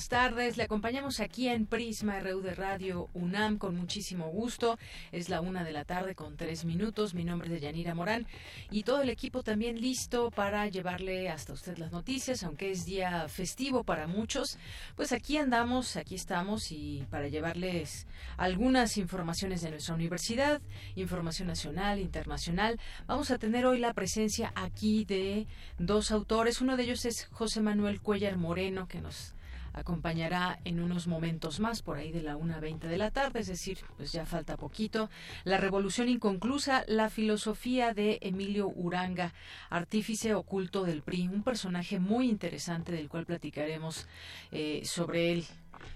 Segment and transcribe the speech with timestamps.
[0.00, 0.56] Buenas tardes.
[0.56, 4.78] Le acompañamos aquí en Prisma RU de Radio UNAM con muchísimo gusto.
[5.12, 7.12] Es la una de la tarde con tres minutos.
[7.12, 8.26] Mi nombre es Yanira Morán
[8.70, 13.28] y todo el equipo también listo para llevarle hasta usted las noticias, aunque es día
[13.28, 14.56] festivo para muchos.
[14.96, 18.06] Pues aquí andamos, aquí estamos y para llevarles
[18.38, 20.62] algunas informaciones de nuestra universidad,
[20.94, 22.80] información nacional, internacional.
[23.06, 25.46] Vamos a tener hoy la presencia aquí de
[25.78, 26.62] dos autores.
[26.62, 29.34] Uno de ellos es José Manuel Cuellar Moreno, que nos
[29.72, 33.78] acompañará en unos momentos más, por ahí de la 1.20 de la tarde, es decir,
[33.96, 35.10] pues ya falta poquito.
[35.44, 39.32] La revolución inconclusa, la filosofía de Emilio Uranga,
[39.68, 44.06] artífice oculto del PRI, un personaje muy interesante del cual platicaremos
[44.52, 45.46] eh, sobre él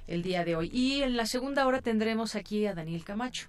[0.06, 0.70] el día de hoy.
[0.72, 3.48] Y en la segunda hora tendremos aquí a Daniel Camacho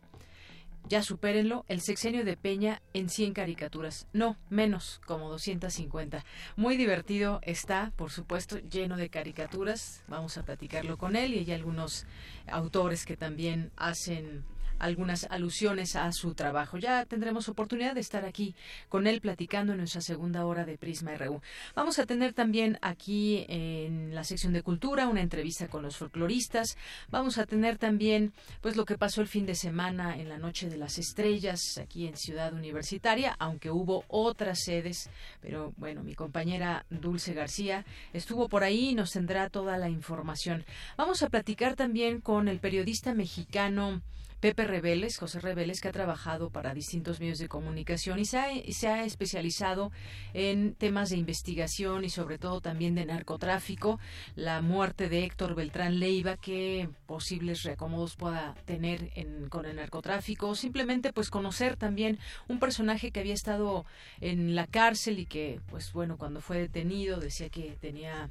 [0.88, 4.08] ya supérenlo, el sexenio de Peña en 100 caricaturas.
[4.14, 6.23] No, menos, como 250.
[6.55, 10.03] Muy divertido está, por supuesto, lleno de caricaturas.
[10.08, 12.06] Vamos a platicarlo con él y hay algunos
[12.47, 14.44] autores que también hacen
[14.80, 16.78] algunas alusiones a su trabajo.
[16.78, 18.56] Ya tendremos oportunidad de estar aquí
[18.90, 21.42] con él platicando en nuestra segunda hora de Prisma RU.
[21.76, 26.78] Vamos a tener también aquí en la sección de cultura una entrevista con los folcloristas.
[27.09, 30.70] Vamos a tener también pues lo que pasó el fin de semana en la Noche
[30.70, 35.09] de las Estrellas aquí en Ciudad Universitaria, aunque hubo otras sedes,
[35.41, 40.66] pero bueno, mi compañera Dulce García estuvo por ahí y nos tendrá toda la información.
[40.97, 44.02] Vamos a platicar también con el periodista mexicano
[44.45, 49.03] Pepe Rebeles, José Rebeles, que ha trabajado para distintos medios de comunicación y se ha,
[49.03, 49.91] especializado
[50.35, 54.00] en temas de investigación y sobre todo también de narcotráfico,
[54.35, 59.09] la muerte de Héctor Beltrán Leiva, qué posibles reacomodos pueda tener
[59.50, 63.84] con el narcotráfico, simplemente pues conocer también un personaje que había estado
[64.22, 68.29] en la cárcel y que pues bueno, cuando fue detenido decía que tenía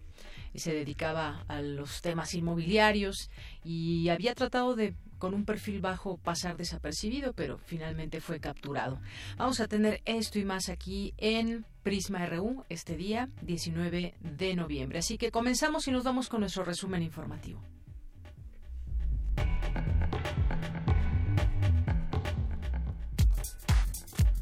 [0.58, 3.30] se dedicaba a los temas inmobiliarios
[3.64, 9.00] y había tratado de con un perfil bajo pasar desapercibido, pero finalmente fue capturado.
[9.38, 14.98] Vamos a tener esto y más aquí en Prisma RU este día 19 de noviembre.
[14.98, 17.62] Así que comenzamos y nos vamos con nuestro resumen informativo.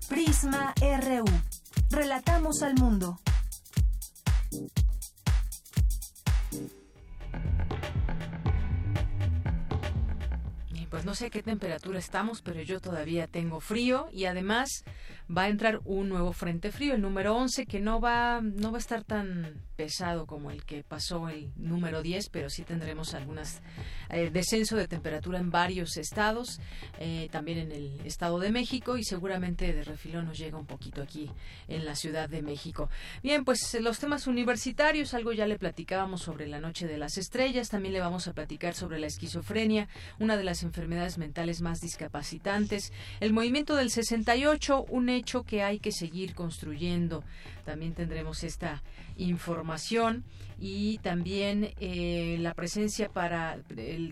[0.08, 1.24] Prisma RU.
[1.90, 3.20] Relatamos al mundo.
[10.92, 14.84] Pues no sé qué temperatura estamos, pero yo todavía tengo frío y además
[15.34, 18.76] va a entrar un nuevo frente frío, el número 11, que no va, no va
[18.76, 23.62] a estar tan pesado como el que pasó el número 10, pero sí tendremos algunas
[24.10, 26.60] eh, descenso de temperatura en varios estados,
[27.00, 31.02] eh, también en el Estado de México y seguramente de refilón nos llega un poquito
[31.02, 31.28] aquí
[31.66, 32.90] en la Ciudad de México.
[33.24, 37.68] Bien, pues los temas universitarios, algo ya le platicábamos sobre la Noche de las Estrellas,
[37.68, 39.88] también le vamos a platicar sobre la esquizofrenia,
[40.20, 45.80] una de las enfermedades mentales más discapacitantes, el movimiento del 68, un hecho que hay
[45.80, 47.24] que seguir construyendo.
[47.64, 48.82] También tendremos esta
[49.16, 50.24] información
[50.64, 53.58] y también eh, la presencia para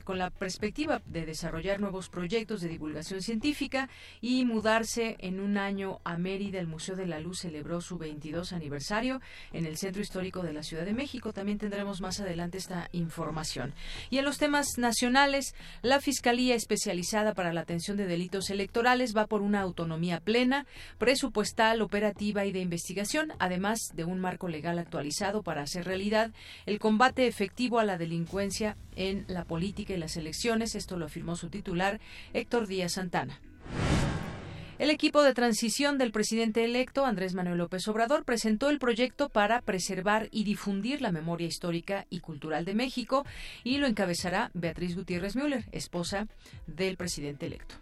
[0.03, 3.88] con la perspectiva de desarrollar nuevos proyectos de divulgación científica
[4.21, 6.59] y mudarse en un año a Mérida.
[6.59, 9.21] El Museo de la Luz celebró su 22 aniversario
[9.53, 11.33] en el Centro Histórico de la Ciudad de México.
[11.33, 13.72] También tendremos más adelante esta información.
[14.11, 19.29] Y en los temas nacionales, la Fiscalía Especializada para la Atención de Delitos Electorales va
[19.29, 20.67] por una autonomía plena,
[20.99, 26.32] presupuestal, operativa y de investigación, además de un marco legal actualizado para hacer realidad
[26.66, 30.75] el combate efectivo a la delincuencia en la política y las elecciones.
[30.75, 32.00] Esto lo afirmó su titular,
[32.32, 33.40] Héctor Díaz Santana.
[34.81, 39.60] El equipo de transición del presidente electo, Andrés Manuel López Obrador, presentó el proyecto para
[39.60, 43.26] preservar y difundir la memoria histórica y cultural de México
[43.62, 46.28] y lo encabezará Beatriz Gutiérrez Müller, esposa
[46.66, 47.75] del presidente electo.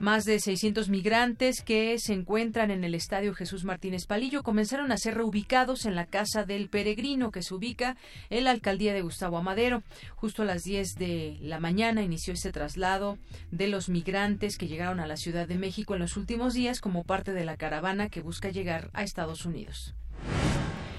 [0.00, 4.96] Más de 600 migrantes que se encuentran en el Estadio Jesús Martínez Palillo comenzaron a
[4.96, 7.96] ser reubicados en la Casa del Peregrino, que se ubica
[8.28, 9.82] en la alcaldía de Gustavo Amadero.
[10.16, 13.18] Justo a las 10 de la mañana inició este traslado
[13.52, 17.04] de los migrantes que llegaron a la Ciudad de México en los últimos días como
[17.04, 19.94] parte de la caravana que busca llegar a Estados Unidos.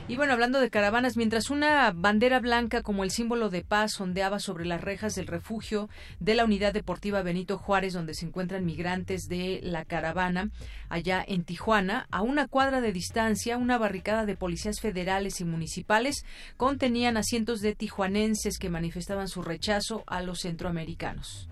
[0.07, 4.37] Y bueno, hablando de caravanas, mientras una bandera blanca como el símbolo de paz ondeaba
[4.37, 9.23] sobre las rejas del refugio de la Unidad Deportiva Benito Juárez, donde se encuentran migrantes
[9.27, 10.51] de la caravana,
[10.89, 16.23] allá en Tijuana, a una cuadra de distancia, una barricada de policías federales y municipales
[16.55, 21.49] contenían a cientos de tijuanenses que manifestaban su rechazo a los centroamericanos.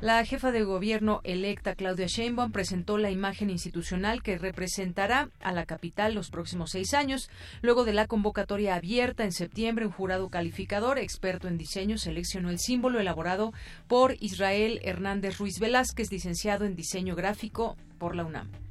[0.00, 5.66] La jefa de gobierno electa Claudia Sheinbaum presentó la imagen institucional que representará a la
[5.66, 7.28] capital los próximos seis años.
[7.62, 12.60] Luego de la convocatoria abierta en septiembre, un jurado calificador experto en diseño seleccionó el
[12.60, 13.52] símbolo elaborado
[13.88, 18.67] por Israel Hernández Ruiz Velázquez, licenciado en diseño gráfico por la UNAM.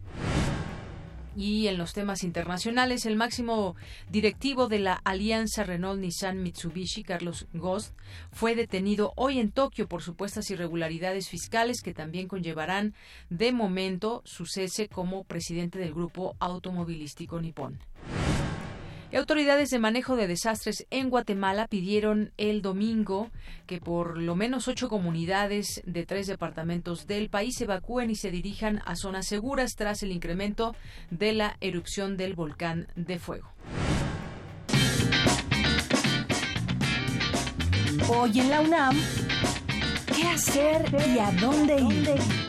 [1.38, 3.76] Y en los temas internacionales, el máximo
[4.10, 7.94] directivo de la alianza Renault-Nissan-Mitsubishi, Carlos Ghost,
[8.32, 12.96] fue detenido hoy en Tokio por supuestas irregularidades fiscales que también conllevarán
[13.30, 17.78] de momento su cese como presidente del grupo automovilístico nipón
[19.16, 23.30] autoridades de manejo de desastres en Guatemala pidieron el domingo
[23.66, 28.82] que por lo menos ocho comunidades de tres departamentos del país evacúen y se dirijan
[28.86, 30.76] a zonas seguras tras el incremento
[31.10, 33.50] de la erupción del volcán de fuego.
[38.10, 38.96] Hoy en la UNAM,
[40.16, 42.47] ¿qué hacer y a dónde ir?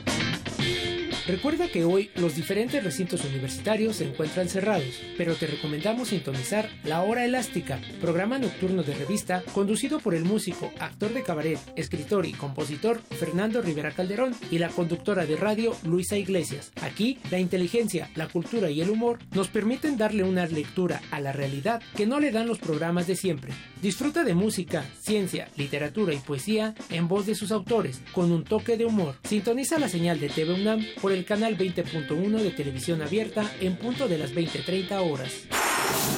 [1.29, 7.03] Recuerda que hoy los diferentes recintos universitarios se encuentran cerrados, pero te recomendamos sintonizar La
[7.03, 12.33] Hora Elástica, programa nocturno de revista conducido por el músico, actor de cabaret, escritor y
[12.33, 16.73] compositor Fernando Rivera Calderón y la conductora de radio Luisa Iglesias.
[16.81, 21.33] Aquí, la inteligencia, la cultura y el humor nos permiten darle una lectura a la
[21.33, 23.53] realidad que no le dan los programas de siempre.
[23.83, 28.79] Disfruta de música, ciencia, literatura y poesía en voz de sus autores, con un toque
[28.79, 29.17] de humor.
[29.25, 33.77] Sintoniza la señal de TV UNAM por el el canal 20.1 de televisión abierta en
[33.77, 35.49] punto de las 20.30 horas.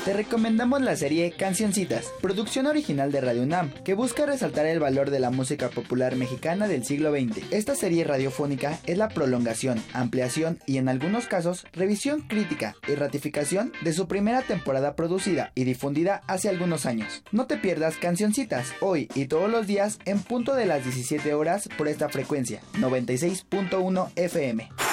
[0.04, 5.10] Te recomendamos la serie Cancioncitas, producción original de Radio UNAM, que busca resaltar el valor
[5.10, 7.44] de la música popular mexicana del siglo XX.
[7.50, 13.72] Esta serie radiofónica es la prolongación, ampliación y en algunos casos revisión crítica y ratificación
[13.82, 17.22] de su primera temporada producida y difundida hace algunos años.
[17.30, 21.68] No te pierdas Cancioncitas, hoy y todos los días en punto de las 17 horas
[21.76, 24.89] por esta frecuencia, 96.1 FM.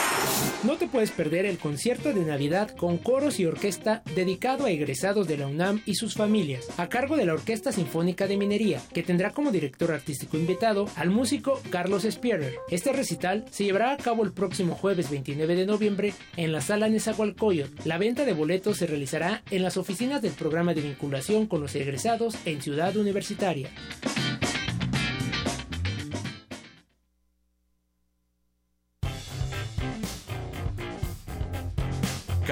[0.64, 5.28] No te puedes perder el concierto de Navidad con coros y orquesta dedicado a egresados
[5.28, 9.04] de la UNAM y sus familias, a cargo de la Orquesta Sinfónica de Minería, que
[9.04, 12.56] tendrá como director artístico invitado al músico Carlos Spierer.
[12.72, 16.90] Este recital se llevará a cabo el próximo jueves 29 de noviembre en la sala
[16.90, 17.88] Nezahualcóyotl.
[17.88, 21.76] La venta de boletos se realizará en las oficinas del programa de vinculación con los
[21.76, 23.70] egresados en Ciudad Universitaria.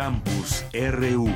[0.05, 1.27] Campus RU.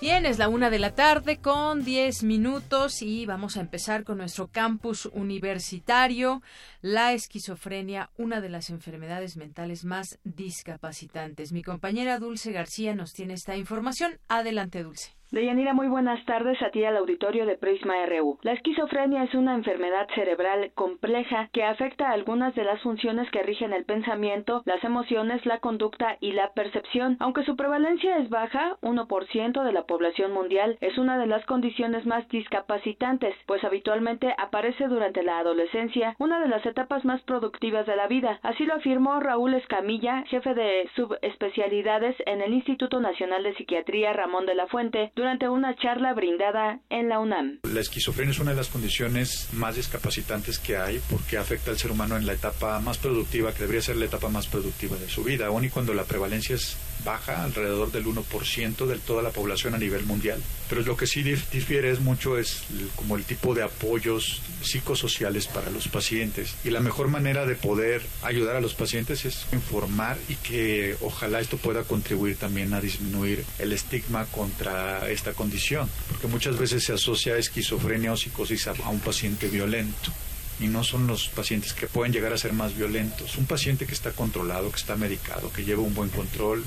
[0.00, 4.18] Bien, es la una de la tarde con 10 minutos y vamos a empezar con
[4.18, 6.42] nuestro campus universitario.
[6.82, 11.52] La esquizofrenia, una de las enfermedades mentales más discapacitantes.
[11.52, 14.18] Mi compañera Dulce García nos tiene esta información.
[14.26, 15.14] Adelante, Dulce.
[15.34, 18.38] Deyanira, muy buenas tardes a ti al auditorio de Prisma RU.
[18.42, 23.72] La esquizofrenia es una enfermedad cerebral compleja que afecta algunas de las funciones que rigen
[23.72, 27.16] el pensamiento, las emociones, la conducta y la percepción.
[27.18, 32.06] Aunque su prevalencia es baja, 1% de la población mundial, es una de las condiciones
[32.06, 37.96] más discapacitantes, pues habitualmente aparece durante la adolescencia, una de las etapas más productivas de
[37.96, 38.38] la vida.
[38.44, 44.46] Así lo afirmó Raúl Escamilla, jefe de subespecialidades en el Instituto Nacional de Psiquiatría Ramón
[44.46, 45.10] de la Fuente,
[45.50, 47.60] una charla brindada en la UNAM.
[47.62, 51.90] La esquizofrenia es una de las condiciones más discapacitantes que hay porque afecta al ser
[51.90, 55.24] humano en la etapa más productiva, que debería ser la etapa más productiva de su
[55.24, 59.74] vida, aun y cuando la prevalencia es baja, alrededor del 1% de toda la población
[59.74, 60.40] a nivel mundial.
[60.68, 62.62] Pero lo que sí difiere es mucho es
[62.96, 66.54] como el tipo de apoyos psicosociales para los pacientes.
[66.64, 71.40] Y la mejor manera de poder ayudar a los pacientes es informar y que ojalá
[71.40, 75.88] esto pueda contribuir también a disminuir el estigma contra esta condición.
[76.08, 80.12] Porque muchas veces se asocia esquizofrenia o psicosis a un paciente violento
[80.60, 83.36] y no son los pacientes que pueden llegar a ser más violentos.
[83.36, 86.64] Un paciente que está controlado, que está medicado, que lleva un buen control,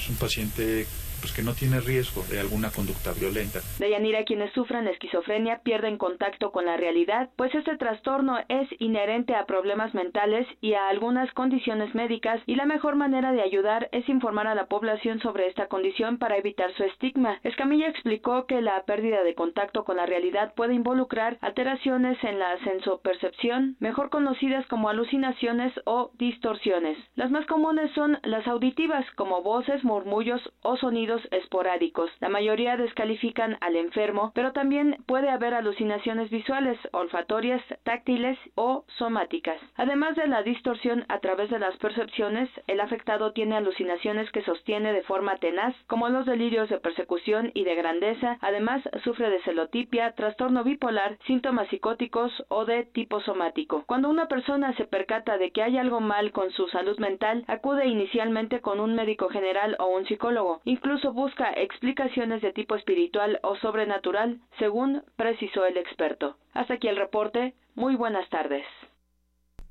[0.00, 0.86] es un paciente
[1.20, 3.60] pues que no tiene riesgo de alguna conducta violenta.
[3.78, 9.46] Deyanira, quienes sufren esquizofrenia pierden contacto con la realidad, pues este trastorno es inherente a
[9.46, 14.46] problemas mentales y a algunas condiciones médicas y la mejor manera de ayudar es informar
[14.46, 17.38] a la población sobre esta condición para evitar su estigma.
[17.42, 22.58] Escamilla explicó que la pérdida de contacto con la realidad puede involucrar alteraciones en la
[22.64, 26.98] sensopercepción, mejor conocidas como alucinaciones o distorsiones.
[27.14, 32.10] Las más comunes son las auditivas, como voces, murmullos o sonidos esporádicos.
[32.20, 39.60] La mayoría descalifican al enfermo, pero también puede haber alucinaciones visuales, olfatorias, táctiles o somáticas.
[39.76, 44.92] Además de la distorsión a través de las percepciones, el afectado tiene alucinaciones que sostiene
[44.92, 48.38] de forma tenaz, como los delirios de persecución y de grandeza.
[48.40, 53.84] Además, sufre de celotipia, trastorno bipolar, síntomas psicóticos o de tipo somático.
[53.86, 57.86] Cuando una persona se percata de que hay algo mal con su salud mental, acude
[57.86, 60.60] inicialmente con un médico general o un psicólogo.
[60.64, 66.36] Incluso busca explicaciones de tipo espiritual o sobrenatural, según precisó el experto.
[66.52, 67.54] Hasta aquí el reporte.
[67.74, 68.64] Muy buenas tardes.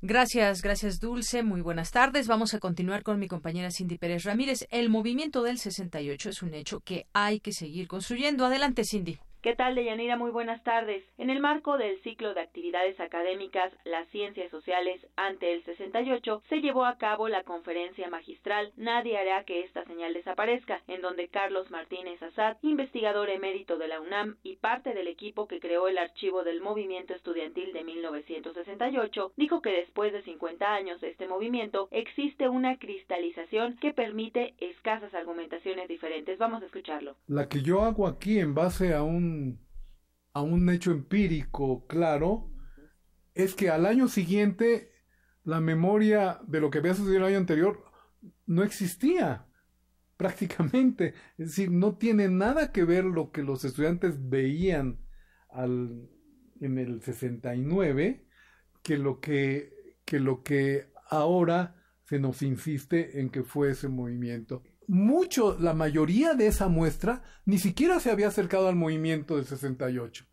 [0.02, 1.42] Gracias, gracias Dulce.
[1.42, 2.26] Muy buenas tardes.
[2.26, 4.66] Vamos a continuar con mi compañera Cindy Pérez Ramírez.
[4.70, 8.46] El movimiento del 68 es un hecho que hay que seguir construyendo.
[8.46, 9.18] Adelante, Cindy.
[9.42, 10.18] ¿Qué tal, Deyanira?
[10.18, 11.02] Muy buenas tardes.
[11.16, 16.60] En el marco del ciclo de actividades académicas Las Ciencias Sociales ante el 68, se
[16.60, 21.70] llevó a cabo la conferencia magistral Nadie hará que esta señal desaparezca, en donde Carlos
[21.70, 26.44] Martínez Azad, investigador emérito de la UNAM y parte del equipo que creó el archivo
[26.44, 32.50] del movimiento estudiantil de 1968, dijo que después de 50 años de este movimiento existe
[32.50, 36.36] una cristalización que permite escasas argumentaciones diferentes.
[36.36, 37.16] Vamos a escucharlo.
[37.26, 39.29] La que yo hago aquí en base a un
[40.32, 42.52] a un hecho empírico claro,
[43.34, 44.92] es que al año siguiente
[45.44, 47.84] la memoria de lo que había sucedido el año anterior
[48.46, 49.46] no existía
[50.16, 51.14] prácticamente.
[51.38, 55.00] Es decir, no tiene nada que ver lo que los estudiantes veían
[55.48, 56.10] al,
[56.60, 58.26] en el 69
[58.82, 64.62] que lo que, que lo que ahora se nos insiste en que fue ese movimiento
[64.90, 70.26] mucho, la mayoría de esa muestra ni siquiera se había acercado al movimiento del 68.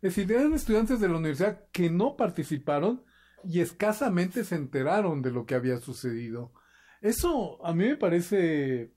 [0.00, 3.04] Es decir, eran estudiantes de la universidad que no participaron
[3.44, 6.54] y escasamente se enteraron de lo que había sucedido.
[7.02, 8.94] Eso a mí me parece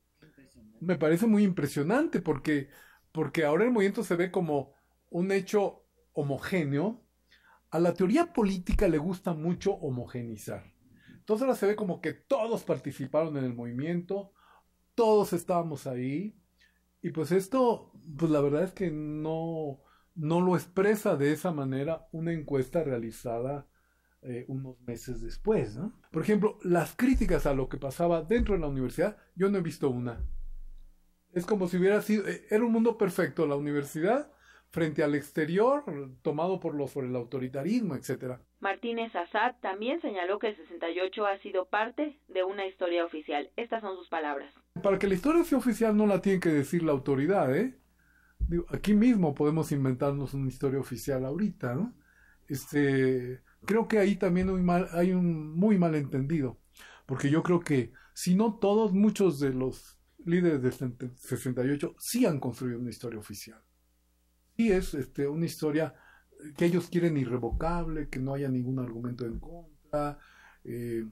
[0.80, 2.70] me parece muy impresionante porque
[3.12, 4.74] porque ahora el movimiento se ve como
[5.10, 7.06] un hecho homogéneo.
[7.70, 10.74] A la teoría política le gusta mucho homogenizar.
[11.18, 14.32] Entonces ahora se ve como que todos participaron en el movimiento,
[15.02, 16.38] todos estábamos ahí.
[17.02, 19.82] Y pues esto, pues la verdad es que no,
[20.14, 23.68] no lo expresa de esa manera una encuesta realizada
[24.22, 25.80] eh, unos meses después.
[26.12, 29.62] Por ejemplo, las críticas a lo que pasaba dentro de la universidad, yo no he
[29.62, 30.24] visto una.
[31.34, 34.32] Es como si hubiera sido, eh, era un mundo perfecto la universidad
[34.72, 35.84] frente al exterior,
[36.22, 38.42] tomado por, los, por el autoritarismo, etcétera.
[38.62, 43.50] Martínez Assad también señaló que el 68 ha sido parte de una historia oficial.
[43.58, 44.54] Estas son sus palabras.
[44.82, 47.78] Para que la historia sea oficial no la tiene que decir la autoridad, ¿eh?
[48.70, 51.94] aquí mismo podemos inventarnos una historia oficial ahorita, ¿no?
[52.48, 56.60] Este, creo que ahí también hay, mal, hay un muy mal entendido,
[57.06, 60.74] porque yo creo que si no todos, muchos de los líderes del
[61.16, 63.62] 68 sí han construido una historia oficial.
[64.70, 65.96] Es este, una historia
[66.58, 70.18] que ellos quieren irrevocable, que no haya ningún argumento en contra,
[70.64, 71.06] eh,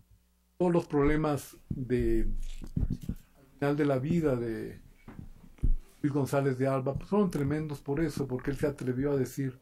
[0.58, 2.30] todos los problemas de
[3.54, 4.82] final de la vida de
[6.02, 9.60] Luis González de Alba pues fueron tremendos por eso, porque él se atrevió a decir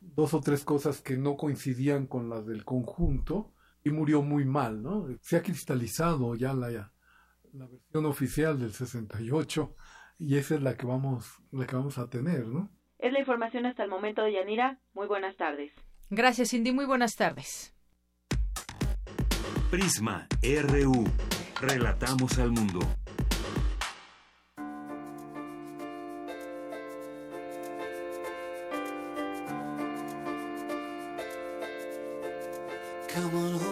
[0.00, 3.52] dos o tres cosas que no coincidían con las del conjunto
[3.84, 5.06] y murió muy mal, ¿no?
[5.20, 6.92] Se ha cristalizado ya la,
[7.52, 9.74] la versión oficial del 68
[10.18, 12.70] y esa es la que vamos, la que vamos a tener, ¿no?
[13.02, 14.78] Es la información hasta el momento de Yanira.
[14.94, 15.72] Muy buenas tardes.
[16.08, 16.70] Gracias, Cindy.
[16.70, 17.74] Muy buenas tardes.
[19.72, 21.04] Prisma RU.
[21.60, 22.78] Relatamos al mundo.
[33.12, 33.71] Come on,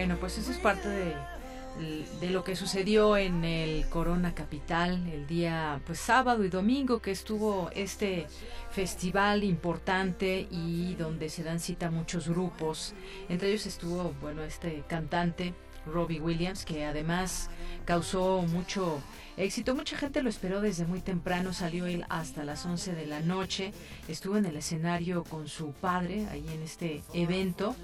[0.00, 5.82] Bueno, pues eso es parte de, lo que sucedió en el Corona Capital el día
[5.84, 8.26] pues sábado y domingo que estuvo este
[8.70, 12.94] festival importante y donde se dan cita muchos grupos.
[13.28, 15.52] Entre ellos estuvo, bueno, este cantante
[15.84, 17.50] Robbie Williams que además
[17.84, 19.02] causó mucho
[19.36, 19.74] éxito.
[19.74, 23.74] Mucha gente lo esperó desde muy temprano, salió él hasta las 11 de la noche,
[24.08, 27.76] estuvo en el escenario con su padre ahí en este evento.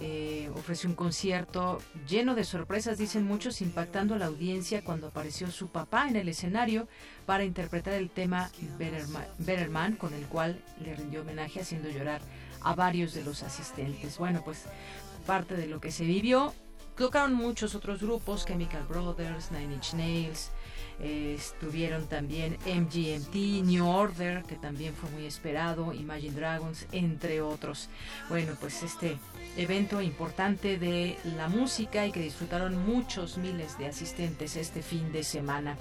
[0.00, 5.50] Eh, ofreció un concierto lleno de sorpresas, dicen muchos, impactando a la audiencia cuando apareció
[5.50, 6.88] su papá en el escenario
[7.26, 8.50] para interpretar el tema
[9.38, 12.20] Better Man, con el cual le rindió homenaje haciendo llorar
[12.60, 14.18] a varios de los asistentes.
[14.18, 14.64] Bueno, pues
[15.26, 16.52] parte de lo que se vivió.
[16.96, 20.50] Tocaron muchos otros grupos, Chemical Brothers, Nine Inch Nails,
[21.00, 27.88] estuvieron también MGMT, New Order, que también fue muy esperado, Imagine Dragons, entre otros.
[28.28, 29.18] Bueno, pues este
[29.56, 35.24] evento importante de la música y que disfrutaron muchos miles de asistentes este fin de
[35.24, 35.76] semana.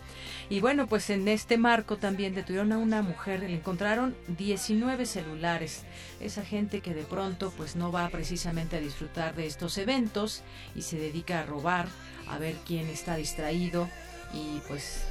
[0.50, 5.84] Y bueno, pues en este marco también detuvieron a una mujer, le encontraron 19 celulares.
[6.20, 10.44] Esa gente que de pronto pues no va precisamente a disfrutar de estos eventos
[10.76, 11.88] y se dedica a robar,
[12.30, 13.90] a ver quién está distraído
[14.34, 15.06] y pues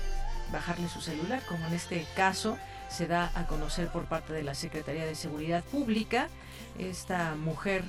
[0.52, 4.54] bajarle su celular, como en este caso se da a conocer por parte de la
[4.54, 6.28] Secretaría de Seguridad Pública.
[6.78, 7.84] Esta mujer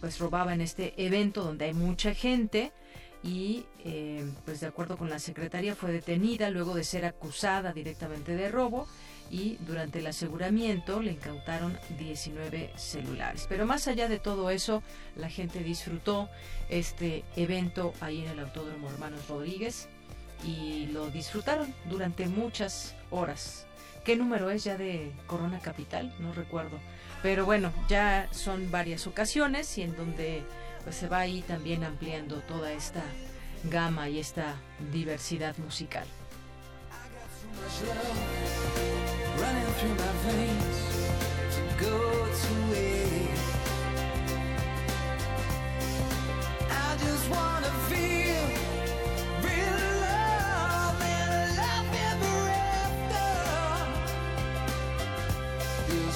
[0.00, 2.72] pues robaba en este evento donde hay mucha gente
[3.22, 8.36] y eh, pues de acuerdo con la Secretaría fue detenida luego de ser acusada directamente
[8.36, 8.86] de robo
[9.30, 13.46] y durante el aseguramiento le incautaron 19 celulares.
[13.46, 14.82] Pero más allá de todo eso,
[15.16, 16.30] la gente disfrutó
[16.70, 19.88] este evento ahí en el Autódromo Hermanos Rodríguez
[20.44, 23.66] y lo disfrutaron durante muchas horas.
[24.04, 26.14] ¿Qué número es ya de Corona Capital?
[26.18, 26.78] No recuerdo.
[27.22, 30.42] Pero bueno, ya son varias ocasiones y en donde
[30.84, 33.02] pues, se va ahí también ampliando toda esta
[33.64, 34.56] gama y esta
[34.92, 36.06] diversidad musical.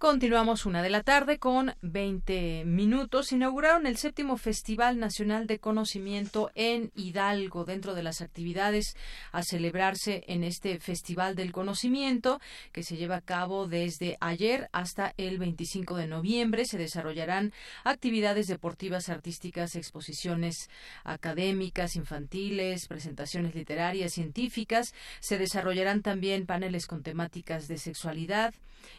[0.00, 3.32] Continuamos una de la tarde con 20 minutos.
[3.32, 8.96] Inauguraron el séptimo Festival Nacional de Conocimiento en Hidalgo, dentro de las actividades
[9.30, 12.40] a celebrarse en este Festival del Conocimiento,
[12.72, 16.64] que se lleva a cabo desde ayer hasta el 25 de noviembre.
[16.64, 17.52] Se desarrollarán
[17.84, 20.70] actividades deportivas, artísticas, exposiciones
[21.04, 24.94] académicas, infantiles, presentaciones literarias, científicas.
[25.20, 28.54] Se desarrollarán también paneles con temáticas de sexualidad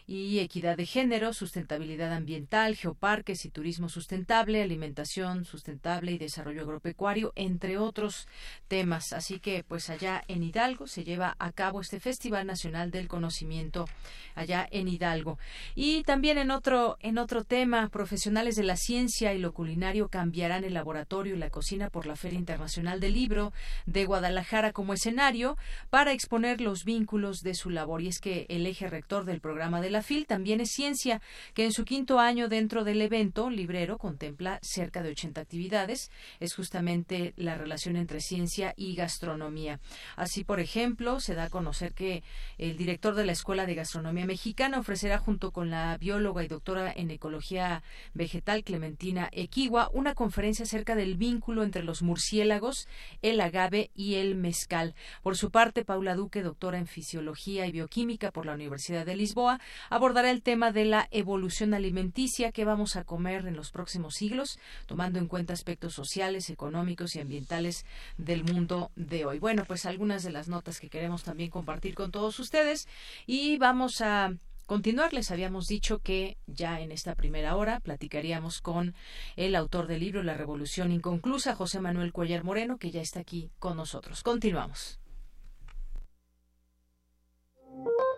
[0.08, 7.34] y equidad de género, sustentabilidad ambiental, geoparques y turismo sustentable, alimentación sustentable y desarrollo agropecuario,
[7.36, 8.28] entre otros
[8.68, 9.14] temas.
[9.14, 13.88] Así que, pues allá en Hidalgo se lleva a cabo este Festival Nacional del Conocimiento
[14.36, 15.38] allá en Hidalgo.
[15.76, 20.64] Y también en otro en otro tema, profesionales de la ciencia y lo culinario cambiarán
[20.64, 23.54] el laboratorio y la cocina por la Feria Internacional del Libro
[23.86, 25.58] de Guadalajara como escenario
[25.90, 28.02] para exponer los vínculos de su labor.
[28.02, 31.22] Y es que el eje rector del programa de la FIL también es Ciencia,
[31.54, 36.12] que en su quinto año dentro del evento librero contempla cerca de 80 actividades.
[36.40, 39.80] Es justamente la relación entre ciencia y gastronomía.
[40.16, 42.24] Así, por ejemplo, se da a conocer que
[42.58, 46.92] el director de la Escuela de Gastronomía Mexicana ofrecerá junto con la bióloga y doctora
[46.96, 52.88] en ecología vegetal Clementina Equigua una conferencia acerca del vínculo entre los murciélagos,
[53.22, 54.96] el agave y el mezcal.
[55.22, 59.60] Por su parte, Paula Duque, doctora en fisiología y bioquímica por la Universidad de Lisboa,
[59.90, 64.60] abordará el tema de la evolución alimenticia que vamos a comer en los próximos siglos,
[64.86, 67.86] tomando en cuenta aspectos sociales, económicos y ambientales
[68.18, 69.40] del mundo de hoy.
[69.40, 72.88] Bueno, pues algunas de las notas que queremos también compartir con todos ustedes
[73.26, 74.34] y vamos a
[74.66, 75.12] continuar.
[75.12, 78.96] Les habíamos dicho que ya en esta primera hora platicaríamos con
[79.36, 83.52] el autor del libro La Revolución Inconclusa, José Manuel Cuellar Moreno, que ya está aquí
[83.60, 84.24] con nosotros.
[84.24, 85.01] Continuamos.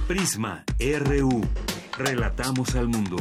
[0.07, 1.41] Prisma RU.
[1.97, 3.17] Relatamos al mundo.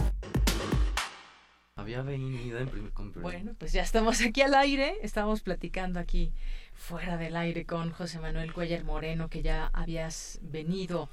[1.76, 6.30] Había venido en primer Bueno, pues ya estamos aquí al aire, estamos platicando aquí
[6.72, 11.08] fuera del aire con José Manuel Cuellar Moreno, que ya habías venido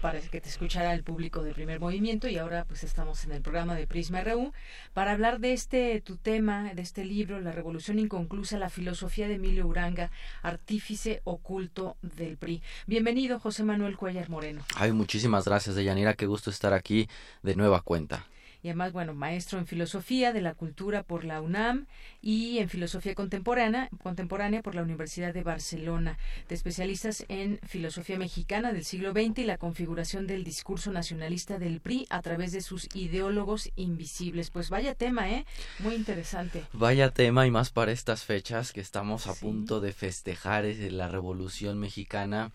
[0.00, 3.42] para que te escuchara el público de primer movimiento y ahora pues estamos en el
[3.42, 4.54] programa de Prisma RU
[4.94, 9.34] para hablar de este tu tema, de este libro, La Revolución Inconclusa, la filosofía de
[9.34, 12.62] Emilio Uranga, artífice oculto del PRI.
[12.86, 14.64] Bienvenido José Manuel Cuellar Moreno.
[14.74, 17.08] Ay, muchísimas gracias, Deyanira, qué gusto estar aquí
[17.42, 18.24] de nueva cuenta
[18.62, 21.86] y además, bueno, maestro en filosofía de la cultura por la UNAM
[22.20, 26.18] y en filosofía contemporánea, contemporánea por la Universidad de Barcelona.
[26.48, 31.80] De especialistas en filosofía mexicana del siglo XX y la configuración del discurso nacionalista del
[31.80, 34.50] PRI a través de sus ideólogos invisibles.
[34.50, 35.44] Pues vaya tema, ¿eh?
[35.80, 36.64] Muy interesante.
[36.72, 41.78] Vaya tema y más para estas fechas que estamos a punto de festejar la Revolución
[41.78, 42.52] Mexicana.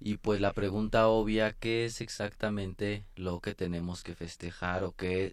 [0.00, 5.25] Y pues la pregunta obvia, ¿qué es exactamente lo que tenemos que festejar o qué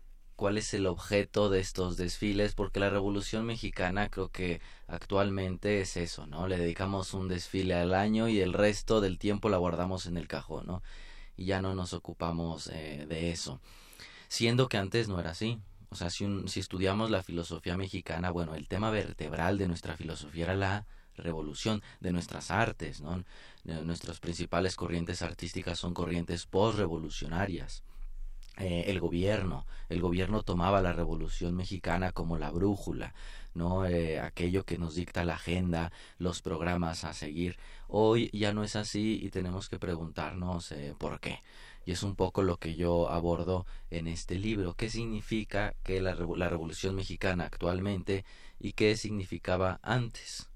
[0.43, 5.95] cuál es el objeto de estos desfiles, porque la Revolución Mexicana creo que actualmente es
[5.95, 6.49] eso, ¿no?
[6.49, 10.27] Le dedicamos un desfile al año y el resto del tiempo la guardamos en el
[10.27, 10.84] cajón, ¿no?
[11.38, 13.62] Y ya no nos ocupamos eh, de eso.
[14.27, 15.62] Siendo que antes no era así.
[15.88, 20.43] O sea, si, si estudiamos la filosofía mexicana, bueno, el tema vertebral de nuestra filosofía
[20.43, 23.23] era la revolución de nuestras artes, ¿no?
[23.63, 27.86] Nuestras principales corrientes artísticas son corrientes postrevolucionarias
[28.58, 29.66] eh, el gobierno.
[29.89, 33.13] El gobierno tomaba la Revolución Mexicana como la brújula,
[33.54, 33.86] ¿no?
[33.86, 37.58] Eh, aquello que nos dicta la agenda, los programas a seguir.
[37.88, 41.42] Hoy ya no es así y tenemos que preguntarnos eh, por qué.
[41.86, 44.76] Y es un poco lo que yo abordo en este libro.
[44.76, 48.24] ¿Qué significa que la, la Revolución Mexicana actualmente
[48.60, 50.50] y qué significaba antes?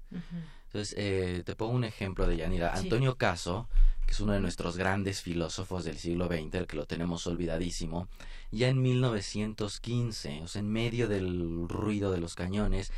[0.72, 2.74] Entonces, te pongo un ejemplo de Yanira.
[2.74, 3.68] Antonio Caso
[4.08, 8.08] que es uno de nuestros grandes filósofos del siglo XX, el que lo tenemos olvidadísimo,
[8.50, 12.90] ya en 1915, o sea, en medio del ruido de los cañones,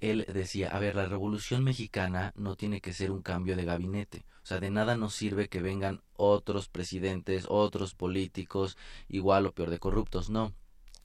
[0.00, 4.26] él decía, a ver, la revolución mexicana no tiene que ser un cambio de gabinete,
[4.42, 8.76] o sea, de nada nos sirve que vengan otros presidentes, otros políticos,
[9.08, 10.52] igual o peor de corruptos, no.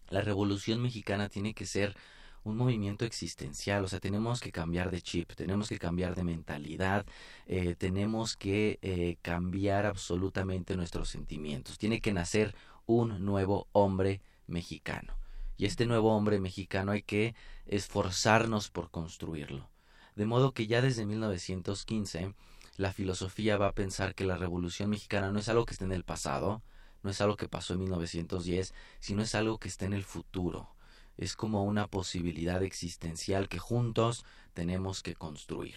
[0.09, 1.95] La revolución mexicana tiene que ser
[2.43, 7.05] un movimiento existencial, o sea, tenemos que cambiar de chip, tenemos que cambiar de mentalidad,
[7.45, 11.77] eh, tenemos que eh, cambiar absolutamente nuestros sentimientos.
[11.77, 12.53] Tiene que nacer
[12.85, 15.17] un nuevo hombre mexicano.
[15.57, 19.69] Y este nuevo hombre mexicano hay que esforzarnos por construirlo.
[20.15, 22.33] De modo que ya desde 1915
[22.75, 25.91] la filosofía va a pensar que la revolución mexicana no es algo que esté en
[25.91, 26.61] el pasado,
[27.03, 30.73] no es algo que pasó en 1910, sino es algo que está en el futuro
[31.17, 35.75] es como una posibilidad existencial que juntos tenemos que construir,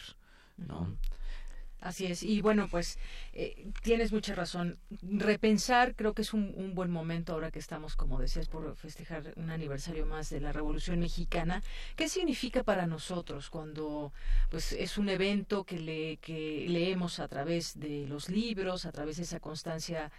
[0.56, 0.96] ¿no?
[1.80, 2.22] Así es.
[2.22, 2.98] Y bueno, pues
[3.32, 4.78] eh, tienes mucha razón.
[5.02, 9.50] Repensar creo que es un, buen momento ahora que estamos, como decías, por festejar un
[9.50, 11.62] aniversario más de la Revolución Mexicana.
[11.94, 14.12] ¿Qué significa para nosotros cuando
[14.50, 19.18] pues es un evento que, le, que leemos a través de los libros, a través
[19.18, 20.10] de esa constancia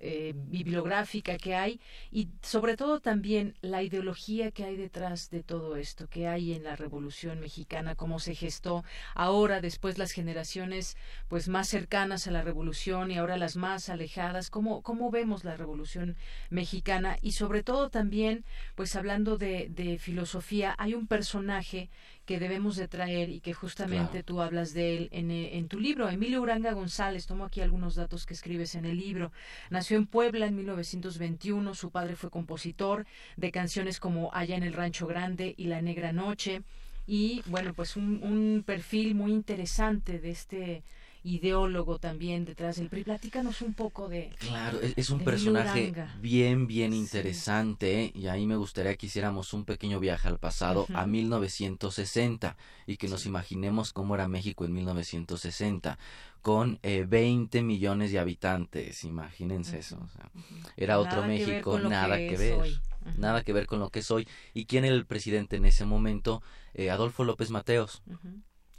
[0.00, 5.76] eh, bibliográfica que hay y sobre todo también la ideología que hay detrás de todo
[5.76, 8.84] esto, que hay en la Revolución Mexicana, cómo se gestó
[9.14, 10.91] ahora, después las generaciones
[11.28, 15.56] pues más cercanas a la revolución y ahora las más alejadas, cómo, cómo vemos la
[15.56, 16.16] revolución
[16.50, 21.90] mexicana y sobre todo también, pues hablando de, de filosofía, hay un personaje
[22.24, 26.08] que debemos de traer y que justamente tú hablas de él en, en, tu libro.
[26.08, 29.32] Emilio Uranga González, tomo aquí algunos datos que escribes en el libro.
[29.70, 34.72] Nació en Puebla en 1921, su padre fue compositor de canciones como Allá en el
[34.72, 36.62] Rancho Grande y La Negra Noche
[37.06, 40.82] y bueno, pues un, un perfil muy interesante de este
[41.24, 43.04] ideólogo también detrás del PRI.
[43.04, 44.30] Platícanos un poco de...
[44.38, 50.00] Claro, es, un personaje bien, bien interesante y ahí me gustaría que hiciéramos un pequeño
[50.00, 55.98] viaje al pasado, a 1960, y que nos imaginemos cómo era México en 1960
[56.40, 59.98] con eh, 20 millones de habitantes, imagínense eso.
[60.76, 62.80] Era otro México, nada que ver.
[63.16, 64.28] Nada que ver con lo que es hoy.
[64.54, 66.42] ¿Y quién era el presidente en ese momento?
[66.74, 68.02] Eh, Adolfo López Mateos.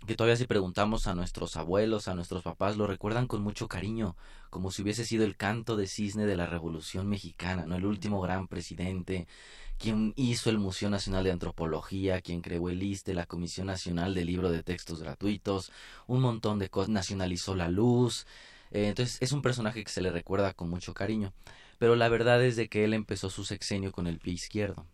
[0.06, 4.18] Que todavía si preguntamos a nuestros abuelos, a nuestros papás, lo recuerdan con mucho cariño,
[4.50, 7.78] como si hubiese sido el canto de cisne de la Revolución Mexicana, ¿no?
[7.78, 9.28] El último gran presidente,
[9.78, 14.26] quien hizo el Museo Nacional de Antropología, quien creó el ISTE, la Comisión Nacional de
[14.26, 15.72] Libro de Textos Gratuitos,
[16.06, 18.26] un montón de cosas, nacionalizó la luz.
[18.72, 21.34] Eh, entonces es un personaje que se le recuerda con mucho cariño.
[21.80, 24.86] Pero la verdad es de que él empezó su sexenio con el pie izquierdo.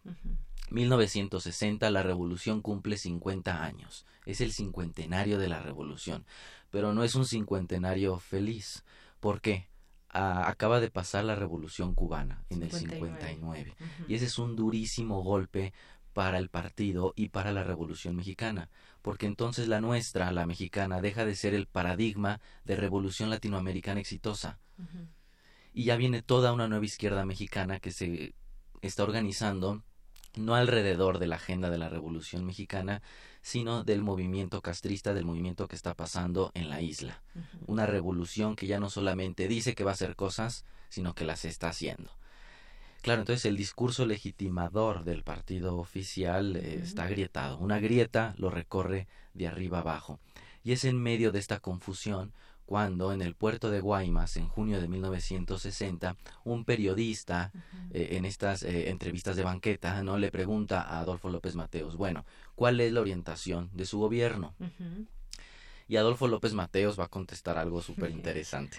[0.71, 4.05] 1960 la revolución cumple 50 años.
[4.25, 6.25] Es el cincuentenario de la revolución.
[6.69, 8.83] Pero no es un cincuentenario feliz.
[9.19, 9.67] ¿Por qué?
[10.11, 13.75] acaba de pasar la revolución cubana en el 59.
[14.07, 15.73] Y ese es un durísimo golpe
[16.13, 18.69] para el partido y para la revolución mexicana.
[19.01, 24.59] Porque entonces la nuestra, la mexicana, deja de ser el paradigma de revolución latinoamericana exitosa.
[25.73, 28.33] Y ya viene toda una nueva izquierda mexicana que se
[28.81, 29.83] está organizando
[30.39, 33.01] no alrededor de la agenda de la Revolución Mexicana,
[33.41, 37.21] sino del movimiento castrista, del movimiento que está pasando en la isla.
[37.67, 41.45] Una revolución que ya no solamente dice que va a hacer cosas, sino que las
[41.45, 42.11] está haciendo.
[43.01, 47.57] Claro, entonces el discurso legitimador del partido oficial eh, está agrietado.
[47.57, 50.19] Una grieta lo recorre de arriba abajo.
[50.63, 52.33] Y es en medio de esta confusión
[52.69, 57.51] cuando en el puerto de Guaymas, en junio de 1960, un periodista
[57.89, 62.27] eh, en estas eh, entrevistas de banqueta no le pregunta a Adolfo López Mateos, bueno,
[62.53, 64.53] ¿cuál es la orientación de su gobierno?
[65.87, 68.77] Y Adolfo López Mateos va a contestar algo súper interesante.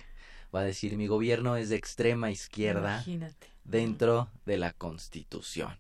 [0.55, 3.05] Va a decir, mi gobierno es de extrema izquierda
[3.65, 5.73] dentro de la Constitución.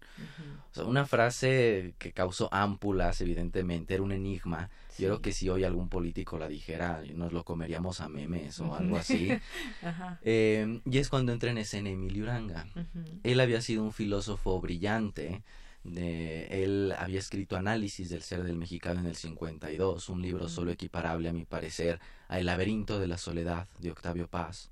[0.70, 5.48] o sea, una frase que causó ámpulas, evidentemente, era un enigma, yo creo que si
[5.48, 9.30] hoy algún político la dijera, nos lo comeríamos a memes o algo así.
[10.22, 12.66] Eh, y es cuando entra en escena Emilio Uranga.
[13.22, 15.42] Él había sido un filósofo brillante.
[15.82, 20.70] De, él había escrito Análisis del ser del mexicano en el 52, un libro solo
[20.70, 24.70] equiparable, a mi parecer, a El laberinto de la soledad de Octavio Paz.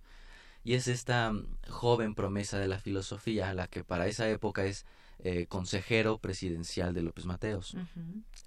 [0.65, 4.85] Y es esta mm, joven promesa de la filosofía, la que para esa época es
[5.21, 7.77] eh, consejero presidencial de López Mateos.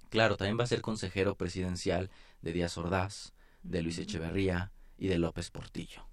[0.08, 5.18] Claro, también va a ser consejero presidencial de Díaz Ordaz, de Luis Echeverría y de
[5.18, 6.06] López Portillo.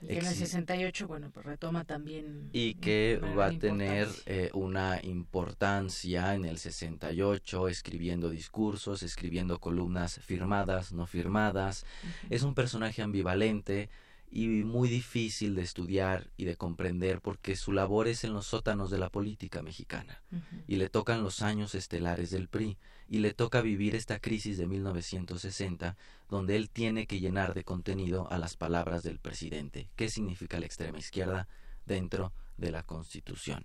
[0.00, 2.50] Y que en el 68, bueno, pues retoma también.
[2.52, 10.20] Y que va a tener eh, una importancia en el 68, escribiendo discursos, escribiendo columnas
[10.20, 11.84] firmadas, no firmadas.
[12.30, 13.88] Es un personaje ambivalente,
[14.30, 18.90] y muy difícil de estudiar y de comprender porque su labor es en los sótanos
[18.90, 20.22] de la política mexicana
[20.66, 22.76] y le tocan los años estelares del PRI
[23.08, 25.96] y le toca vivir esta crisis de 1960
[26.28, 29.88] donde él tiene que llenar de contenido a las palabras del presidente.
[29.96, 31.48] ¿Qué significa la extrema izquierda
[31.86, 33.64] dentro de la Constitución?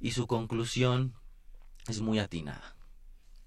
[0.00, 1.14] Y su conclusión
[1.88, 2.76] es muy atinada.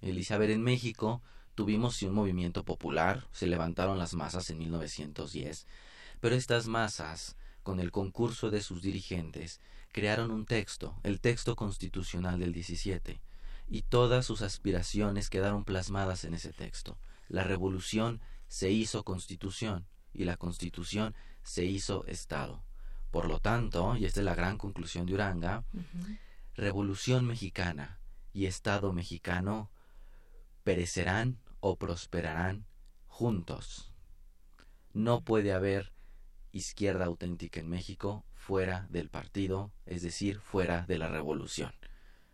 [0.01, 1.21] Ver, en México
[1.55, 5.67] tuvimos un movimiento popular, se levantaron las masas en 1910,
[6.19, 9.59] pero estas masas, con el concurso de sus dirigentes,
[9.91, 13.19] crearon un texto, el texto constitucional del 17,
[13.67, 16.97] y todas sus aspiraciones quedaron plasmadas en ese texto.
[17.27, 22.63] La revolución se hizo constitución y la constitución se hizo Estado.
[23.11, 25.63] Por lo tanto, y esta es la gran conclusión de Uranga,
[26.55, 27.99] revolución mexicana
[28.33, 29.69] y Estado mexicano
[30.63, 32.65] perecerán o prosperarán
[33.07, 33.91] juntos.
[34.93, 35.93] No puede haber
[36.51, 41.73] izquierda auténtica en México fuera del partido, es decir, fuera de la revolución.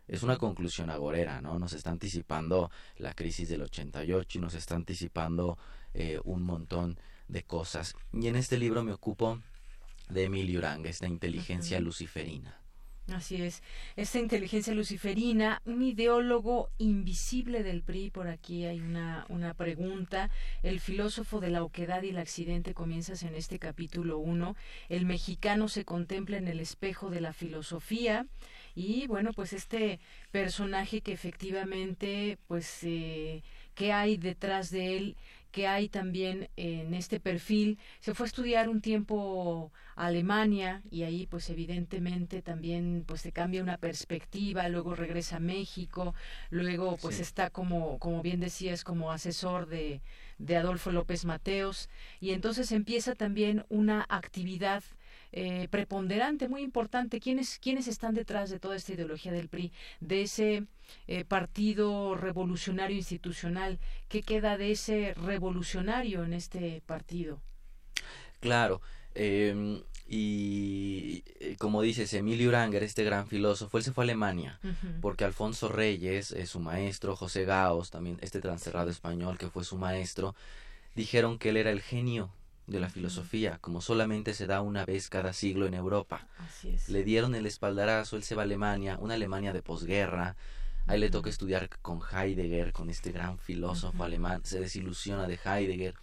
[0.08, 1.58] Es una conclusión agorera, ¿no?
[1.60, 5.58] Nos está anticipando la crisis del 88 y nos está anticipando
[5.94, 7.96] eh, un montón de cosas.
[8.12, 9.40] Y en este libro me ocupo
[10.10, 12.60] de Emilio Uranga, esta inteligencia luciferina.
[13.12, 13.62] Así es,
[13.98, 20.30] esta inteligencia luciferina, un ideólogo invisible del PRI, por aquí hay una, una pregunta,
[20.62, 24.56] el filósofo de la oquedad y el accidente comienzas en este capítulo 1,
[24.88, 28.26] el mexicano se contempla en el espejo de la filosofía
[28.76, 30.00] y bueno, pues este
[30.32, 33.44] personaje que efectivamente, pues, eh,
[33.76, 35.18] ¿qué hay detrás de él?
[35.54, 37.78] que hay también en este perfil.
[38.00, 43.32] Se fue a estudiar un tiempo a Alemania y ahí pues evidentemente también pues se
[43.32, 46.16] cambia una perspectiva, luego regresa a México,
[46.50, 50.02] luego pues está como, como bien decías, como asesor de,
[50.40, 51.88] de Adolfo López Mateos
[52.20, 54.84] y entonces empieza también una actividad
[55.36, 57.20] eh, preponderante, muy importante.
[57.20, 60.68] ¿Quiénes, ¿Quiénes están detrás de toda esta ideología del PRI, de ese
[61.08, 63.80] eh, partido revolucionario institucional?
[64.10, 67.42] ¿Qué queda de ese revolucionario en este partido?
[68.42, 68.80] Claro.
[69.16, 74.60] Em, y eh, como dices, Emilio Uranger, este gran filósofo, él se fue a Alemania,
[75.02, 79.78] porque Alfonso Reyes, es su maestro, José Gaos, también este transerrado español que fue su
[79.78, 80.36] maestro,
[80.94, 82.30] dijeron que él era el genio
[82.68, 86.28] de la filosofía, como solamente se da una vez cada siglo en Europa.
[86.88, 90.36] Le dieron el espaldarazo, él se va a Alemania, una Alemania de posguerra,
[90.88, 95.96] ahí le toca estudiar con Heidegger, con este gran filósofo alemán, se desilusiona de Heidegger,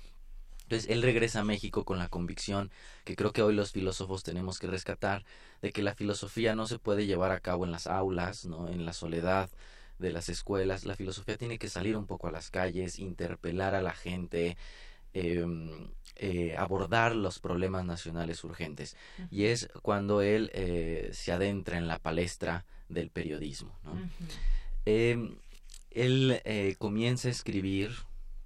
[0.63, 2.71] Entonces él regresa a México con la convicción
[3.05, 5.25] que creo que hoy los filósofos tenemos que rescatar
[5.63, 8.69] de que la filosofía no se puede llevar a cabo en las aulas, ¿no?
[8.69, 9.51] en la soledad
[9.99, 10.85] de las escuelas.
[10.85, 14.57] La filosofía tiene que salir un poco a las calles, interpelar a la gente,
[15.13, 15.91] em,
[16.23, 18.95] eh, abordar los problemas nacionales urgentes.
[19.31, 23.79] Y es cuando él eh, se adentra en la palestra del periodismo.
[23.85, 23.93] ¿no?
[24.85, 25.37] Em,
[25.91, 27.93] él eh, comienza a escribir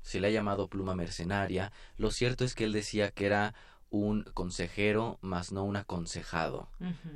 [0.03, 3.55] se le ha llamado pluma mercenaria, lo cierto es que él decía que era
[3.91, 6.69] un consejero, más no un aconsejado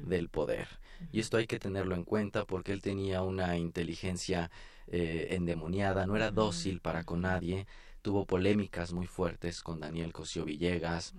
[0.06, 0.66] del poder.
[1.12, 4.50] Y esto hay que tenerlo en cuenta porque él tenía una inteligencia
[4.86, 7.66] endemoniada, no era dócil para con nadie,
[8.02, 11.14] tuvo polémicas muy fuertes con Daniel Cosío Villegas,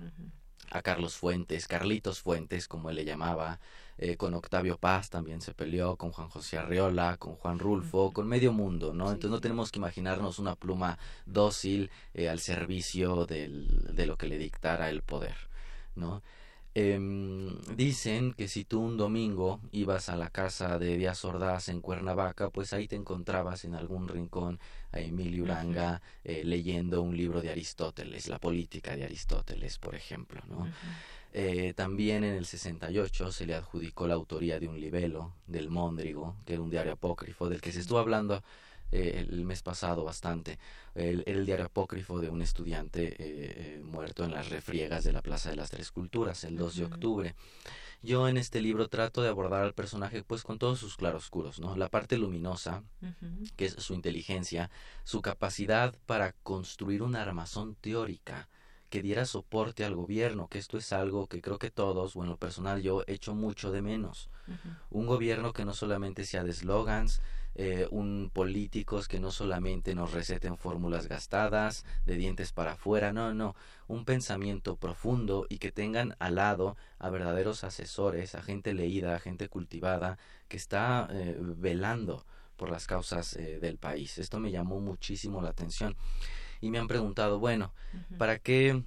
[0.71, 3.59] a Carlos Fuentes, Carlitos Fuentes, como él le llamaba,
[3.97, 8.27] eh, con Octavio Paz también se peleó, con Juan José Arriola, con Juan Rulfo, con
[8.27, 9.05] medio mundo, ¿no?
[9.05, 14.27] Entonces no tenemos que imaginarnos una pluma dócil eh, al servicio del, de lo que
[14.27, 15.35] le dictara el poder,
[15.95, 16.21] ¿no?
[16.81, 21.81] Em, dicen que si tú un domingo ibas a la casa de Díaz Ordaz en
[21.81, 24.61] Cuernavaca, pues ahí te encontrabas en algún rincón
[24.93, 30.41] a Emilio Uranga eh, leyendo un libro de Aristóteles, la política de Aristóteles, por ejemplo,
[30.47, 30.71] ¿no?
[31.33, 36.37] Eh, también en el 68 se le adjudicó la autoría de un libelo del Móndrigo,
[36.45, 38.41] que era un diario apócrifo, del que se estuvo hablando
[38.91, 40.59] eh, el mes pasado bastante.
[40.95, 45.21] El, era el diario apócrifo de un estudiante eh, muerto en las refriegas de la
[45.21, 47.35] Plaza de las Tres Culturas, el 2 de octubre.
[48.01, 51.75] Yo en este libro trato de abordar al personaje pues con todos sus claroscuros, ¿no?
[51.75, 52.83] La parte luminosa,
[53.57, 54.71] que es su inteligencia,
[55.03, 58.47] su capacidad para construir una armazón teórica,
[58.89, 62.29] que diera soporte al gobierno, que esto es algo que creo que todos, o en
[62.29, 64.29] lo personal yo, he hecho mucho de menos.
[64.89, 67.21] Un gobierno que no solamente sea de slogans,
[67.55, 73.33] eh, un políticos que no solamente nos receten fórmulas gastadas, de dientes para afuera, no,
[73.33, 73.55] no,
[73.87, 79.19] un pensamiento profundo y que tengan al lado a verdaderos asesores, a gente leída, a
[79.19, 84.17] gente cultivada, que está eh, velando por las causas eh, del país.
[84.17, 85.95] Esto me llamó muchísimo la atención
[86.61, 87.73] y me han preguntado, bueno,
[88.17, 88.83] ¿para qué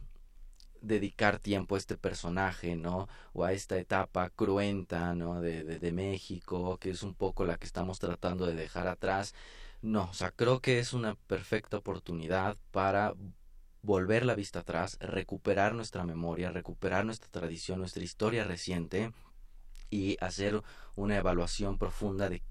[0.82, 3.08] dedicar tiempo a este personaje, ¿no?
[3.32, 5.40] O a esta etapa cruenta, ¿no?
[5.40, 9.34] De, de, México, que es un poco la que estamos tratando de dejar atrás.
[9.82, 13.14] No, o sea, creo que es una perfecta oportunidad para
[13.82, 19.12] volver la vista atrás, recuperar nuestra memoria, recuperar nuestra tradición, nuestra historia reciente
[19.90, 20.62] y hacer
[20.94, 22.42] una evaluación profunda de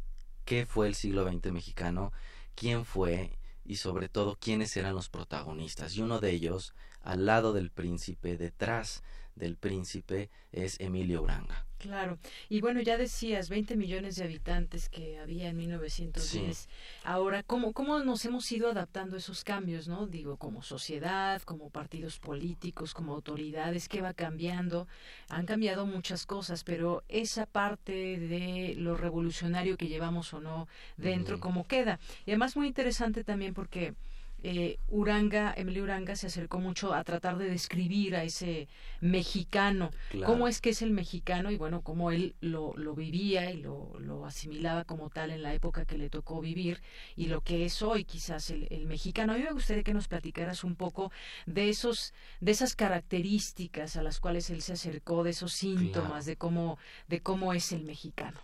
[0.45, 2.11] qué fue el siglo XX mexicano,
[2.55, 5.95] quién fue y sobre todo quiénes eran los protagonistas.
[5.95, 9.03] Y uno de ellos, al lado del príncipe, detrás
[9.35, 11.65] del príncipe, es Emilio Uranga.
[11.81, 12.19] Claro.
[12.47, 16.69] Y bueno, ya decías, 20 millones de habitantes que había en 1910.
[17.03, 20.05] Ahora, ¿cómo, ¿cómo nos hemos ido adaptando a esos cambios, no?
[20.05, 24.87] Digo, como sociedad, como partidos políticos, como autoridades, ¿qué va cambiando?
[25.29, 31.39] Han cambiado muchas cosas, pero esa parte de lo revolucionario que llevamos o no dentro,
[31.39, 31.99] ¿cómo queda?
[32.27, 33.95] Y además muy interesante también porque
[34.43, 38.67] eh, Uranga, Emilio Uranga se acercó mucho a tratar de describir a ese
[38.99, 39.91] mexicano,
[40.25, 43.93] cómo es que es el mexicano y bueno, cómo él lo, lo vivía y lo,
[43.99, 46.81] lo, asimilaba como tal en la época que le tocó vivir
[47.15, 49.33] y lo que es hoy quizás el, el, mexicano.
[49.33, 51.11] A mí me gustaría que nos platicaras un poco
[51.45, 56.35] de esos, de esas características a las cuales él se acercó, de esos síntomas de
[56.35, 58.39] cómo, de cómo es el mexicano.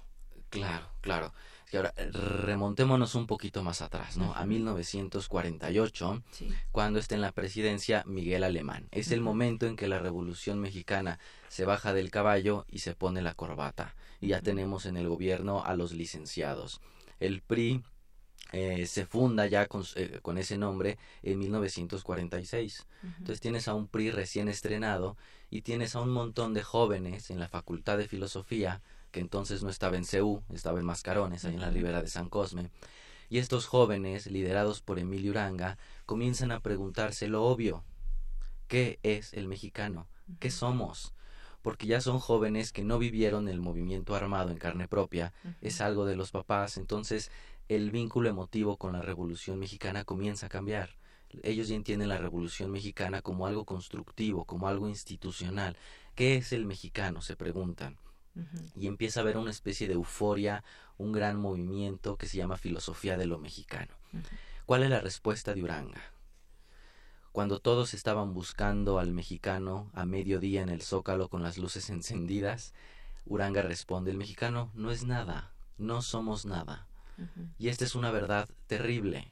[0.49, 1.33] Claro, claro.
[1.71, 4.33] Y ahora, remontémonos un poquito más atrás, ¿no?
[4.33, 6.23] A 1948,
[6.71, 8.87] cuando está en la presidencia Miguel Alemán.
[8.91, 13.21] Es el momento en que la Revolución Mexicana se baja del caballo y se pone
[13.21, 13.95] la corbata.
[14.21, 16.79] Y ya tenemos en el gobierno a los licenciados.
[17.19, 17.83] El PRI
[18.53, 22.87] eh, se funda ya con, eh, con, ese nombre en 1946.
[23.03, 25.17] Entonces tienes a un PRI recién estrenado
[25.49, 28.81] y tienes a un montón de jóvenes en la Facultad de Filosofía
[29.17, 32.29] que entonces no estaba en Ceú, estaba en Mascarones, ahí en la ribera de San
[32.29, 32.69] Cosme.
[33.29, 37.83] Y estos jóvenes, liderados por Emilio Uranga, comienzan a preguntarse lo obvio.
[38.67, 40.07] ¿Qué es el mexicano?
[40.39, 41.15] ¿Qué somos?
[41.63, 46.05] Porque ya son jóvenes que no vivieron el movimiento armado en carne propia, es algo
[46.05, 47.31] de los papás, entonces
[47.69, 50.91] el vínculo emotivo con la Revolución Mexicana comienza a cambiar.
[51.41, 55.75] Ellos ya entienden la Revolución Mexicana como algo constructivo, como algo institucional.
[56.13, 57.23] ¿Qué es el mexicano?
[57.23, 57.97] se preguntan
[58.75, 60.63] y empieza a haber una especie de euforia,
[60.97, 63.93] un gran movimiento que se llama filosofía de lo mexicano.
[64.65, 66.01] ¿Cuál es la respuesta de Uranga?
[67.31, 72.73] Cuando todos estaban buscando al mexicano a mediodía en el zócalo con las luces encendidas,
[73.25, 76.87] Uranga responde, el mexicano no es nada, no somos nada.
[77.57, 79.31] Y esta es una verdad terrible,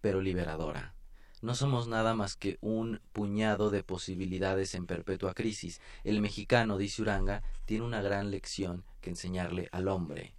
[0.00, 0.94] pero liberadora.
[1.42, 5.80] No somos nada más que un puñado de posibilidades en perpetua crisis.
[6.04, 10.34] El mexicano, dice Uranga, tiene una gran lección que enseñarle al hombre.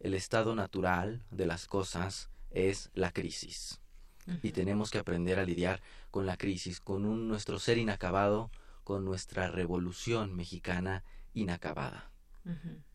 [0.00, 3.80] El estado natural de las cosas es la crisis.
[4.42, 8.50] Y tenemos que aprender a lidiar con la crisis, con un, nuestro ser inacabado,
[8.84, 12.10] con nuestra revolución mexicana inacabada.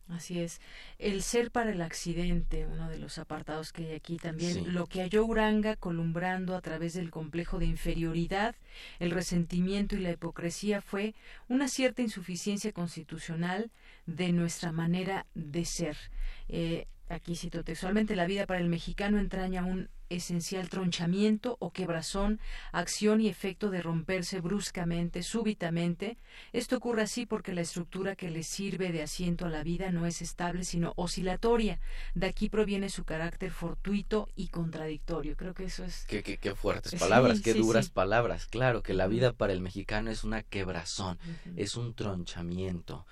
[0.09, 0.59] Así es.
[0.97, 5.01] El ser para el accidente, uno de los apartados que hay aquí también, lo que
[5.01, 8.55] halló Uranga columbrando a través del complejo de inferioridad,
[8.97, 11.13] el resentimiento y la hipocresía fue
[11.47, 13.69] una cierta insuficiencia constitucional
[14.07, 15.97] de nuestra manera de ser.
[16.47, 22.39] Eh, aquí cito textualmente, la vida para el mexicano entraña un esencial tronchamiento o quebrazón,
[22.71, 26.17] acción y efecto de romperse bruscamente, súbitamente.
[26.51, 30.05] Esto ocurre así porque la estructura que le sirve de asiento a la vida no
[30.05, 31.79] es estable, sino oscilatoria.
[32.15, 35.35] De aquí proviene su carácter fortuito y contradictorio.
[35.35, 36.05] Creo que eso es...
[36.07, 38.47] Qué, qué, fuertes palabras, qué duras palabras.
[38.47, 41.19] Claro, que la vida para el mexicano es una quebrazón,
[41.55, 43.05] es un tronchamiento.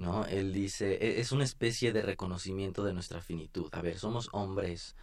[0.00, 0.24] ¿No?
[0.24, 3.68] Él dice, e, es una especie de reconocimiento de nuestra finitud.
[3.72, 4.96] A ver, somos hombres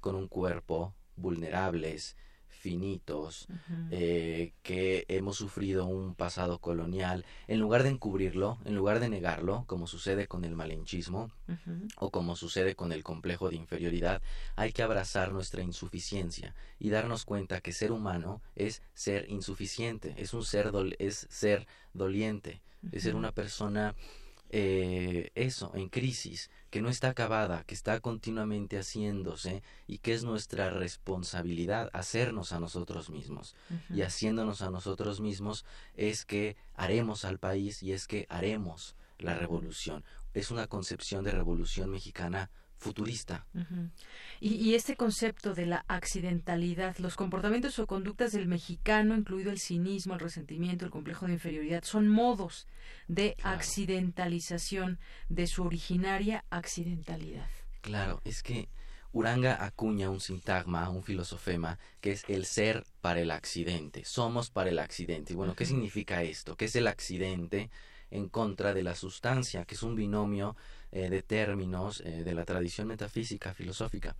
[0.00, 2.16] con un cuerpo vulnerables,
[2.48, 3.48] finitos,
[3.90, 9.64] eh, que hemos sufrido un pasado colonial, en lugar de encubrirlo, en lugar de negarlo,
[9.66, 11.32] como sucede con el malenchismo
[11.96, 14.22] o como sucede con el complejo de inferioridad,
[14.54, 20.32] hay que abrazar nuestra insuficiencia y darnos cuenta que ser humano es ser insuficiente, es
[20.32, 23.96] un ser es ser doliente, es ser una persona
[24.54, 30.24] eh, eso, en crisis, que no está acabada, que está continuamente haciéndose y que es
[30.24, 33.56] nuestra responsabilidad hacernos a nosotros mismos.
[33.88, 39.34] Y haciéndonos a nosotros mismos es que haremos al país y es que haremos la
[39.34, 40.04] revolución.
[40.34, 42.50] Es una concepción de revolución mexicana
[42.82, 43.46] futurista.
[44.40, 50.14] y, este concepto de la accidentalidad, los comportamientos o conductas del mexicano, incluido el cinismo,
[50.14, 52.66] el resentimiento, el complejo de inferioridad, son modos
[53.08, 57.48] de accidentalización de su originaria accidentalidad.
[57.80, 58.68] Claro, es que
[59.12, 64.04] Uranga acuña un sintagma, un filosofema, que es el ser para el accidente.
[64.04, 65.34] Somos para el accidente.
[65.34, 66.56] Y bueno, ¿qué significa esto?
[66.56, 67.70] ¿Qué es el accidente
[68.10, 69.66] en contra de la sustancia?
[69.66, 70.56] Que es un binomio
[70.92, 74.14] eh, de términos eh, de la tradición metafísica filosófica.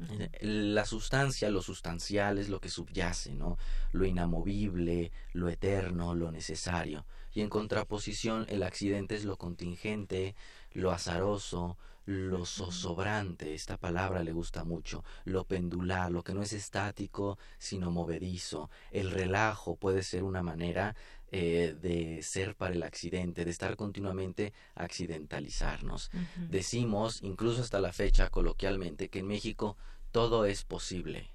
[0.00, 3.58] Eh, la sustancia, lo sustancial es lo que subyace, ¿no?
[3.90, 7.04] Lo inamovible, lo eterno, lo necesario.
[7.34, 10.36] Y en contraposición, el accidente es lo contingente,
[10.72, 11.76] lo azaroso,
[12.06, 17.90] lo zozobrante, esta palabra le gusta mucho, lo pendular, lo que no es estático, sino
[17.90, 18.70] movedizo.
[18.92, 20.96] El relajo puede ser una manera
[21.30, 26.10] eh, de ser para el accidente, de estar continuamente accidentalizarnos.
[26.48, 29.76] Decimos, incluso hasta la fecha, coloquialmente, que en México
[30.10, 31.30] todo es posible.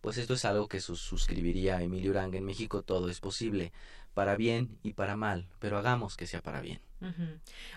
[0.00, 2.38] Pues esto es algo que suscribiría Emilio Uranga.
[2.38, 3.72] En México todo es posible,
[4.14, 6.80] para bien y para mal, pero hagamos que sea para bien.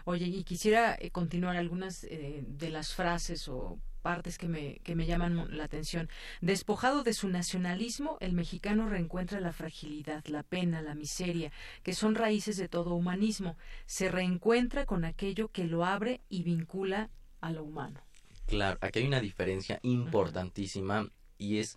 [0.04, 4.94] Oye, y quisiera eh, continuar algunas eh, de las frases o partes que me, que
[4.94, 6.10] me llaman la atención.
[6.40, 11.52] Despojado de su nacionalismo, el mexicano reencuentra la fragilidad, la pena, la miseria,
[11.82, 13.58] que son raíces de todo humanismo.
[13.88, 17.10] Se reencuentra con aquello que lo abre y vincula
[17.42, 18.00] a lo humano.
[18.46, 21.76] Claro, aquí hay una diferencia importantísima y es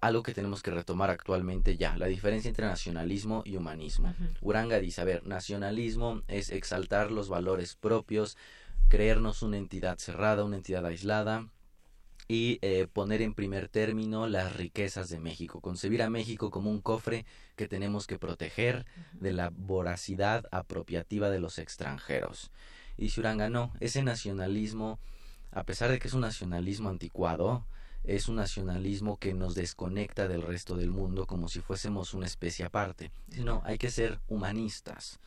[0.00, 4.14] algo que tenemos que retomar actualmente ya, la diferencia entre nacionalismo y humanismo.
[4.40, 8.36] Uranga dice, a ver, nacionalismo es exaltar los valores propios,
[8.88, 11.48] creernos una entidad cerrada, una entidad aislada,
[12.28, 16.80] y eh, poner en primer término las riquezas de México, concebir a México como un
[16.80, 17.24] cofre
[17.54, 22.50] que tenemos que proteger de la voracidad apropiativa de los extranjeros.
[22.98, 24.98] Y Uranga no, ese nacionalismo,
[25.52, 27.64] a pesar de que es un nacionalismo anticuado,
[28.04, 32.64] es un nacionalismo que nos desconecta del resto del mundo como si fuésemos una especie
[32.64, 33.10] aparte.
[33.36, 35.18] No, hay que ser humanistas.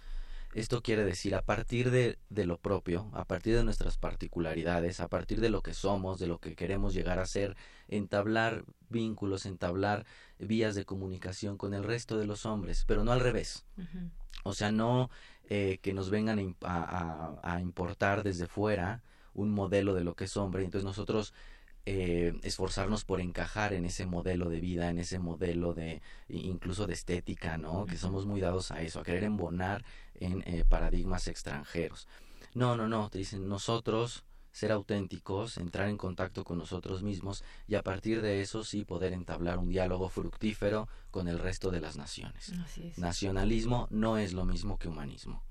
[0.54, 5.08] Esto quiere decir, a partir de, de, lo propio, a partir de nuestras particularidades, a
[5.08, 7.56] partir de lo que somos, de lo que queremos llegar a ser,
[7.88, 10.06] entablar vínculos, entablar
[10.40, 13.66] vías de comunicación con el resto de los hombres, pero no al revés.
[14.44, 15.12] O sea, no
[15.50, 20.38] eh, que nos vengan a, a, importar desde fuera un modelo de lo que es
[20.38, 21.34] hombre, entonces nosotros
[21.86, 26.94] eh, esforzarnos por encajar en ese modelo de vida, en ese modelo de incluso de
[26.94, 27.86] estética, ¿no?
[27.86, 29.84] Que somos muy dados a eso, a querer embonar
[30.16, 32.08] en eh, paradigmas extranjeros.
[32.54, 37.76] No, no, no, te dicen nosotros ser auténticos, entrar en contacto con nosotros mismos y
[37.76, 41.98] a partir de eso sí poder entablar un diálogo fructífero con el resto de las
[41.98, 42.52] naciones.
[42.98, 45.44] Nacionalismo no es lo mismo que humanismo.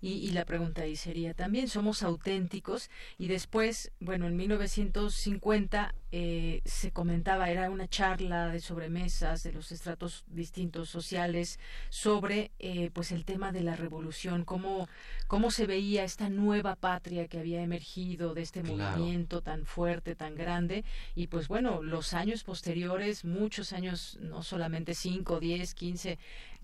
[0.00, 2.90] Y, la pregunta ahí sería también, ¿somos auténticos?
[3.18, 9.72] Y después, bueno, en 1950 eh, se comentaba, era una charla de sobremesas de los
[9.72, 11.58] estratos distintos sociales
[11.90, 14.88] sobre eh, pues el tema de la revolución, cómo,
[15.26, 20.34] cómo se veía esta nueva patria que había emergido de este movimiento tan fuerte, tan
[20.34, 20.84] grande.
[21.14, 26.18] Y pues bueno, los años posteriores, muchos años, no solamente 5, 10, 15,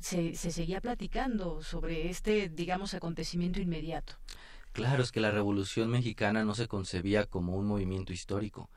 [0.05, 4.12] se, se seguía platicando sobre este, digamos, acontecimiento inmediato.
[4.72, 8.68] Claro, es que la Revolución Mexicana no se concebía como un movimiento histórico,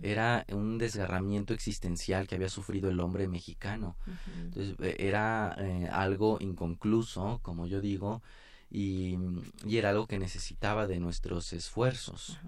[0.00, 3.96] era un desgarramiento existencial que había sufrido el hombre mexicano.
[4.38, 8.22] Entonces, e, era eh, algo inconcluso, como yo digo,
[8.70, 9.18] y,
[9.66, 12.38] y, era algo que necesitaba de nuestros esfuerzos.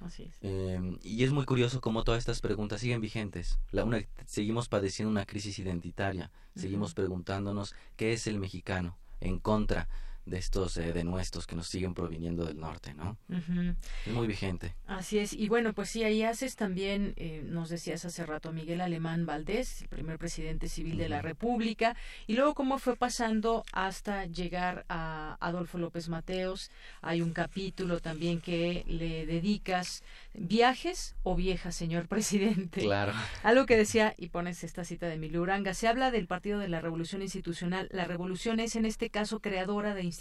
[0.00, 0.38] Así es.
[0.42, 3.58] Em, y es muy curioso cómo todas estas preguntas siguen vigentes.
[3.72, 9.88] La, una, seguimos padeciendo una crisis identitaria, seguimos preguntándonos qué es el mexicano en contra
[10.28, 13.16] de estos eh, denuestos que nos siguen proviniendo del norte, ¿no?
[13.28, 14.74] Es muy vigente.
[14.86, 15.32] Así es.
[15.32, 19.82] Y bueno, pues sí, ahí haces también, eh, nos decías hace rato, Miguel Alemán Valdés,
[19.82, 25.36] el primer presidente civil de la República, y luego cómo fue pasando hasta llegar a
[25.40, 26.70] Adolfo López Mateos.
[27.00, 30.02] Hay un capítulo también que le dedicas,
[30.34, 32.82] viajes o viejas, señor presidente.
[32.82, 33.12] Claro.
[33.42, 36.68] Algo que decía, y pones esta cita de Emilio Uranga, se habla del Partido de
[36.68, 37.88] la Revolución Institucional.
[37.90, 40.17] La revolución es en este caso creadora de instituciones,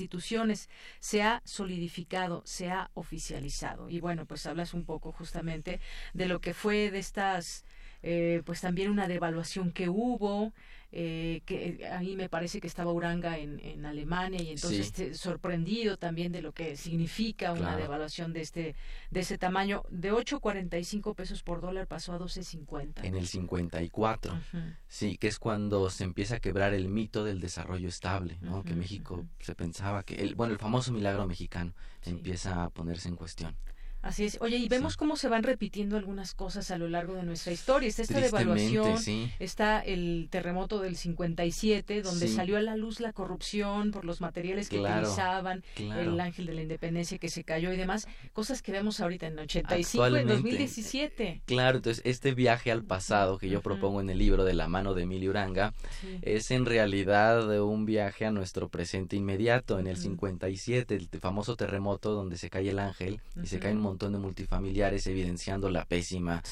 [1.00, 3.89] se ha solidificado, se ha oficializado.
[3.89, 5.80] Y bueno, pues hablas un poco justamente
[6.14, 7.66] de lo que fue de estas,
[8.04, 10.54] eh, pues también una devaluación que hubo,
[10.93, 16.32] eh, que ahí me parece que estaba Uranga en, en Alemania y entonces sorprendido también
[16.32, 18.76] de lo que significa una devaluación de este
[19.12, 19.84] de ese tamaño.
[19.89, 24.39] De 8.45 pesos por dólar pasó a 12.50 en el 54
[24.88, 28.64] sí que es cuando se empieza a quebrar el mito del desarrollo estable ¿no?
[28.64, 31.74] que México se pensaba que el bueno el famoso milagro mexicano
[32.06, 33.56] empieza a ponerse en cuestión
[34.02, 34.38] Así es.
[34.41, 37.89] Oye, y vemos cómo se van repitiendo algunas cosas a lo largo de nuestra historia.
[37.89, 38.98] Está esta devaluación,
[39.39, 44.70] está el terremoto del 57, donde salió a la luz la corrupción por los materiales
[44.70, 49.00] que utilizaban, el ángel de la independencia que se cayó y demás, cosas que vemos
[49.00, 51.41] ahorita en 85, en 2017.
[51.45, 54.93] Claro, entonces este viaje al pasado que yo propongo en el libro de la mano
[54.93, 55.74] de Emilio Uranga
[56.22, 62.14] es en realidad un viaje a nuestro presente inmediato, en el 57, el famoso terremoto
[62.14, 66.43] donde se cae el ángel y se cae un montón de multifamiliares evidenciando la pésima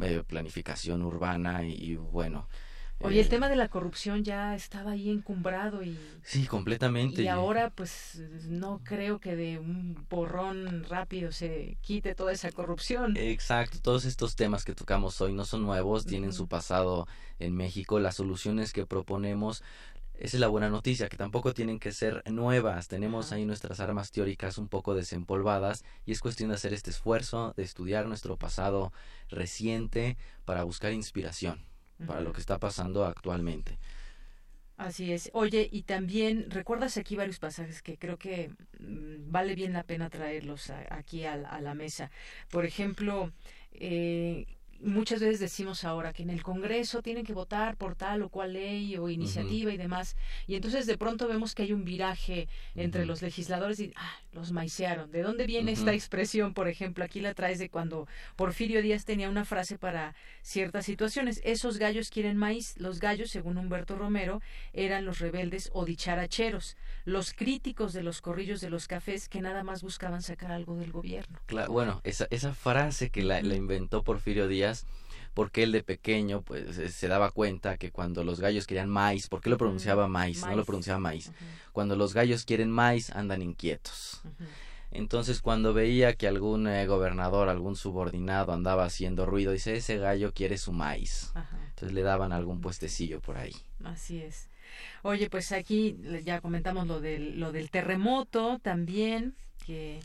[0.00, 2.48] eh, planificación urbana y, bueno.
[3.00, 5.98] Oye, el eh, tema de la corrupción ya estaba ahí encumbrado y...
[6.22, 7.22] Sí, completamente.
[7.22, 13.14] Y ahora pues no creo que de un borrón rápido se quite toda esa corrupción.
[13.18, 17.06] Exacto, todos estos temas que tocamos hoy no son nuevos, tienen su pasado
[17.38, 18.00] en México.
[18.00, 19.62] Las soluciones que proponemos
[20.18, 22.88] esa es la buena noticia, que tampoco tienen que ser nuevas.
[22.88, 27.52] Tenemos ahí nuestras armas teóricas un poco desempolvadas y es cuestión de hacer este esfuerzo,
[27.56, 28.92] de estudiar nuestro pasado
[29.28, 31.64] reciente para buscar inspiración
[32.06, 33.78] para lo que está pasando actualmente.
[34.76, 35.30] Así es.
[35.32, 40.10] Oye, y también recuerdas aquí varios pasajes que creo que mm, vale bien la pena
[40.10, 42.10] traerlos aquí a, a, la mesa.
[42.50, 43.32] Por ejemplo,
[43.72, 48.28] eh, muchas veces decimos ahora que en el Congreso tienen que votar por tal o
[48.28, 50.16] cual ley o iniciativa y demás,
[50.46, 54.52] y entonces de pronto vemos que hay un viraje entre los legisladores y ah, los
[54.52, 55.10] maicearon.
[55.10, 56.54] ¿De dónde viene esta expresión?
[56.54, 58.06] Por ejemplo, aquí la traes de cuando
[58.36, 61.40] Porfirio Díaz tenía una frase para ciertas situaciones.
[61.42, 62.74] Esos gallos quieren maíz.
[62.78, 64.40] Los gallos, según Humberto Romero,
[64.72, 69.64] eran los rebeldes o dicharacheros, los críticos de los corrillos de los cafés que nada
[69.64, 71.40] más buscaban sacar algo del gobierno.
[71.46, 74.86] Claro, bueno, esa, esa frase que la, la inventó Porfirio Díaz
[75.36, 79.28] porque él de pequeño pues eh, se daba cuenta que cuando los gallos querían maíz,
[79.28, 80.46] ¿por qué lo pronunciaba maíz?
[80.46, 81.30] No lo pronunciaba maíz.
[81.72, 84.22] Cuando los gallos quieren maíz andan inquietos.
[84.90, 90.32] Entonces cuando veía que algún eh, gobernador, algún subordinado andaba haciendo ruido, dice, ese gallo
[90.32, 91.34] quiere su maíz.
[91.68, 93.54] Entonces le daban algún puestecillo por ahí.
[93.84, 94.48] Así es.
[95.02, 99.34] Oye, pues aquí ya comentamos lo del, lo del terremoto también,
[99.66, 100.00] que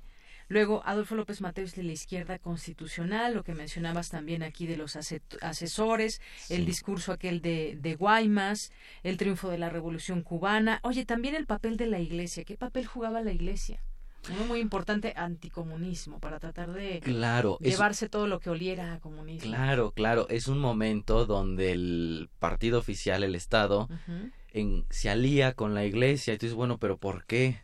[0.51, 4.97] Luego, Adolfo López Mateos de la izquierda constitucional, lo que mencionabas también aquí de los
[4.97, 8.73] asesores, el discurso aquel de, de Guaymas,
[9.03, 10.81] el triunfo de la revolución cubana.
[10.83, 12.43] Oye, también el papel de la iglesia.
[12.43, 13.81] ¿Qué papel jugaba la iglesia?
[14.29, 19.49] Uno muy importante, anticomunismo, para tratar de claro, llevarse todo lo que oliera a comunismo.
[19.49, 23.87] Claro, claro, es un momento donde el partido oficial, el Estado,
[24.51, 26.33] en, se alía con la iglesia.
[26.33, 27.61] Y tú dices, bueno, pero ¿por qué?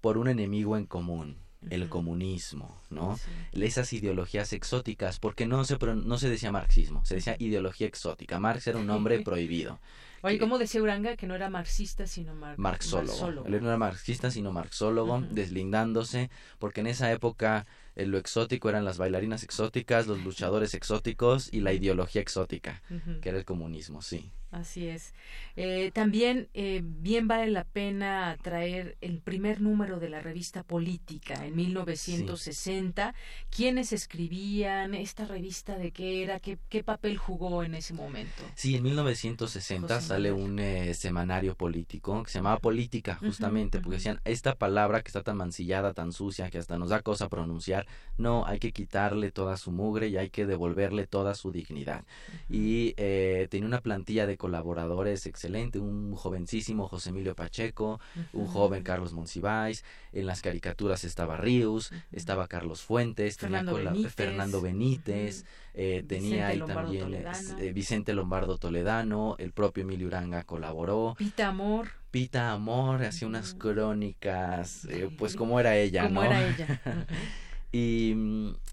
[0.00, 3.18] Por un enemigo en común el comunismo, ¿no?
[3.52, 8.38] Esas ideologías exóticas, porque no se, no se decía marxismo, se decía ideología exótica.
[8.38, 9.78] Marx era un hombre prohibido.
[10.22, 13.46] Oye, ¿cómo decía Uranga que no era marxista sino marxólogo?
[13.46, 18.84] Él no era marxista sino marxólogo, deslindándose, porque en esa época eh, lo exótico eran
[18.84, 22.82] las bailarinas exóticas, los luchadores exóticos y la ideología exótica,
[23.20, 24.32] que era el comunismo, sí.
[24.50, 25.12] Así es.
[25.56, 31.44] Eh, también eh, bien vale la pena traer el primer número de la revista Política
[31.44, 33.14] en 1960.
[33.50, 35.76] ¿Quiénes escribían esta revista?
[35.76, 36.40] ¿De qué era?
[36.40, 38.42] ¿Qué, qué papel jugó en ese momento?
[38.54, 44.20] Sí, en 1960 sale un eh, semanario político que se llamaba Política, justamente, porque decían,
[44.24, 47.86] esta palabra que está tan mancillada, tan sucia, que hasta nos da cosa pronunciar,
[48.16, 52.04] no, hay que quitarle toda su mugre y hay que devolverle toda su dignidad.
[52.48, 58.00] Y tenía una plantilla de colaboradores excelente, un jovencísimo José Emilio Pacheco,
[58.32, 64.14] un joven Carlos Monsiváis, en las caricaturas estaba Ríos, estaba Carlos Fuentes, Fernando tenía Benítez,
[64.14, 71.14] Fernando Benítez eh, tenía ahí también eh, Vicente Lombardo Toledano, el propio Emilio Uranga colaboró.
[71.18, 71.88] Pita Amor.
[72.10, 76.80] Pita Amor hacía unas crónicas, eh, pues como era ella, como era ella.
[77.70, 78.14] Y,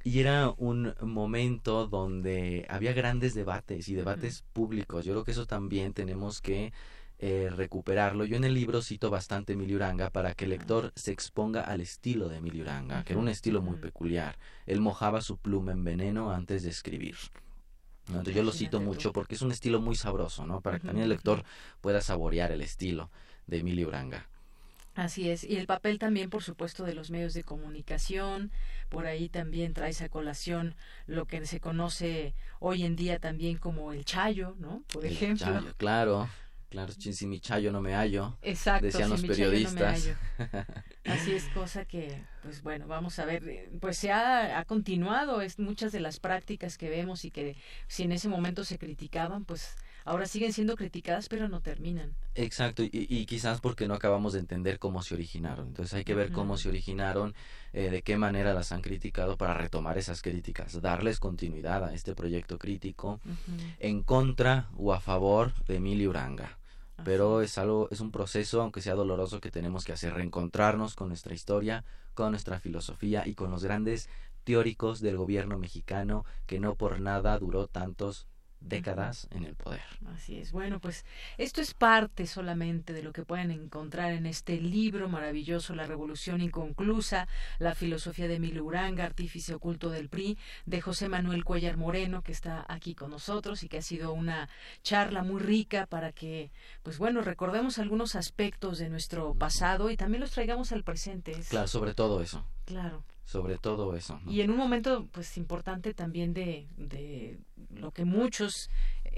[0.06, 5.04] y, era un momento donde había grandes debates y debates públicos.
[5.04, 6.72] Yo creo que eso también tenemos que
[7.18, 8.26] eh, recuperarlo.
[8.26, 11.80] Yo en el libro cito bastante Emilio Uranga para que el lector se exponga al
[11.80, 14.38] estilo de Emilio Uranga, que era un estilo muy peculiar.
[14.66, 17.16] Él mojaba su pluma en veneno antes de escribir.
[18.08, 20.60] Entonces yo lo cito mucho porque es un estilo muy sabroso, ¿no?
[20.60, 21.44] Para que también el lector
[21.80, 23.10] pueda saborear el estilo
[23.48, 24.28] de Emilio Uranga.
[24.96, 28.52] Así es, y el papel también, por supuesto, de los medios de comunicación,
[28.90, 30.76] por ahí también trae a colación
[31.06, 34.84] lo que se conoce hoy en día también como el chayo, ¿no?
[34.94, 35.46] Por ejemplo.
[35.46, 36.30] Chayo, claro.
[36.70, 40.10] Claro, si mi chayo no me hallo, Exacto, decían los periodistas.
[41.06, 45.58] Así es, cosa que, pues bueno, vamos a ver, pues se ha, ha continuado, es
[45.58, 47.56] muchas de las prácticas que vemos y que
[47.88, 49.76] si en ese momento se criticaban, pues
[50.06, 52.16] ahora siguen siendo criticadas pero no terminan.
[52.36, 55.68] Exacto, y, quizás porque no acabamos de entender cómo se originaron.
[55.68, 57.34] Entonces hay que ver cómo se originaron,
[57.74, 62.16] eh, de qué manera las han criticado para retomar esas críticas, darles continuidad a este
[62.16, 63.20] proyecto crítico
[63.80, 66.58] en contra o a favor de Emilio Uranga.
[67.04, 71.10] Pero es algo, es un proceso, aunque sea doloroso, que tenemos que hacer, reencontrarnos con
[71.10, 71.84] nuestra historia,
[72.14, 74.08] con nuestra filosofía y con los grandes
[74.46, 78.28] teóricos del gobierno mexicano que no por nada duró tantos
[78.66, 79.82] décadas en el poder.
[80.14, 80.52] Así es.
[80.52, 81.06] Bueno, pues
[81.38, 86.42] esto es parte solamente de lo que pueden encontrar en este libro maravilloso, La Revolución
[86.42, 87.28] Inconclusa,
[87.60, 92.32] la filosofía de Emilio Uranga, artífice oculto del PRI, de José Manuel Cuellar Moreno, que
[92.32, 94.50] está aquí con nosotros y que ha sido una
[94.82, 96.52] charla muy rica para que,
[96.84, 101.34] pues bueno, recordemos algunos aspectos de nuestro pasado y también los traigamos al presente.
[101.50, 102.46] Claro, sobre todo eso.
[102.66, 104.20] Claro sobre todo eso.
[104.28, 107.38] Y en un momento, pues, importante también de, de
[107.70, 108.70] lo que muchos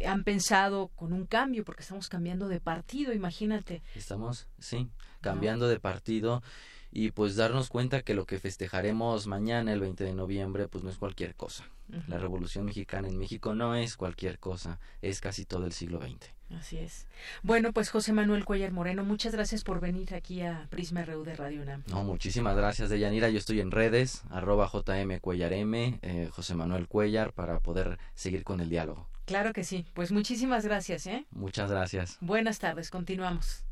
[0.05, 3.81] han pensado con un cambio, porque estamos cambiando de partido, imagínate.
[3.95, 4.89] Estamos, sí,
[5.21, 6.43] cambiando de partido
[6.91, 10.89] y pues darnos cuenta que lo que festejaremos mañana, el 20 de noviembre, pues no
[10.89, 11.65] es cualquier cosa.
[12.07, 16.36] La Revolución Mexicana en México no es cualquier cosa, es casi todo el siglo XX.
[16.55, 17.07] Así es.
[17.43, 21.35] Bueno, pues José Manuel Cuellar Moreno, muchas gracias por venir aquí a Prisma RU de
[21.35, 21.83] Radio UNAM.
[21.87, 23.29] No, muchísimas gracias, Deyanira.
[23.29, 28.43] Yo estoy en redes, arroba JM Cuellar M, eh, José Manuel Cuellar, para poder seguir
[28.43, 29.09] con el diálogo.
[29.25, 29.85] Claro que sí.
[29.93, 31.25] Pues muchísimas gracias, ¿eh?
[31.31, 32.17] Muchas gracias.
[32.21, 33.65] Buenas tardes, continuamos.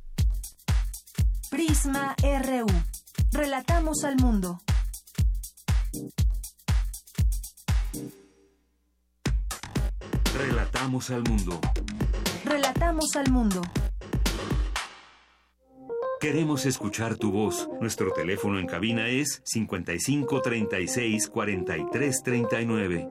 [1.50, 2.68] Prisma RU.
[3.32, 4.60] Relatamos al mundo.
[10.38, 11.62] Relatamos al mundo.
[12.46, 13.62] Relatamos al mundo.
[16.20, 17.68] Queremos escuchar tu voz.
[17.82, 23.10] Nuestro teléfono en cabina es 55 36 43 39.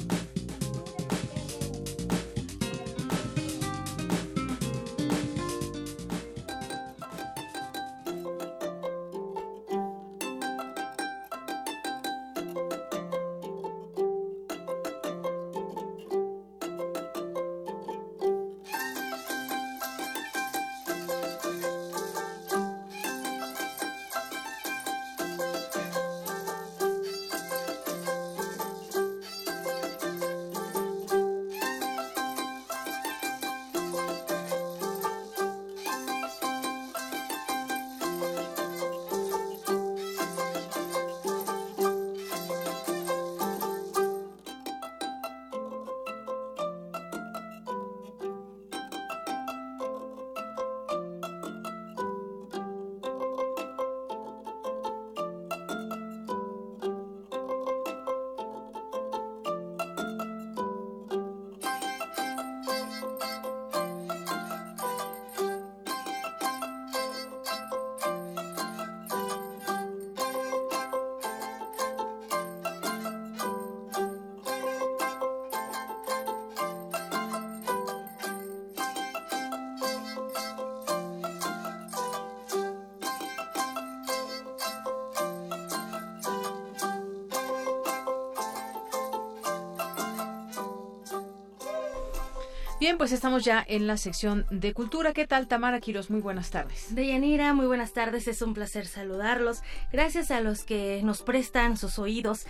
[93.00, 95.14] Pues estamos ya en la sección de cultura.
[95.14, 96.10] ¿Qué tal, Tamara Quiros?
[96.10, 96.94] Muy buenas tardes.
[96.94, 98.28] Deyanira, muy buenas tardes.
[98.28, 99.62] Es un placer saludarlos.
[99.90, 102.46] Gracias a los que nos prestan sus oídos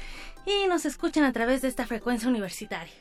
[0.47, 2.91] y nos escuchan a través de esta frecuencia universitaria.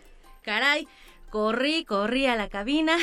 [0.42, 0.86] Caray,
[1.30, 2.98] corrí, corrí a la cabina.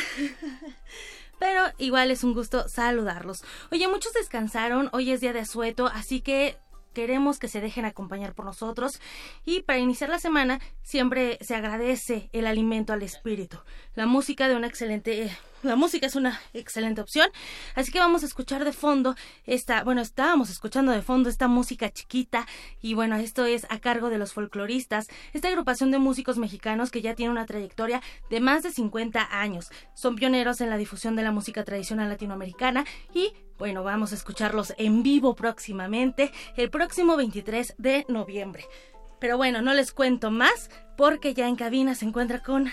[1.40, 3.44] Pero igual es un gusto saludarlos.
[3.72, 6.56] Oye, muchos descansaron, hoy es día de asueto, así que
[6.96, 9.00] queremos que se dejen acompañar por nosotros
[9.46, 13.60] y para iniciar la semana siempre se agradece el alimento al espíritu.
[13.94, 15.30] La música de una excelente
[15.66, 17.30] la música es una excelente opción,
[17.76, 21.90] así que vamos a escuchar de fondo esta, bueno, estábamos escuchando de fondo esta música
[21.90, 22.46] chiquita
[22.82, 27.02] y bueno, esto es a cargo de los folcloristas, esta agrupación de músicos mexicanos que
[27.02, 29.70] ya tiene una trayectoria de más de 50 años.
[29.94, 34.74] Son pioneros en la difusión de la música tradicional latinoamericana y bueno, vamos a escucharlos
[34.78, 38.66] en vivo próximamente, el próximo 23 de noviembre.
[39.20, 42.70] Pero bueno, no les cuento más porque ya en cabina se encuentra con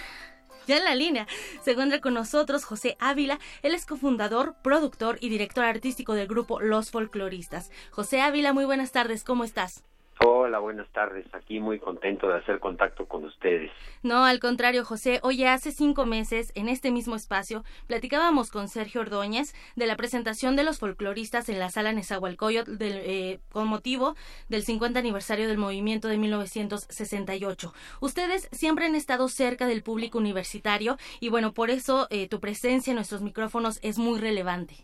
[0.66, 1.26] ya en la línea
[1.62, 6.60] se encuentra con nosotros José Ávila, él es cofundador, productor y director artístico del grupo
[6.60, 7.70] Los Folcloristas.
[7.90, 9.84] José Ávila, muy buenas tardes, ¿cómo estás?
[10.18, 11.26] Hola, buenas tardes.
[11.32, 13.70] Aquí muy contento de hacer contacto con ustedes.
[14.02, 15.18] No, al contrario, José.
[15.22, 20.54] Oye, hace cinco meses, en este mismo espacio, platicábamos con Sergio Ordóñez de la presentación
[20.54, 24.14] de los folcloristas en la sala Nezahualcóyotl eh, con motivo
[24.48, 27.72] del 50 aniversario del movimiento de 1968.
[28.00, 32.90] Ustedes siempre han estado cerca del público universitario y bueno, por eso eh, tu presencia
[32.90, 34.74] en nuestros micrófonos es muy relevante.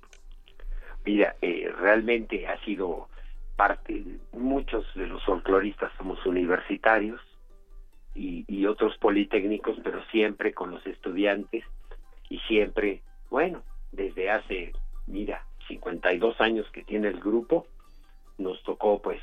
[1.05, 3.09] Mira, eh, realmente ha sido
[3.59, 7.21] parte, muchos de los folcloristas somos universitarios
[8.15, 11.65] y, y otros politécnicos, pero siempre con los estudiantes
[12.31, 14.73] y siempre, bueno, desde hace,
[15.09, 17.67] mira, 52 años que tiene el grupo,
[18.39, 19.21] nos tocó pues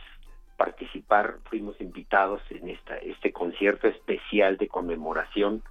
[0.58, 5.64] participar, fuimos invitados en esta, este concierto especial de conmemoración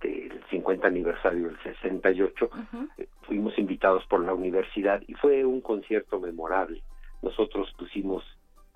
[0.00, 2.50] del 50 aniversario del 68,
[3.22, 6.82] fuimos invitados por la universidad y fue un concierto memorable
[7.22, 8.24] nosotros pusimos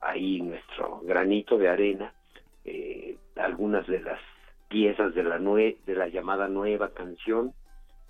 [0.00, 2.12] ahí nuestro granito de arena,
[2.64, 4.20] eh, algunas de las
[4.68, 7.54] piezas de la, nue de la llamada nueva canción,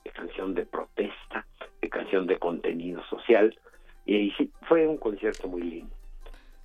[0.05, 1.47] de canción de protesta,
[1.81, 3.57] de canción de contenido social,
[4.05, 5.95] y, sí, fue un concierto muy lindo.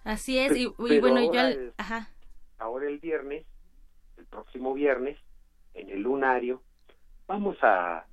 [0.03, 1.71] Así es, y, bueno, ahora, yo...
[1.77, 2.07] Ajá.
[2.57, 3.45] ahora el viernes,
[4.17, 5.17] el próximo viernes,
[5.73, 6.61] en el lunario,
[7.27, 8.05] vamos a,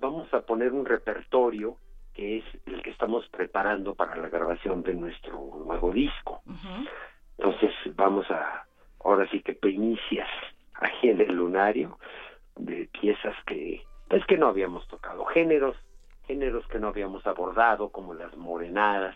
[0.00, 1.76] vamos a poner un repertorio
[2.18, 6.42] que es el que estamos preparando para la grabación de nuestro nuevo disco.
[7.38, 8.66] Entonces vamos a,
[9.04, 10.28] ahora sí que primicias
[10.74, 11.96] aquí en el lunario
[12.56, 15.76] de piezas que, pues que no habíamos tocado, géneros,
[16.26, 19.14] géneros que no habíamos abordado, como las morenadas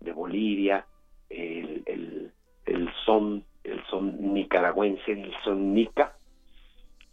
[0.00, 0.86] de Bolivia,
[1.28, 2.32] el, el,
[2.64, 6.14] el son, el son nicaragüense, el son nica,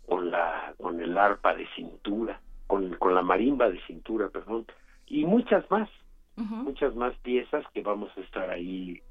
[0.08, 4.66] con la, con el arpa de cintura, con, con la marimba de cintura, perdón,
[5.08, 5.90] y muchas más,
[6.36, 9.02] muchas más piezas que vamos a estar ahí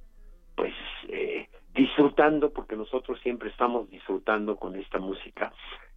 [0.55, 0.73] pues
[1.09, 5.53] eh, disfrutando porque nosotros siempre estamos disfrutando con esta música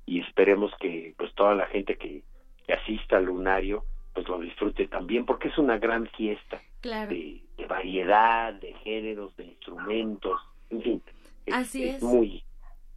[0.05, 2.23] y esperemos que pues toda la gente que,
[2.71, 3.83] asista al lunario
[4.13, 10.39] pues lo disfrute también porque es una gran fiesta de, variedad de géneros de instrumentos
[10.69, 11.03] en fin
[11.51, 12.03] Así es.
[12.03, 12.43] muy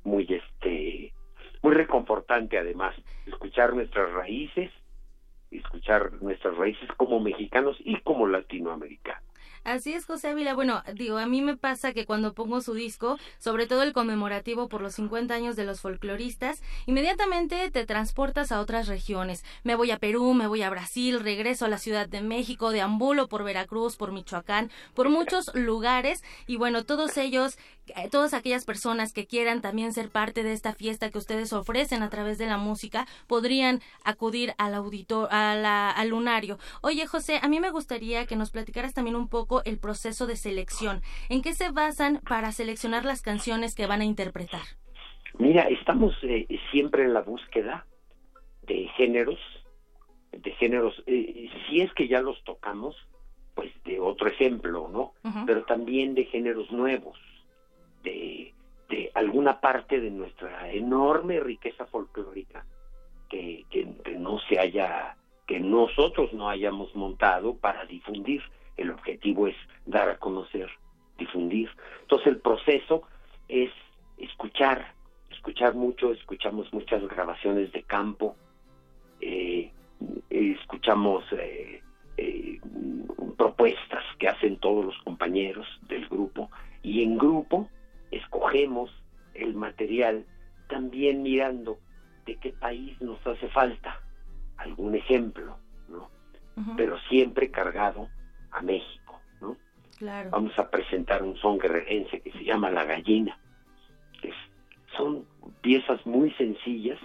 [0.05, 1.14] muy este
[1.62, 2.94] muy reconfortante además
[3.26, 4.70] escuchar nuestras raíces
[5.59, 9.22] escuchar nuestras raíces como mexicanos y como latinoamericanos.
[9.64, 10.55] Así es, José Ávila.
[10.55, 14.68] Bueno, digo, a mí me pasa que cuando pongo su disco, sobre todo el conmemorativo
[14.68, 19.44] por los 50 años de los folcloristas, inmediatamente te transportas a otras regiones.
[19.62, 23.28] Me voy a Perú, me voy a Brasil, regreso a la Ciudad de México, deambulo
[23.28, 27.57] por Veracruz, por Michoacán, por muchos lugares y bueno, todos ellos
[28.11, 32.11] todas aquellas personas que quieran también ser parte de esta fiesta que ustedes ofrecen a
[32.11, 36.59] través de la música podrían acudir al auditor, al lunario.
[36.83, 40.37] Oye, José, a mí me gustaría que nos platicaras también un poco el proceso de
[40.37, 41.03] selección.
[41.28, 44.62] ¿En qué se basan para seleccionar las canciones que van a interpretar?
[45.39, 47.87] Mira, estamos eh, siempre en la búsqueda
[48.62, 49.39] de géneros,
[50.30, 52.97] de géneros, eh, si es que ya los tocamos,
[53.55, 55.12] pues de otro ejemplo, ¿no?
[55.47, 57.18] Pero también de géneros nuevos
[58.03, 58.53] de,
[59.14, 62.64] alguna parte de nuestra enorme riqueza folclórica
[63.28, 63.86] que, que,
[64.18, 68.42] no se haya, que nosotros no hayamos montado para difundir.
[68.76, 70.68] El objetivo es dar a conocer,
[71.18, 71.70] difundir.
[72.03, 73.03] Entonces el proceso
[73.48, 73.70] es
[74.18, 74.94] escuchar,
[75.30, 78.36] escuchar mucho, escuchamos muchas grabaciones de campo,
[79.20, 79.70] eh,
[80.30, 81.82] escuchamos eh,
[82.16, 82.61] eh,
[83.36, 86.50] propuestas que hacen todos los compañeros del grupo
[86.82, 87.68] y en grupo
[88.12, 88.90] escogemos
[89.34, 90.24] el material
[90.68, 91.78] también mirando
[92.26, 94.00] de qué país nos hace falta,
[94.56, 95.58] algún ejemplo,
[95.88, 96.08] ¿no?
[96.76, 98.08] Pero siempre cargado
[98.52, 99.56] a México, ¿no?
[99.98, 100.30] Claro.
[100.30, 103.38] Vamos a presentar un son guerrerense que se llama La Gallina.
[104.96, 105.24] son
[105.62, 106.98] piezas muy sencillas,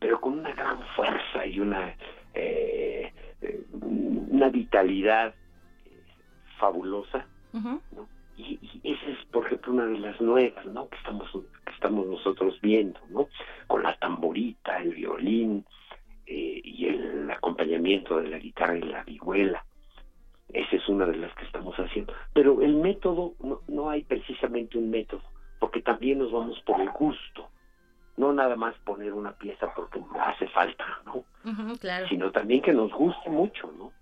[0.00, 1.94] pero con una gran fuerza y una,
[2.34, 5.34] eh, eh, una vitalidad
[5.84, 6.02] eh,
[6.58, 8.08] fabulosa, ¿no?
[8.38, 10.88] Y, esa es, por ejemplo, una de las nuevas, ¿no?
[10.88, 13.28] Que estamos, que estamos nosotros viendo, ¿no?
[13.66, 15.64] Con la tamborita, el violín
[16.26, 19.64] y el acompañamiento de la guitarra y la vihuela.
[20.52, 22.14] Esa es una de las que estamos haciendo.
[22.32, 25.22] Pero el método, no, no hay precisamente un método,
[25.58, 27.48] porque también nos vamos por el gusto
[28.18, 31.24] no nada más poner una pieza porque hace falta, ¿no?
[31.78, 32.08] claro.
[32.08, 33.92] Sino también que nos guste mucho, ¿no?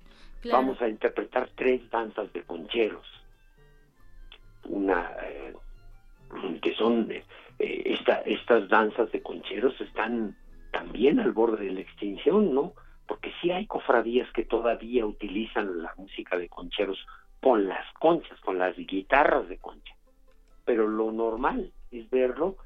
[0.51, 3.07] Vamos a interpretar tres danzas de concheros.
[4.69, 5.55] Una eh,
[6.61, 7.23] que son eh,
[7.59, 10.37] esta, estas danzas de concheros están
[10.73, 12.75] también al borde de la extinción, ¿no?
[13.07, 16.99] Porque sí hay cofradías que todavía utilizan la música de concheros
[17.41, 19.95] con las conchas, con las guitarras de concha.
[20.64, 22.57] Pero lo normal es verlo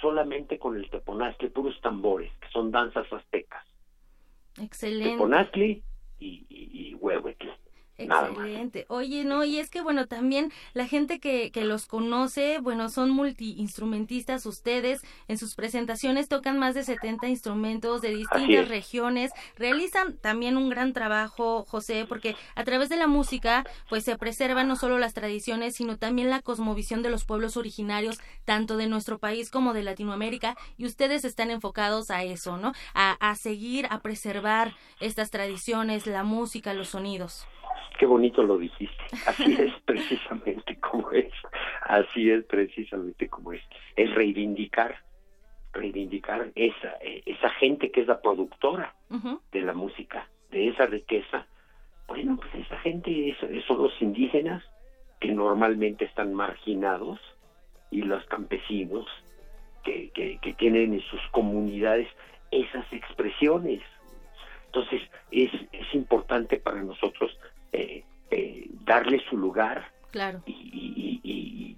[0.00, 3.64] solamente con el teponazli, puros tambores, que son danzas aztecas.
[4.58, 5.10] Excelente.
[5.10, 5.82] Teponazli
[6.18, 6.94] y, y, y
[8.04, 8.86] Excelente.
[8.88, 13.10] Oye, no, y es que bueno, también la gente que, que los conoce, bueno, son
[13.10, 20.56] multiinstrumentistas ustedes, en sus presentaciones tocan más de 70 instrumentos de distintas regiones, realizan también
[20.56, 24.98] un gran trabajo, José, porque a través de la música, pues se preservan no solo
[24.98, 29.72] las tradiciones, sino también la cosmovisión de los pueblos originarios, tanto de nuestro país como
[29.72, 32.72] de Latinoamérica, y ustedes están enfocados a eso, ¿no?
[32.94, 37.46] A, a seguir, a preservar estas tradiciones, la música, los sonidos.
[38.00, 39.04] Qué bonito lo dijiste.
[39.26, 41.30] Así es precisamente como es.
[41.82, 43.60] Así es precisamente como es.
[43.94, 44.96] Es reivindicar,
[45.74, 48.94] reivindicar esa, esa gente que es la productora
[49.52, 51.46] de la música, de esa riqueza.
[52.08, 53.36] Bueno, pues esa gente
[53.68, 54.64] son los indígenas
[55.20, 57.20] que normalmente están marginados
[57.90, 59.04] y los campesinos
[59.84, 62.08] que, que, que tienen en sus comunidades
[62.50, 63.82] esas expresiones.
[64.64, 67.36] Entonces es, es importante para nosotros
[67.72, 70.42] eh, eh, darle su lugar claro.
[70.46, 71.76] y,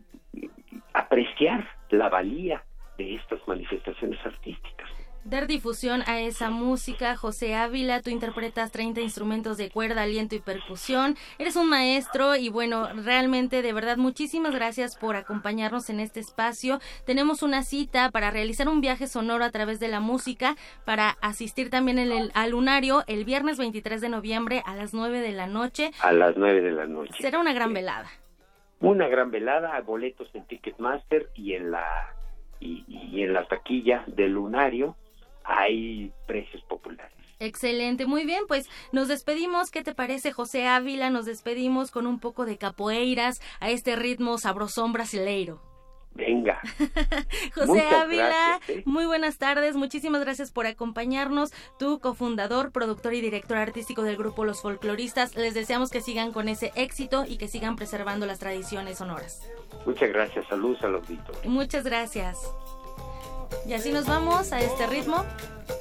[0.95, 2.63] apreciar la valía
[2.99, 4.82] de estas manifestaciones artísticas
[5.25, 7.17] dar difusión a esa música.
[7.17, 11.17] José Ávila, tú interpretas 30 instrumentos de cuerda, aliento y percusión.
[11.39, 16.81] Eres un maestro y bueno, realmente de verdad muchísimas gracias por acompañarnos en este espacio.
[17.07, 21.71] Tenemos una cita para realizar un viaje sonoro a través de la música, para asistir
[21.71, 25.47] también en el, al lunario el viernes 23 de noviembre a las 9 de la
[25.47, 25.91] noche.
[26.03, 27.15] A las 9 de la noche.
[27.19, 28.09] Será una gran velada.
[28.81, 32.15] Una gran velada, boletos en Ticketmaster y en la
[32.59, 34.97] y, y en la taquilla del lunario
[35.45, 37.13] hay precios populares.
[37.39, 39.71] Excelente, muy bien, pues nos despedimos.
[39.71, 41.11] ¿Qué te parece, José Ávila?
[41.11, 45.61] Nos despedimos con un poco de capoeiras a este ritmo sabrosón brasileiro.
[46.15, 46.61] Venga.
[47.55, 48.83] José Ávila, ¿eh?
[48.85, 49.77] muy buenas tardes.
[49.77, 51.53] Muchísimas gracias por acompañarnos.
[51.79, 55.35] Tú, cofundador, productor y director artístico del grupo Los Folcloristas.
[55.37, 59.51] Les deseamos que sigan con ese éxito y que sigan preservando las tradiciones sonoras.
[59.87, 60.47] Muchas gracias.
[60.47, 61.51] Saludos al auditorio.
[61.51, 62.39] Muchas gracias.
[63.67, 65.25] Y así nos vamos a este ritmo.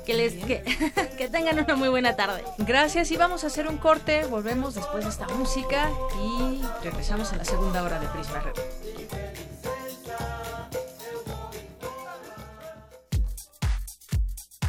[0.06, 0.64] Que les que,
[1.18, 2.44] que, tengan una muy buena tarde.
[2.60, 4.26] Gracias y vamos a hacer un corte.
[4.26, 5.90] Volvemos después de esta música
[6.24, 8.54] y regresamos a la segunda hora de Prisma Red.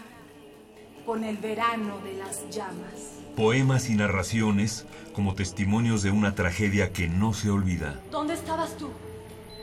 [1.04, 3.20] con el verano de las llamas.
[3.36, 8.00] Poemas y narraciones como testimonios de una tragedia que no se olvida.
[8.10, 8.88] ¿Dónde estabas tú?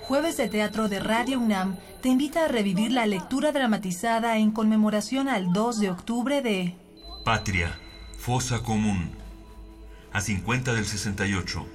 [0.04, 5.30] Jueves de Teatro de Radio UNAM te invita a revivir la lectura dramatizada en conmemoración
[5.30, 6.78] al 2 de octubre de
[7.26, 7.76] Patria,
[8.20, 9.18] Fosa Común,
[10.18, 11.68] a 50 del 68.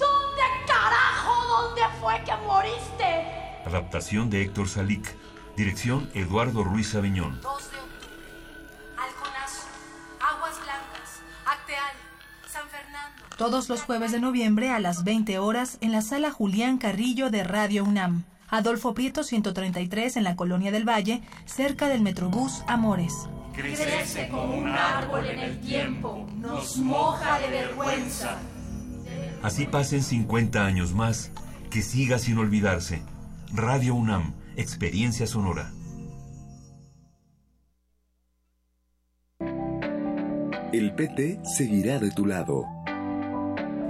[0.00, 1.46] ¿Dónde carajo?
[1.46, 3.62] ¿Dónde fue que moriste?
[3.64, 5.14] Adaptación de Héctor Salic.
[5.56, 7.40] Dirección Eduardo Ruiz Aviñón.
[7.40, 8.08] 2 de octubre.
[8.98, 9.68] Alconazo.
[10.18, 11.20] Aguas Blancas.
[11.46, 11.94] Acteal.
[12.50, 13.22] San Fernando.
[13.36, 17.44] Todos los jueves de noviembre a las 20 horas en la sala Julián Carrillo de
[17.44, 18.24] Radio UNAM.
[18.56, 23.12] Adolfo Prieto 133 en la Colonia del Valle, cerca del Metrobús Amores.
[23.52, 28.38] Crece como un árbol en el tiempo, nos moja de vergüenza.
[29.42, 31.32] Así pasen 50 años más
[31.68, 33.02] que siga sin olvidarse.
[33.52, 35.72] Radio UNAM, Experiencia Sonora.
[40.72, 42.73] El PT seguirá de tu lado.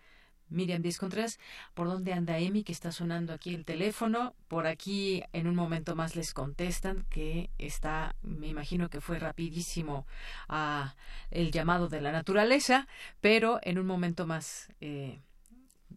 [0.49, 1.39] Miriam Díaz Contreras,
[1.73, 2.63] ¿por dónde anda Emi?
[2.63, 4.33] Que está sonando aquí el teléfono.
[4.47, 10.05] Por aquí en un momento más les contestan que está, me imagino que fue rapidísimo
[10.47, 10.95] a
[11.31, 12.87] el llamado de la naturaleza,
[13.21, 15.19] pero en un momento más eh,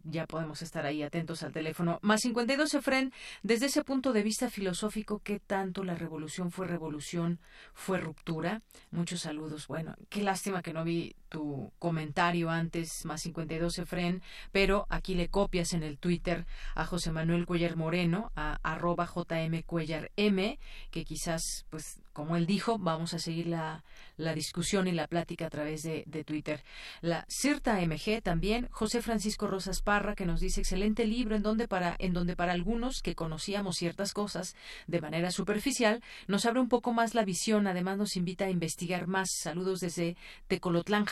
[0.03, 1.99] ya podemos estar ahí atentos al teléfono.
[2.01, 7.39] Más 52, Efren, desde ese punto de vista filosófico, ¿qué tanto la revolución fue revolución,
[7.73, 8.61] fue ruptura?
[8.91, 9.67] Muchos saludos.
[9.67, 14.21] Bueno, qué lástima que no vi tu comentario antes, más 52, Efren,
[14.51, 19.61] pero aquí le copias en el Twitter a José Manuel Cuellar Moreno, a arroba JM
[19.63, 20.59] Cuellar M,
[20.91, 23.83] que quizás, pues, como él dijo, vamos a seguir la,
[24.17, 26.63] la discusión y la plática a través de, de Twitter.
[27.01, 31.67] La CIRTA MG también, José Francisco Rosas Parra, que nos dice excelente libro en donde
[31.67, 34.55] para, en donde para algunos que conocíamos ciertas cosas
[34.87, 39.07] de manera superficial, nos abre un poco más la visión, además nos invita a investigar
[39.07, 39.29] más.
[39.41, 40.17] Saludos desde
[40.47, 41.05] Tecolotlán.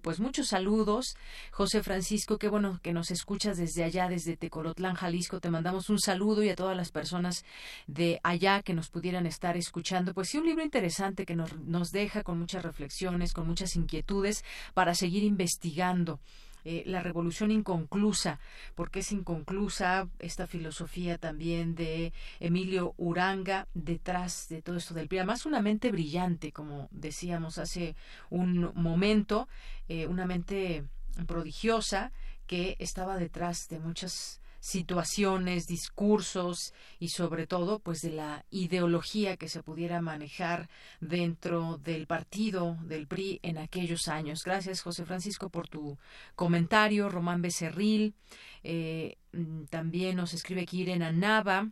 [0.00, 1.14] Pues muchos saludos,
[1.50, 5.40] José Francisco, qué bueno que nos escuchas desde allá, desde Tecolotlán, Jalisco.
[5.40, 7.44] Te mandamos un saludo y a todas las personas
[7.86, 10.14] de allá que nos pudieran estar escuchando.
[10.14, 14.42] Pues sí, un libro interesante que nos, nos deja con muchas reflexiones, con muchas inquietudes
[14.72, 16.18] para seguir investigando.
[16.64, 18.38] Eh, la revolución inconclusa,
[18.74, 25.18] porque es inconclusa esta filosofía también de Emilio Uranga detrás de todo esto del PRI.
[25.18, 27.96] Además, una mente brillante, como decíamos hace
[28.30, 29.48] un momento,
[29.88, 30.84] eh, una mente
[31.26, 32.12] prodigiosa
[32.46, 39.48] que estaba detrás de muchas situaciones, discursos y sobre todo pues de la ideología que
[39.48, 44.44] se pudiera manejar dentro del partido del PRI en aquellos años.
[44.44, 45.98] Gracias José Francisco por tu
[46.36, 47.08] comentario.
[47.08, 48.14] Román Becerril
[48.62, 51.68] eh, mm, también nos escribe aquí Irena Nava.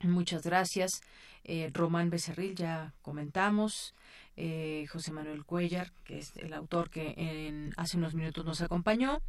[0.00, 1.02] Muchas gracias.
[1.44, 3.94] Eh, Román Becerril, ya comentamos.
[4.36, 9.22] Eh, José Manuel Cuellar, que es el autor que en, hace unos minutos nos acompañó.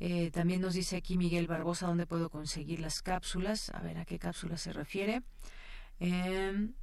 [0.00, 3.70] Eh, también nos dice aquí Miguel Barbosa dónde puedo conseguir las cápsulas.
[3.70, 5.22] A ver a qué cápsula se refiere.
[6.00, 6.74] Em,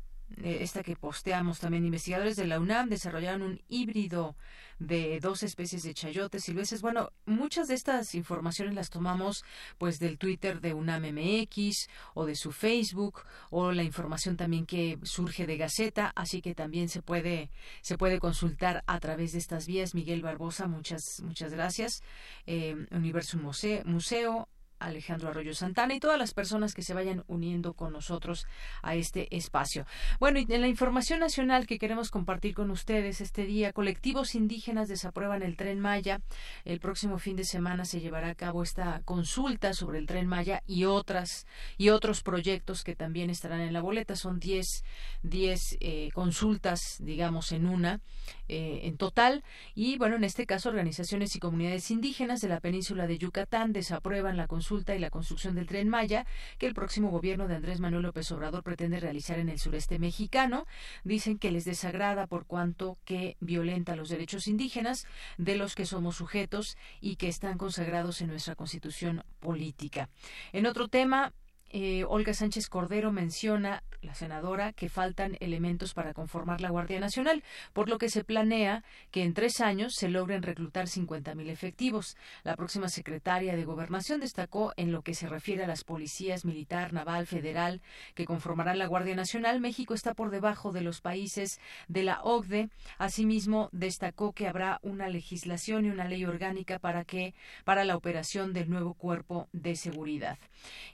[0.44, 4.36] esta que posteamos también, investigadores de la UNAM desarrollaron un híbrido
[4.80, 6.82] de dos especies de chayotes silvestres.
[6.82, 9.44] Bueno, muchas de estas informaciones las tomamos
[9.78, 13.22] pues del Twitter de UNAM MX o de su Facebook
[13.52, 17.52] o la información también que surge de Gaceta, así que también se puede
[17.82, 19.94] se puede consultar a través de estas vías.
[19.94, 22.02] Miguel Barbosa, muchas muchas gracias.
[22.48, 24.50] Eh, Universo Museo, Museo
[24.88, 28.48] Alejandro Arroyo Santana y todas las personas que se vayan uniendo con nosotros
[28.82, 29.86] a este espacio.
[30.20, 34.88] Bueno, y en la información nacional que queremos compartir con ustedes este día, colectivos indígenas
[34.88, 36.22] desaprueban el tren Maya.
[36.66, 40.64] El próximo fin de semana se llevará a cabo esta consulta sobre el tren Maya
[40.66, 41.46] y otras
[41.78, 44.16] y otros proyectos que también estarán en la boleta.
[44.16, 44.84] Son 10
[45.24, 48.00] diez, eh, consultas, digamos, en una
[48.48, 49.44] eh, en total.
[49.76, 54.38] Y bueno, en este caso, organizaciones y comunidades indígenas de la península de Yucatán desaprueban
[54.38, 56.26] la consulta y la construcción del tren Maya
[56.58, 60.66] que el próximo gobierno de Andrés Manuel López Obrador pretende realizar en el sureste mexicano.
[61.04, 65.08] Dicen que les desagrada por cuanto que violenta los derechos indígenas
[65.38, 70.10] de los que somos sujetos y que están consagrados en nuestra constitución política.
[70.54, 71.34] En otro tema,
[71.74, 77.44] eh, Olga Sánchez Cordero menciona, la senadora, que faltan elementos para conformar la Guardia Nacional,
[77.74, 82.18] por lo que se planea que en tres años se logren reclutar 50.000 efectivos.
[82.44, 86.94] La próxima secretaria de Gobernación destacó en lo que se refiere a las policías militar,
[86.94, 87.82] naval, federal,
[88.16, 89.62] que conformarán la Guardia Nacional.
[89.62, 92.70] México está por debajo de los países de la OCDE.
[92.98, 97.34] Asimismo, destacó que habrá una legislación y una ley orgánica para que
[97.64, 100.38] para la operación del nuevo cuerpo de seguridad.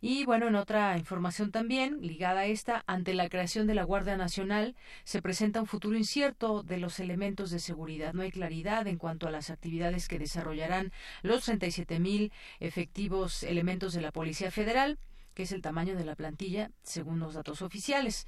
[0.02, 4.18] Y bueno, en otra información también ligada a esta, ante la creación de la Guardia
[4.18, 4.76] Nacional,
[5.06, 8.14] se presenta un futuro incierto de los elementos de seguridad.
[8.14, 10.92] No hay claridad en cuanto a las actividades que desarrollarán
[11.22, 15.00] los 37 mil efectivos elementos de la Policía Federal
[15.34, 18.28] que es el tamaño de la plantilla según los datos oficiales.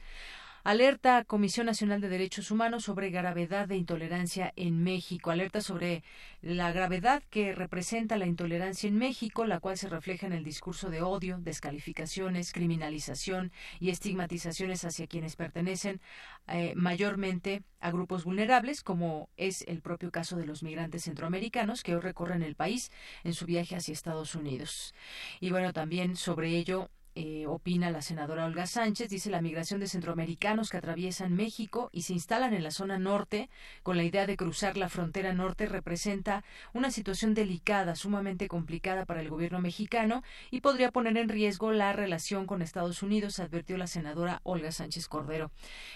[0.63, 5.31] Alerta Comisión Nacional de Derechos Humanos sobre gravedad de intolerancia en México.
[5.31, 6.03] Alerta sobre
[6.41, 10.89] la gravedad que representa la intolerancia en México, la cual se refleja en el discurso
[10.89, 16.01] de odio, descalificaciones, criminalización y estigmatizaciones hacia quienes pertenecen
[16.49, 21.95] eh, mayormente a grupos vulnerables, como es el propio caso de los migrantes centroamericanos que
[21.95, 22.91] hoy recorren el país
[23.23, 24.93] en su viaje hacia Estados Unidos.
[25.39, 29.87] Y bueno, también sobre ello eh, opina la senadora Olga Sánchez, dice la migración de
[29.87, 33.49] centroamericanos que atraviesan México y se instalan en la zona norte
[33.83, 39.21] con la idea de cruzar la frontera norte representa una situación delicada, sumamente complicada para
[39.21, 43.87] el gobierno mexicano y podría poner en riesgo la relación con Estados Unidos, advirtió la
[43.87, 45.51] senadora Olga Sánchez Cordero.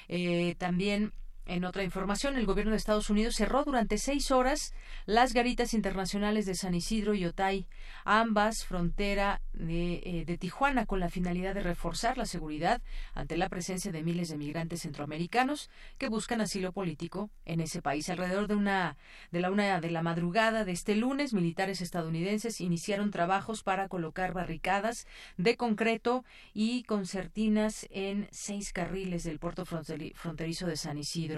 [0.07, 1.13] Eh, también
[1.45, 4.73] En otra información, el gobierno de Estados Unidos cerró durante seis horas
[5.05, 7.67] las garitas internacionales de San Isidro y Otay,
[8.05, 12.81] ambas frontera de, eh, de, Tijuana, con la finalidad de reforzar la seguridad
[13.13, 18.09] ante la presencia de miles de migrantes centroamericanos que buscan asilo político en ese país.
[18.09, 18.95] Alrededor de una
[19.31, 24.33] de la una de la madrugada de este lunes, militares estadounidenses iniciaron trabajos para colocar
[24.33, 31.32] barricadas de concreto y concertinas en seis carriles del puerto fronterizo de San Isidro.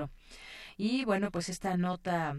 [0.78, 2.36] Y bueno, pues esta nota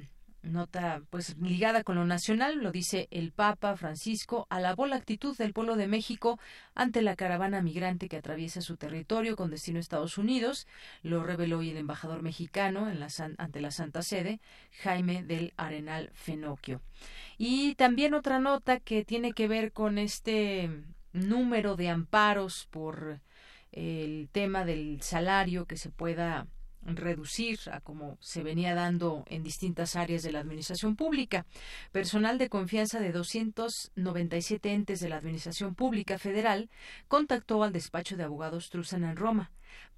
[0.47, 5.53] nota pues ligada con lo nacional, lo dice el Papa Francisco, alabó la actitud del
[5.53, 6.39] pueblo de México
[6.75, 10.67] ante la caravana migrante que atraviesa su territorio con destino a Estados Unidos,
[11.03, 12.87] lo reveló hoy el embajador mexicano
[13.39, 14.41] ante la Santa Sede,
[14.83, 16.81] Jaime del Arenal Fenoquio.
[17.39, 20.71] Y también otra nota que tiene que ver con este
[21.13, 23.21] número de amparos por
[23.73, 26.47] el tema del salario que se pueda
[26.87, 31.47] reducir a como se venía dando en distintas áreas de la administración pública.
[31.91, 36.71] Personal de confianza de 297 entes de la Administración Pública Federal
[37.09, 39.51] contactó al despacho de abogados Trusan en Roma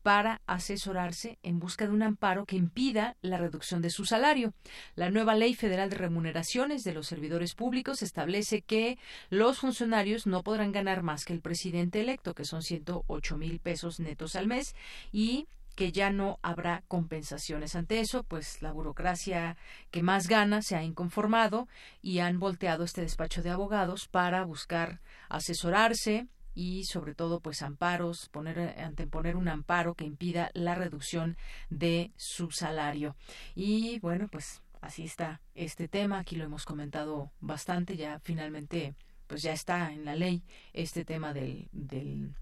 [0.02, 4.54] para asesorarse en busca de un amparo que impida la reducción de su salario.
[4.94, 8.98] La nueva Ley Federal de Remuneraciones de los Servidores Públicos establece que
[9.28, 14.00] los funcionarios no podrán ganar más que el presidente electo, que son 108 mil pesos
[14.00, 14.74] netos al mes,
[15.12, 15.46] y
[15.78, 17.76] que ya no habrá compensaciones.
[17.76, 19.56] Ante eso, pues la burocracia
[19.92, 21.68] que más gana se ha inconformado
[22.02, 28.28] y han volteado este despacho de abogados para buscar asesorarse y sobre todo pues amparos,
[28.32, 31.36] poner anteponer un amparo que impida la reducción
[31.70, 33.14] de su salario.
[33.54, 38.96] Y bueno, pues así está este tema, aquí lo hemos comentado bastante, ya finalmente
[39.28, 40.42] pues ya está en la ley
[40.72, 42.34] este tema del, del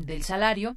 [0.00, 0.76] del salario.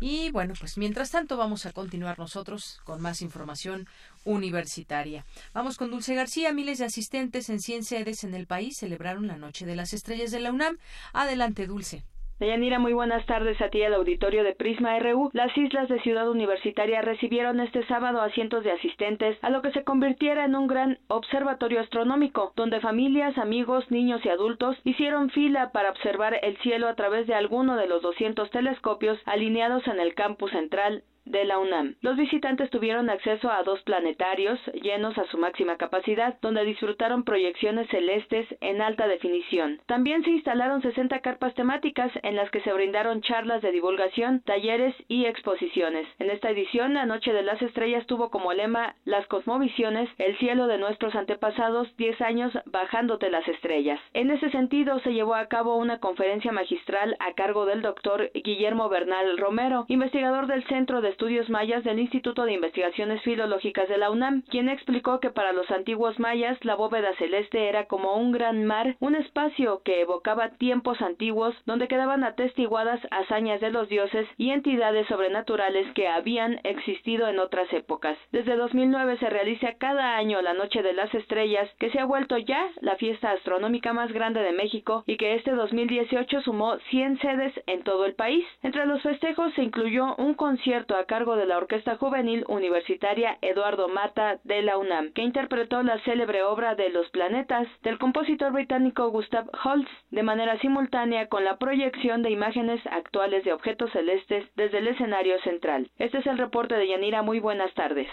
[0.00, 3.88] Y bueno, pues mientras tanto vamos a continuar nosotros con más información
[4.24, 5.24] universitaria.
[5.54, 6.52] Vamos con Dulce García.
[6.52, 10.30] Miles de asistentes en 100 sedes en el país celebraron la Noche de las Estrellas
[10.30, 10.78] de la UNAM.
[11.12, 12.04] Adelante, Dulce.
[12.38, 15.30] Deyanira, muy buenas tardes a ti al auditorio de Prisma RU.
[15.32, 19.72] Las islas de Ciudad Universitaria recibieron este sábado a cientos de asistentes a lo que
[19.72, 25.72] se convirtiera en un gran observatorio astronómico, donde familias, amigos, niños y adultos hicieron fila
[25.72, 30.14] para observar el cielo a través de alguno de los 200 telescopios alineados en el
[30.14, 31.96] campus central de la UNAM.
[32.00, 37.88] Los visitantes tuvieron acceso a dos planetarios llenos a su máxima capacidad, donde disfrutaron proyecciones
[37.90, 39.80] celestes en alta definición.
[39.86, 44.94] También se instalaron 60 carpas temáticas en las que se brindaron charlas de divulgación, talleres
[45.08, 46.06] y exposiciones.
[46.18, 50.66] En esta edición, la Noche de las Estrellas tuvo como lema Las cosmovisiones, el cielo
[50.68, 54.00] de nuestros antepasados, 10 años bajándote las estrellas.
[54.14, 58.88] En ese sentido, se llevó a cabo una conferencia magistral a cargo del doctor Guillermo
[58.88, 64.10] Bernal Romero, investigador del Centro de Estudios Mayas del Instituto de Investigaciones Filológicas de la
[64.10, 68.66] UNAM, quien explicó que para los antiguos mayas la bóveda celeste era como un gran
[68.66, 74.50] mar, un espacio que evocaba tiempos antiguos donde quedaban atestiguadas hazañas de los dioses y
[74.50, 78.18] entidades sobrenaturales que habían existido en otras épocas.
[78.30, 82.36] Desde 2009 se realiza cada año la Noche de las Estrellas, que se ha vuelto
[82.36, 87.54] ya la fiesta astronómica más grande de México y que este 2018 sumó 100 sedes
[87.66, 88.44] en todo el país.
[88.62, 93.88] Entre los festejos se incluyó un concierto a cargo de la Orquesta Juvenil Universitaria Eduardo
[93.88, 99.08] Mata de la UNAM, que interpretó la célebre obra de Los Planetas del compositor británico
[99.10, 104.78] Gustav Holst de manera simultánea con la proyección de imágenes actuales de objetos celestes desde
[104.78, 105.90] el escenario central.
[105.98, 107.22] Este es el reporte de Yanira.
[107.22, 108.08] Muy buenas tardes.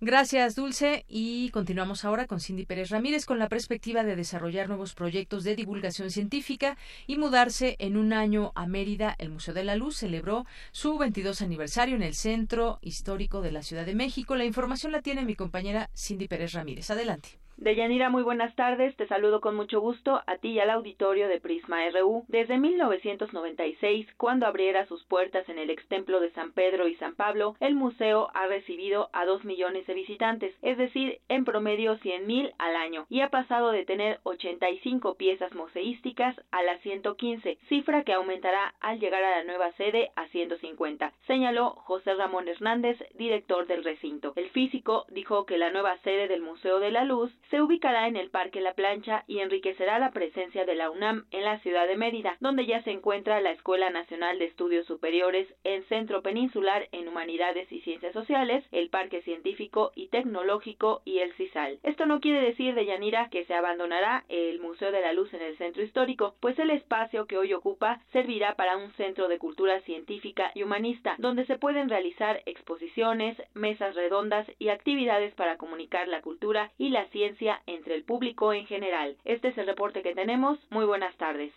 [0.00, 1.04] Gracias, Dulce.
[1.08, 5.56] Y continuamos ahora con Cindy Pérez Ramírez con la perspectiva de desarrollar nuevos proyectos de
[5.56, 9.14] divulgación científica y mudarse en un año a Mérida.
[9.18, 13.50] El Museo de la Luz celebró su 22 aniversario en el centro Centro Histórico de
[13.50, 14.36] la Ciudad de México.
[14.36, 16.90] La información la tiene mi compañera Cindy Pérez Ramírez.
[16.90, 17.38] Adelante.
[17.58, 18.94] Deyanira, muy buenas tardes.
[18.96, 22.26] Te saludo con mucho gusto a ti y al auditorio de Prisma RU.
[22.28, 27.14] Desde 1996, cuando abriera sus puertas en el ex templo de San Pedro y San
[27.14, 32.26] Pablo, el museo ha recibido a dos millones de visitantes, es decir, en promedio 100
[32.26, 38.04] mil al año, y ha pasado de tener 85 piezas museísticas a las 115, cifra
[38.04, 43.66] que aumentará al llegar a la nueva sede a 150, señaló José Ramón Hernández, director
[43.66, 44.34] del recinto.
[44.36, 48.16] El físico dijo que la nueva sede del Museo de la Luz se ubicará en
[48.16, 51.96] el Parque La Plancha y enriquecerá la presencia de la UNAM en la ciudad de
[51.96, 57.06] Mérida, donde ya se encuentra la Escuela Nacional de Estudios Superiores, el Centro Peninsular en
[57.08, 61.78] Humanidades y Ciencias Sociales, el Parque Científico y Tecnológico y el CISAL.
[61.82, 65.42] Esto no quiere decir, de Yanira, que se abandonará el Museo de la Luz en
[65.42, 69.80] el centro histórico, pues el espacio que hoy ocupa servirá para un centro de cultura
[69.82, 76.22] científica y humanista, donde se pueden realizar exposiciones, mesas redondas y actividades para comunicar la
[76.22, 77.35] cultura y la ciencia
[77.66, 79.16] entre el público en general.
[79.24, 80.58] Este es el reporte que tenemos.
[80.70, 81.52] Muy buenas tardes.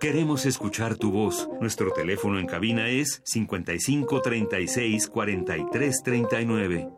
[0.00, 1.48] Queremos escuchar tu voz.
[1.60, 6.88] Nuestro teléfono en cabina es 55 36 43 39.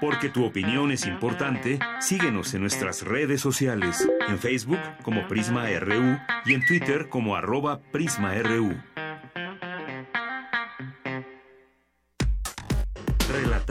[0.00, 6.18] Porque tu opinión es importante, síguenos en nuestras redes sociales, en Facebook como Prisma RU
[6.46, 8.76] y en Twitter como arroba PrismaRU.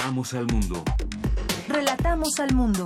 [0.08, 0.86] Relatamos al mundo.
[1.68, 2.86] Relatamos al mundo.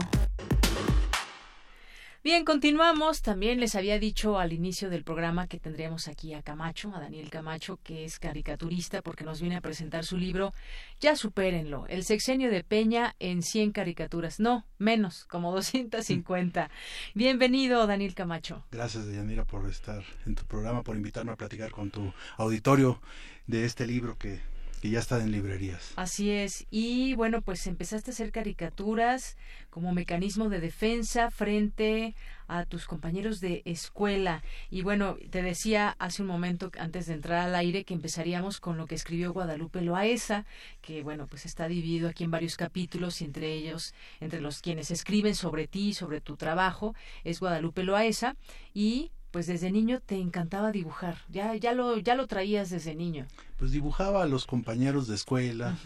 [2.23, 3.21] Bien, continuamos.
[3.21, 7.29] También les había dicho al inicio del programa que tendríamos aquí a Camacho, a Daniel
[7.29, 10.51] Camacho, que es caricaturista porque nos viene a presentar su libro
[10.99, 14.39] Ya supérenlo, el sexenio de Peña en 100 caricaturas.
[14.39, 16.71] No, menos, como 250.
[17.13, 18.65] Bienvenido, Daniel Camacho.
[18.71, 22.99] Gracias, Yanira, por estar en tu programa, por invitarme a platicar con tu auditorio
[23.45, 24.41] de este libro que
[24.81, 25.93] que ya está en librerías.
[25.95, 26.65] Así es.
[26.71, 29.37] Y bueno, pues empezaste a hacer caricaturas
[29.69, 32.15] como mecanismo de defensa frente
[32.47, 34.43] a tus compañeros de escuela.
[34.71, 38.75] Y bueno, te decía hace un momento antes de entrar al aire que empezaríamos con
[38.77, 40.45] lo que escribió Guadalupe Loaesa,
[40.81, 44.89] que bueno, pues está dividido aquí en varios capítulos y entre ellos, entre los quienes
[44.89, 48.35] escriben sobre ti, sobre tu trabajo, es Guadalupe Loaesa
[48.73, 51.17] y pues desde niño te encantaba dibujar.
[51.29, 53.25] Ya ya lo ya lo traías desde niño.
[53.57, 55.77] Pues dibujaba a los compañeros de escuela.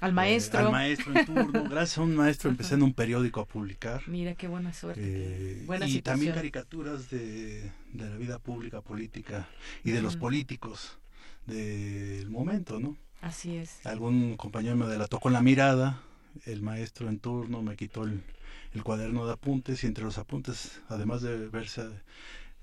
[0.00, 0.58] Al maestro.
[0.60, 1.64] al maestro en turno.
[1.64, 4.02] Gracias a un maestro empecé en un periódico a publicar.
[4.08, 5.00] Mira qué buena suerte.
[5.02, 9.48] Eh, y también caricaturas de, de, la vida pública, política
[9.84, 10.98] y de los políticos
[11.46, 12.96] del momento, ¿no?
[13.20, 13.84] Así es.
[13.86, 16.00] Algún compañero me delató con la mirada.
[16.46, 18.22] El maestro en turno me quitó el,
[18.74, 21.82] el cuaderno de apuntes y entre los apuntes, además de verse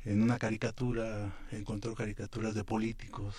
[0.08, 3.36] en una caricatura, encontró caricaturas de políticos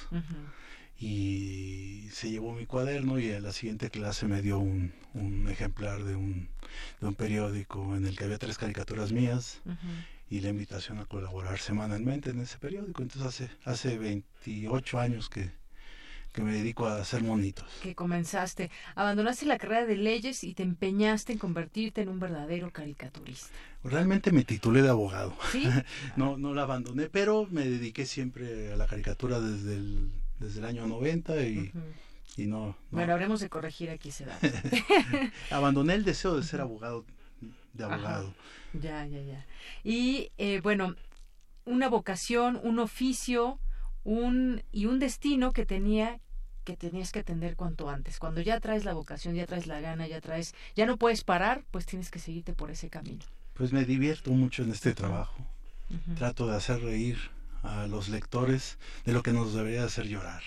[1.01, 6.05] y se llevó mi cuaderno y a la siguiente clase me dio un, un ejemplar
[6.05, 6.49] de un,
[7.01, 9.63] de un, periódico en el que había tres caricaturas mías
[10.29, 13.03] y la invitación a colaborar semanalmente en ese periódico.
[13.03, 15.51] Entonces hace, hace 28 años que,
[16.39, 17.67] que me dedico a hacer monitos.
[17.83, 22.71] Que comenzaste, abandonaste la carrera de leyes y te empeñaste en convertirte en un verdadero
[22.71, 23.49] caricaturista.
[23.83, 25.35] Realmente me titulé de abogado.
[26.17, 30.67] no, no la abandoné, pero me dediqué siempre a la caricatura desde el, desde el
[30.67, 31.73] año 90 y,
[32.37, 34.47] y no, Bueno, habremos de corregir aquí ese dato.
[35.51, 37.05] abandoné el deseo de ser abogado,
[37.73, 38.33] de abogado.
[38.75, 39.45] Ya, ya, ya.
[39.83, 40.95] Y eh, bueno,
[41.65, 43.59] una vocación, un oficio,
[44.05, 46.21] un y un destino que tenía
[46.69, 48.19] que tenías que atender cuanto antes.
[48.19, 51.65] Cuando ya traes la vocación, ya traes la gana, ya traes, ya no puedes parar,
[51.71, 53.25] pues tienes que seguirte por ese camino.
[53.55, 55.39] Pues me divierto mucho en este trabajo.
[56.19, 57.17] Trato de hacer reír
[57.63, 58.77] a los lectores
[59.07, 60.43] de lo que nos debería hacer llorar.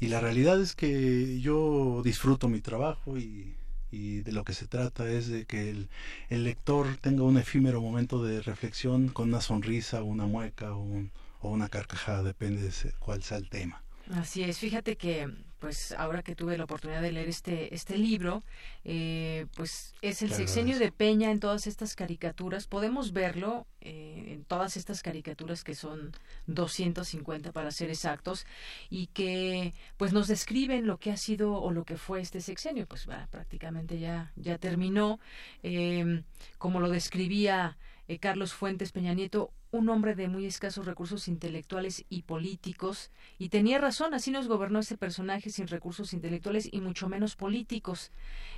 [0.00, 3.56] Y la realidad es que yo disfruto mi trabajo y,
[3.90, 5.90] y de lo que se trata es de que el,
[6.30, 11.50] el, lector tenga un efímero momento de reflexión con una sonrisa, una mueca un, o
[11.50, 13.82] una carcajada, depende de cuál sea el tema.
[14.14, 15.28] Así es, fíjate que
[15.58, 18.44] pues ahora que tuve la oportunidad de leer este este libro,
[18.84, 22.68] eh, pues es el sexenio de Peña en todas estas caricaturas.
[22.68, 26.12] Podemos verlo eh, en todas estas caricaturas que son
[26.46, 28.46] 250 para ser exactos
[28.90, 32.86] y que pues nos describen lo que ha sido o lo que fue este sexenio.
[32.86, 35.18] Pues prácticamente ya ya terminó,
[35.62, 36.22] eh,
[36.58, 37.76] como lo describía
[38.08, 43.48] eh, Carlos Fuentes Peña Nieto, un hombre de muy escasos recursos intelectuales y políticos, y
[43.48, 48.12] tenía razón, así nos gobernó ese personaje sin recursos intelectuales y mucho menos políticos.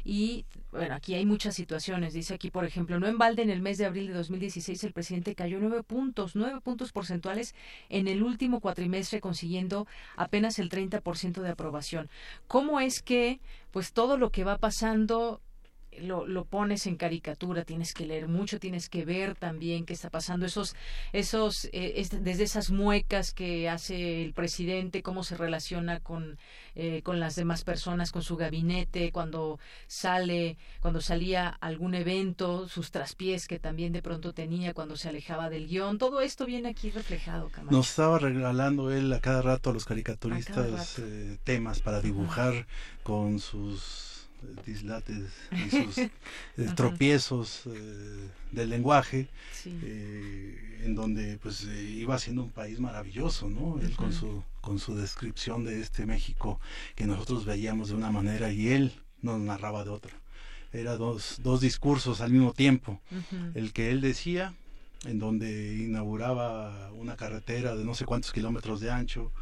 [0.04, 2.12] Y bueno, aquí hay muchas situaciones.
[2.12, 4.92] Dice aquí, por ejemplo, no en balde en el mes de abril de 2016 el
[4.92, 7.54] presidente cayó nueve puntos, nueve puntos porcentuales
[7.88, 12.10] en el último cuatrimestre, consiguiendo apenas el 30% de aprobación.
[12.46, 15.40] ¿Cómo es que, pues todo lo que va pasando
[16.02, 20.10] lo, lo, pones en caricatura, tienes que leer mucho, tienes que ver también qué está
[20.10, 20.74] pasando, esos,
[21.12, 26.38] esos, eh, desde esas muecas que hace el presidente, cómo se relaciona con,
[26.74, 32.90] eh, con las demás personas, con su gabinete, cuando sale, cuando salía algún evento, sus
[32.90, 36.90] traspiés que también de pronto tenía cuando se alejaba del guion, todo esto viene aquí
[36.90, 37.48] reflejado.
[37.48, 37.76] Camacho.
[37.76, 42.66] Nos estaba regalando él a cada rato a los caricaturistas eh, temas para dibujar
[43.02, 44.07] con sus
[44.64, 46.10] dislates y sus eh,
[46.74, 49.28] tropiezos eh, del lenguaje,
[49.64, 53.80] eh, en donde pues iba siendo un país maravilloso, ¿no?
[53.80, 56.60] Él con su con su descripción de este México
[56.94, 58.92] que nosotros veíamos de una manera y él
[59.22, 60.12] nos narraba de otra.
[60.72, 63.00] Era dos, dos discursos al mismo tiempo.
[63.54, 64.54] El que él decía,
[65.06, 69.32] en donde inauguraba una carretera de no sé cuántos kilómetros de ancho,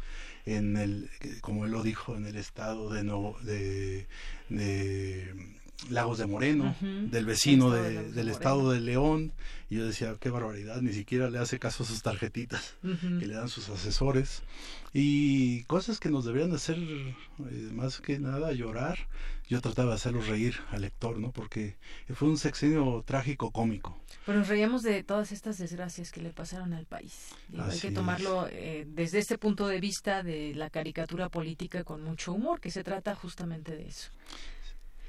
[0.47, 1.09] en el,
[1.41, 3.03] como él lo dijo, en el estado de,
[3.43, 4.07] de,
[4.49, 5.35] de
[5.89, 9.33] Lagos de Moreno, del vecino del estado de León,
[9.69, 13.35] y yo decía, qué barbaridad, ni siquiera le hace caso a sus tarjetitas que le
[13.35, 14.41] dan sus asesores,
[14.93, 17.13] y cosas que nos deberían hacer eh,
[17.73, 18.97] más que nada llorar,
[19.47, 21.31] yo trataba de hacerlo reír al lector, ¿no?
[21.31, 21.77] Porque
[22.13, 23.97] fue un sexenio trágico cómico.
[24.25, 27.29] Pero nos reíamos de todas estas desgracias que le pasaron al país.
[27.57, 32.33] hay que tomarlo eh, desde este punto de vista de la caricatura política con mucho
[32.33, 34.09] humor, que se trata justamente de eso.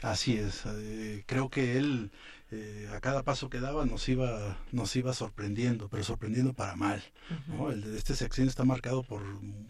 [0.02, 2.12] Así es, eh, creo que él
[2.50, 7.02] eh, a cada paso que daba nos iba, nos iba sorprendiendo, pero sorprendiendo para mal.
[7.96, 9.22] este sexenio está marcado por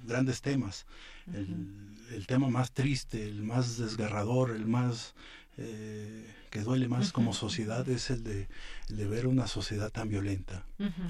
[0.04, 0.86] grandes temas.
[1.26, 5.14] el, tema más triste, el más desgarrador, el más
[5.56, 8.48] eh, que duele más como sociedad es el de,
[8.90, 10.64] el de, ver una sociedad tan violenta,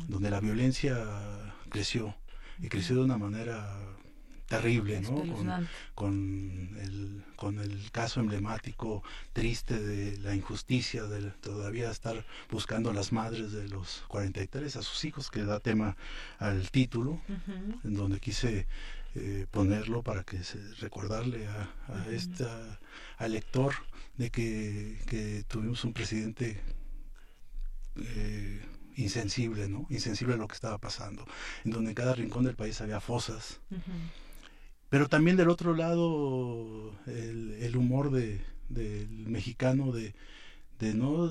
[0.08, 0.96] donde la violencia
[1.68, 2.14] creció
[2.58, 3.78] y creció de una manera
[4.48, 5.22] terrible, ¿no?
[5.94, 9.02] Con, el, con el caso emblemático
[9.32, 14.82] triste de la injusticia de todavía estar buscando a las madres de los 43, a
[14.82, 15.96] sus hijos, que da tema
[16.38, 17.20] al título,
[17.84, 18.66] en donde quise
[19.14, 22.80] eh, ponerlo para que se, recordarle a, a esta,
[23.18, 23.74] al lector
[24.16, 26.60] de que, que tuvimos un presidente
[27.96, 28.64] eh,
[28.96, 29.86] insensible, ¿no?
[29.90, 31.24] Insensible a lo que estaba pasando,
[31.64, 33.60] en donde en cada rincón del país había fosas.
[34.89, 40.15] Pero también del otro lado, el, humor de, del mexicano de,
[40.78, 41.31] de no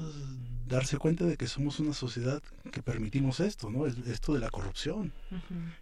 [0.67, 3.87] darse cuenta de que somos una sociedad que permitimos esto, ¿no?
[3.87, 5.11] Esto de la corrupción,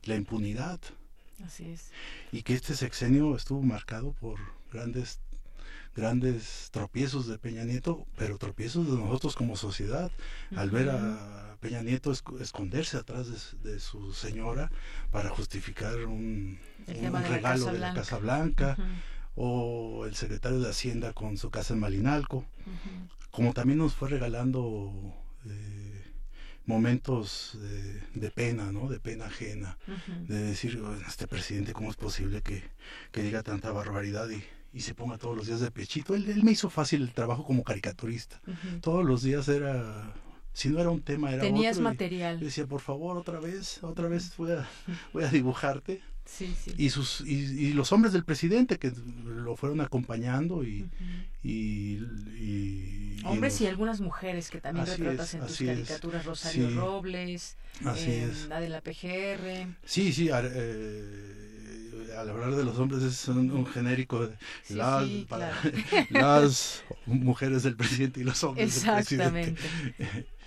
[0.04, 0.80] la impunidad.
[1.44, 1.92] Así es.
[2.32, 4.40] Y que este sexenio estuvo marcado por
[4.72, 5.20] grandes
[5.96, 10.12] grandes tropiezos de Peña Nieto, pero tropiezos de nosotros como sociedad,
[10.56, 14.72] al ver a Peña Nieto esconderse atrás de, su señora
[15.12, 18.78] para justificar un, regalo de la Casa Blanca,
[19.36, 22.46] o el secretario de Hacienda con su casa en Malinalco,
[23.32, 24.94] como también nos fue regalando
[25.46, 26.06] eh,
[26.66, 27.58] momentos
[28.14, 28.88] de, pena, ¿no?
[28.90, 29.78] De pena ajena,
[30.28, 32.64] de decir, este presidente, ¿cómo es posible que,
[33.12, 34.44] que diga tanta barbaridad y
[34.76, 36.14] y se ponga todos los días de pechito.
[36.16, 38.42] Él, me hizo fácil el trabajo como caricaturista.
[38.82, 40.14] Todos los días era,
[40.52, 42.42] si no era un tema, era Tenías material.
[42.42, 44.68] Decía, por favor, otra vez, otra vez voy a,
[45.14, 46.02] voy a dibujarte.
[46.26, 46.74] Sí, sí.
[46.78, 48.92] Y, sus, y, los hombres del presidente que
[49.24, 50.90] lo fueron acompañando y...
[51.42, 52.00] y,
[53.24, 58.70] hombres y, algunas mujeres que también retratas en tus caricaturas, Rosario Robles, así la de
[58.70, 59.74] la PGR.
[59.86, 61.55] Sí, sí, eh,
[62.18, 64.38] al hablar de los hombres es un, genérico de
[64.70, 65.08] las,
[66.10, 69.56] las mujeres del presidente y los hombres del presidente.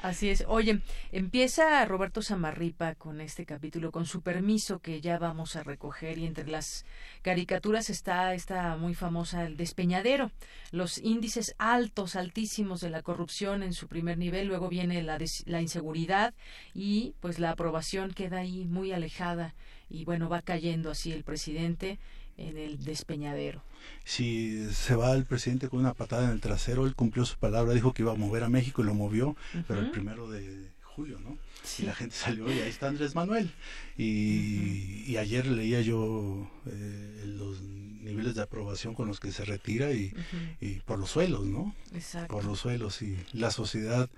[0.01, 0.45] Así es.
[0.47, 0.81] Oye,
[1.11, 6.27] empieza Roberto Samarripa con este capítulo, con su permiso que ya vamos a recoger y
[6.27, 6.85] entre las
[7.23, 10.31] caricaturas está esta muy famosa el despeñadero,
[10.70, 15.61] los índices altos, altísimos de la corrupción en su primer nivel, luego viene la, la
[15.61, 16.33] inseguridad
[16.75, 19.57] y pues la aprobación queda ahí muy alejada
[19.90, 21.98] y bueno, va cayendo así el presidente
[22.36, 23.62] en el despeñadero.
[24.05, 27.74] Si se va el presidente con una patada en el trasero, él cumplió su palabra,
[27.74, 29.36] dijo que iba a mover a México y lo movió,
[29.66, 31.36] pero el primero de julio, ¿no?
[31.78, 33.52] Y la gente salió y ahí está Andrés Manuel.
[33.97, 39.93] Y, y ayer leía yo eh, los niveles de aprobación con los que se retira
[39.93, 40.12] y,
[40.60, 41.74] y por los suelos, ¿no?
[41.93, 42.32] Exacto.
[42.32, 44.09] Por los suelos y la sociedad,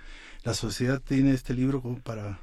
[0.45, 2.41] la sociedad tiene este libro como para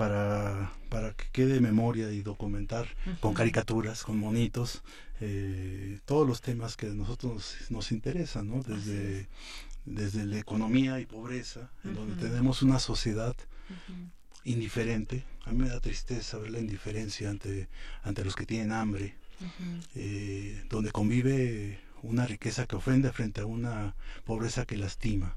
[0.00, 2.86] para, para que quede memoria y documentar
[3.20, 4.82] con caricaturas, con monitos,
[5.20, 8.62] eh, todos los temas que a nosotros nos, interesan, ¿no?
[8.62, 9.28] Desde,
[9.84, 13.36] desde la economía y pobreza, en donde tenemos una sociedad
[14.44, 15.22] indiferente.
[15.44, 17.68] A mí me da tristeza ver la indiferencia ante,
[18.02, 19.16] ante los que tienen hambre,
[19.94, 23.94] eh, donde convive una riqueza que ofende frente a una
[24.24, 25.36] pobreza que lastima.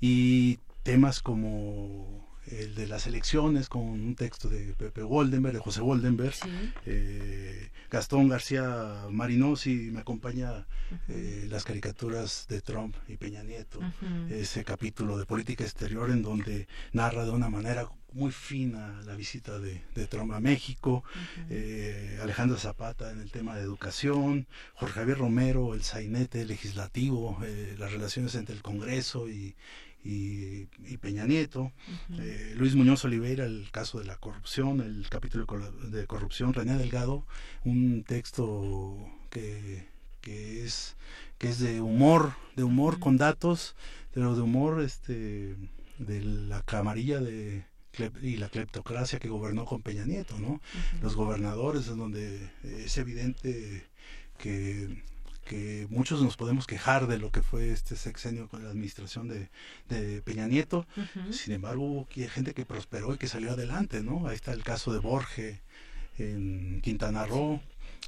[0.00, 5.80] Y temas como el de las elecciones con un texto de Pepe Goldenberg, de José
[5.80, 6.34] Goldenberg,
[6.86, 10.66] eh, Gastón García Marinosi me acompaña
[11.08, 13.80] eh, las caricaturas de Trump y Peña Nieto,
[14.30, 19.58] ese capítulo de política exterior en donde narra de una manera muy fina la visita
[19.58, 21.04] de, Trump a México,
[21.50, 27.38] eh, Alejandro Zapata en el tema de educación, Jorge Javier Romero, el sainete legislativo,
[27.78, 29.54] las relaciones entre el Congreso y,
[30.06, 31.72] y, Peña Nieto,
[32.18, 35.46] eh, Luis Muñoz Oliveira, el caso de la corrupción, el capítulo
[35.88, 37.26] de corrupción, René Delgado,
[37.64, 38.96] un texto
[39.30, 39.86] que,
[40.20, 40.96] que es
[41.38, 43.76] que es de humor, de humor con datos,
[44.12, 45.56] pero de humor este
[45.98, 47.64] de la camarilla de
[48.22, 50.60] y la cleptocracia que gobernó con Peña Nieto, ¿no?
[51.02, 53.86] Los gobernadores, en donde es evidente
[54.38, 55.02] que
[55.46, 60.22] que muchos nos podemos quejar de lo que fue este sexenio con la administración de,
[60.22, 60.86] Peña Nieto.
[61.30, 64.26] Sin embargo, hubo gente que prosperó y que salió adelante, ¿no?
[64.28, 65.60] Ahí está el caso de Borge
[66.18, 67.60] en Quintana Roo.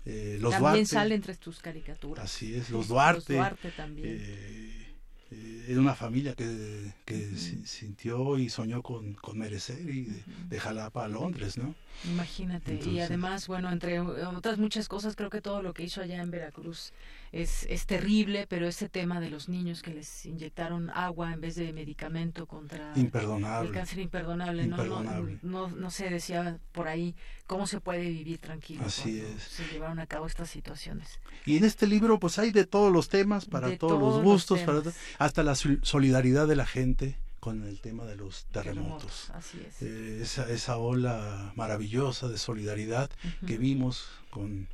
[0.05, 2.25] Eh, los también sale entre tus caricaturas.
[2.25, 3.35] Así es, los Duarte.
[3.35, 4.19] Los Duarte también.
[4.21, 4.88] Eh,
[5.31, 10.09] eh, era una familia que, que sintió y soñó con, con merecer y
[10.49, 11.75] de, Jalapa a Londres, ¿no?
[12.05, 12.81] Imagínate.
[12.85, 16.31] y además, bueno, entre otras muchas cosas, creo que todo lo que hizo allá en
[16.31, 16.93] Veracruz
[17.33, 21.57] es, es terrible, pero ese tema de los niños que les inyectaron agua en vez
[21.57, 23.69] de medicamento contra imperdonable.
[23.69, 25.03] el cáncer imperdonable, No,
[25.43, 27.15] no, no, se decía por ahí
[27.47, 29.43] cómo se puede vivir tranquilo Así es.
[29.43, 31.19] se llevaron a cabo estas situaciones.
[31.45, 34.83] Y en este libro pues hay de todos los temas, para todos, los gustos, para,
[35.19, 39.31] hasta la solidaridad de la gente con el tema de los terremotos.
[39.31, 39.83] así es.
[39.83, 43.11] Eh, esa, esa ola maravillosa de solidaridad
[43.47, 44.69] que vimos con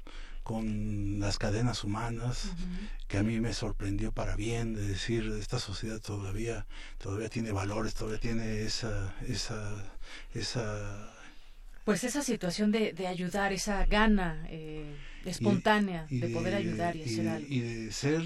[0.44, 2.52] con las cadenas humanas,
[3.08, 6.66] que a mí me sorprendió para bien, de decir, esta sociedad todavía,
[6.98, 9.72] todavía tiene valores, todavía tiene esa, esa,
[10.34, 11.10] esa
[11.84, 14.94] pues esa situación de, de ayudar, esa gana eh,
[15.24, 17.46] espontánea de, poder ayudar y, hacer algo.
[17.48, 18.22] Y de ser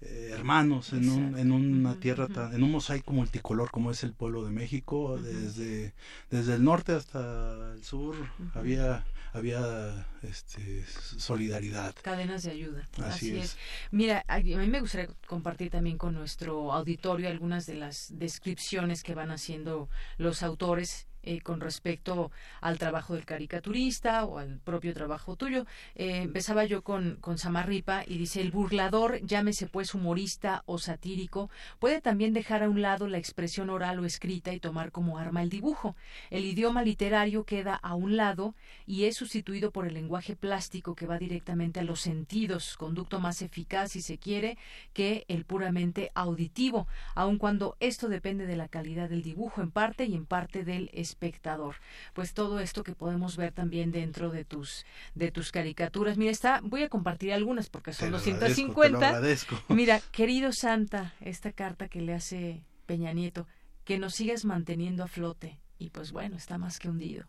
[0.00, 4.12] eh, hermanos en, un, en una tierra tan, en un mosaico multicolor como es el
[4.12, 5.94] pueblo de México, desde,
[6.30, 8.14] desde el norte hasta el sur
[8.54, 11.94] había había este, solidaridad.
[12.02, 12.88] Cadenas de ayuda.
[13.02, 13.56] Así, es.
[13.90, 19.14] Mira, a mí me gustaría compartir también con nuestro auditorio algunas de las descripciones que
[19.14, 22.30] van haciendo los autores eh, con respecto
[22.62, 25.66] al trabajo del caricaturista o al propio trabajo tuyo.
[25.94, 31.50] Eh, empezaba yo con, con Samarripa y dice, el burlador, llámese pues humorista o satírico,
[31.80, 35.42] puede también dejar a un lado la expresión oral o escrita y tomar como arma
[35.42, 35.96] el dibujo.
[36.30, 38.54] El idioma literario queda a un lado
[38.86, 43.42] y es sustituido por el lenguaje plástico que va directamente a los sentidos, conducto más
[43.42, 44.56] eficaz, si se quiere,
[44.94, 50.06] que el puramente auditivo, aun cuando esto depende de la calidad del dibujo en parte
[50.06, 51.76] y en parte del espíritu espectador.
[52.14, 56.16] Pues todo esto que podemos ver también dentro de tus de tus caricaturas.
[56.16, 59.20] Mira, está, voy a compartir algunas porque son 250.
[59.68, 63.46] Mira, querido Santa, esta carta que le hace Peña Nieto,
[63.84, 67.26] que nos sigas manteniendo a flote y pues bueno, está más que hundido.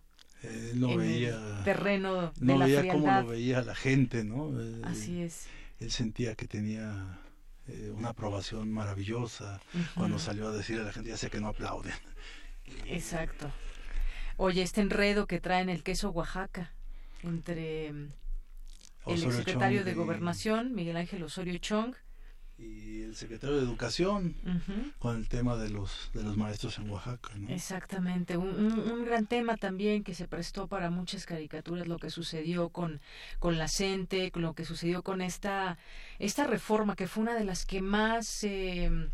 [0.76, 4.52] no veía terreno de no veía cómo lo veía la gente, ¿no?
[4.84, 5.48] Así es.
[5.80, 7.20] Él sentía que tenía
[7.68, 9.62] eh, una aprobación maravillosa
[9.96, 11.94] cuando salió a decir a la gente ya sé que no aplauden.
[12.86, 13.52] Exacto.
[14.42, 16.72] Oye, este enredo que traen el queso Oaxaca
[17.24, 18.08] entre mm,
[19.08, 21.94] el secretario de Gobernación, Miguel Ángel Osorio Chong,
[22.58, 24.36] y el secretario de Educación
[24.98, 27.32] con el tema de los de los maestros en Oaxaca.
[27.36, 27.50] ¿no?
[27.50, 32.70] Exactamente, un, un, gran tema también que se prestó para muchas caricaturas, lo que sucedió
[32.70, 33.02] con,
[33.40, 35.78] con la CENTE, lo que sucedió con esta,
[36.18, 38.46] esta reforma que fue una de las que más...
[38.46, 39.10] Eh,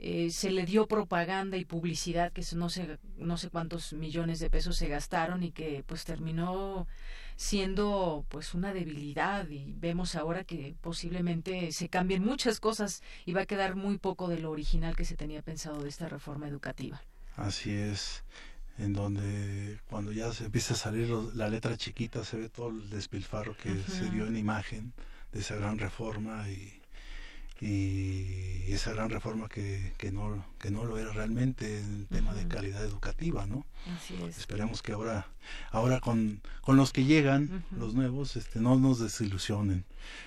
[0.00, 4.48] eh, se le dio propaganda y publicidad que no sé no sé cuántos millones de
[4.48, 6.86] pesos se gastaron y que pues terminó
[7.34, 13.42] siendo pues una debilidad y vemos ahora que posiblemente se cambien muchas cosas y va
[13.42, 17.02] a quedar muy poco de lo original que se tenía pensado de esta reforma educativa.
[17.36, 18.22] Así es,
[18.78, 22.88] en donde cuando ya se empieza a salir la letra chiquita se ve todo el
[22.88, 24.92] despilfarro que se dio en imagen
[25.32, 26.77] de esa gran reforma y
[27.60, 32.34] y esa gran reforma que, que, no, que no lo era realmente en el tema
[32.34, 33.66] de calidad educativa, ¿no?
[33.96, 34.38] Así es.
[34.38, 35.26] Esperemos que ahora,
[35.70, 39.84] ahora con, con los que llegan, los nuevos, este, no nos desilusionen.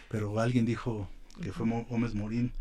[0.09, 1.07] Pero alguien dijo,
[1.41, 2.51] que fue Gómez Morín,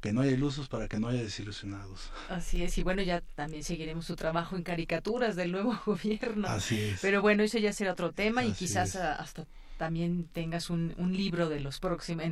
[0.00, 2.10] que no haya ilusos para que no haya desilusionados.
[2.28, 6.48] Así es, y bueno, ya también seguiremos su trabajo en caricaturas del nuevo gobierno.
[6.48, 7.00] Así es.
[7.00, 11.48] Pero bueno, eso ya será otro tema y quizás hasta también tengas un, un libro
[11.48, 12.26] de los próximos,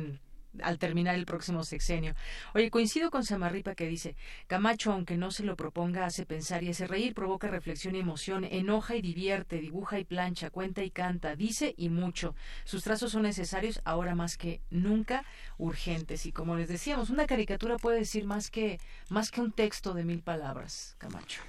[0.63, 2.15] al terminar el próximo sexenio.
[2.53, 4.15] Oye, coincido con Samarripa que dice,
[4.47, 8.43] Camacho, aunque no se lo proponga, hace pensar y hace reír, provoca reflexión y emoción,
[8.43, 12.35] enoja y divierte, dibuja y plancha, cuenta y canta, dice y mucho.
[12.63, 15.25] Sus trazos son necesarios ahora más que nunca
[15.57, 16.25] urgentes.
[16.25, 18.79] Y como les decíamos, una caricatura puede decir más que,
[19.09, 21.41] más que un texto de mil palabras, Camacho.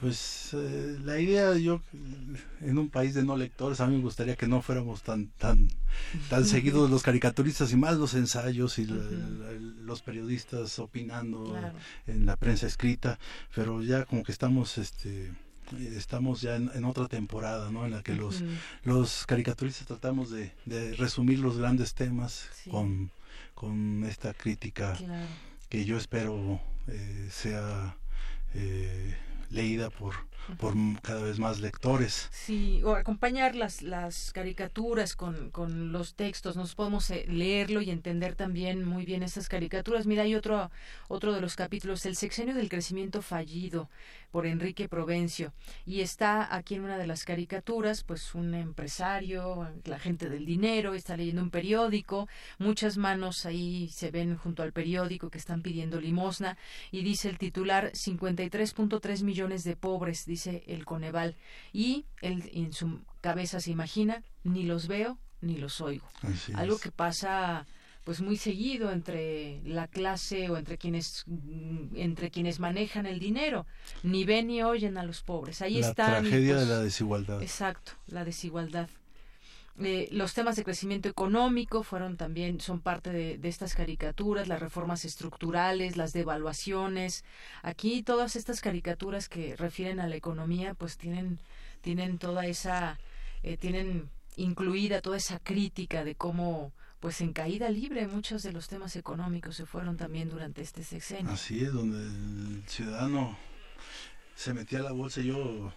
[0.00, 1.80] Pues eh, la idea, yo
[2.60, 5.68] en un país de no lectores, a mí me gustaría que no fuéramos tan tan
[6.30, 11.56] tan seguidos los caricaturistas y más los ensayos y los periodistas opinando
[12.06, 13.18] en la prensa escrita,
[13.56, 15.32] pero ya como que estamos este
[15.96, 17.84] estamos ya en, otra temporada, ¿no?
[17.84, 18.44] En la que los
[18.84, 20.52] los caricaturistas tratamos de,
[20.96, 23.10] resumir los grandes temas con,
[23.56, 24.96] con esta crítica
[25.68, 27.96] que yo espero eh, sea
[28.54, 29.16] eh,
[29.50, 30.14] leída por,
[30.58, 32.28] por cada vez más lectores.
[32.30, 37.90] Sí, o acompañar las, las caricaturas con, con los textos, nos podemos eh, leerlo y
[37.90, 40.06] entender también muy bien esas caricaturas.
[40.06, 40.70] Mira, hay otro,
[41.08, 43.88] otro de los capítulos, El sexenio del crecimiento fallido,
[44.30, 45.52] por Enrique Provencio.
[45.86, 50.94] Y está aquí en una de las caricaturas, pues un empresario, la gente del dinero,
[50.94, 52.28] está leyendo un periódico,
[52.58, 56.56] muchas manos ahí se ven junto al periódico que están pidiendo limosna
[56.90, 61.34] y dice el titular 53.3 millones de pobres, dice el Coneval.
[61.72, 66.06] Y él en su cabeza se imagina, ni los veo ni los oigo.
[66.54, 67.66] Algo que pasa
[68.04, 73.66] pues muy seguido entre la clase o entre quienes mm, entre quienes manejan el dinero.
[74.02, 75.60] Ni ven ni oyen a los pobres.
[75.60, 77.42] Ahí la está tragedia de la desigualdad.
[77.42, 78.88] exacto la desigualdad
[79.80, 84.60] eh, los temas de crecimiento económico fueron también son parte de, de, estas caricaturas las
[84.60, 87.24] reformas estructurales las devaluaciones
[87.62, 91.38] aquí todas estas caricaturas que refieren a la economía pues tienen
[91.80, 92.98] tienen toda esa
[93.42, 98.68] eh, tienen incluida toda esa crítica de cómo pues en caída libre muchos de los
[98.68, 101.30] temas económicos se fueron también durante este sexenio.
[101.30, 103.38] Así es, donde el ciudadano
[104.34, 105.72] se metía a la bolsa, yo,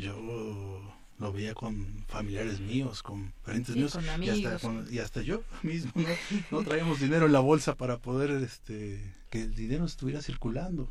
[0.00, 5.92] yo lo veía con familiares míos, con parientes míos y hasta, y hasta yo mismo,
[6.50, 6.62] ¿no?
[6.62, 10.90] traíamos dinero en la bolsa para poder este que el dinero estuviera circulando.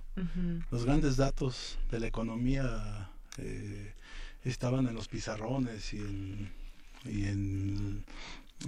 [0.70, 3.10] Los grandes datos de la economía
[3.40, 3.96] eh,
[4.44, 6.52] estaban en los pizarrones y en,
[7.06, 8.06] y en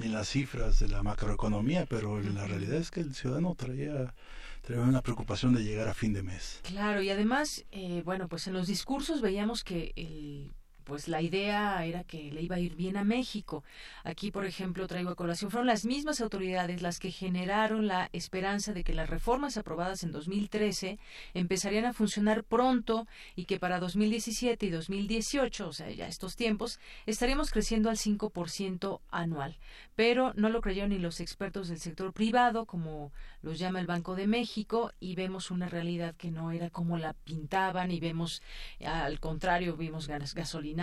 [0.02, 4.14] en las cifras de la macroeconomía, pero la realidad es que el ciudadano traía,
[4.62, 6.62] traía una preocupación de llegar a fin de mes.
[6.64, 10.52] Claro, y además, eh, bueno, pues en los discursos veíamos que el
[10.90, 13.64] pues la idea era que le iba a ir bien a México.
[14.04, 18.74] Aquí, por ejemplo, traigo a colación, fueron las mismas autoridades las que generaron la esperanza
[18.74, 20.98] de que las reformas aprobadas en 2013
[21.36, 26.80] empezarían a funcionar pronto y que para 2017 y 2018, o sea, ya estos tiempos,
[27.06, 29.58] estaríamos creciendo al 5% anual.
[29.96, 33.12] Pero no lo creyeron ni los expertos del sector privado, como
[33.44, 37.14] los llama el Banco de México, y vemos una realidad que no era como la
[37.14, 38.42] pintaban y vemos,
[38.84, 40.79] al contrario, vimos gasolina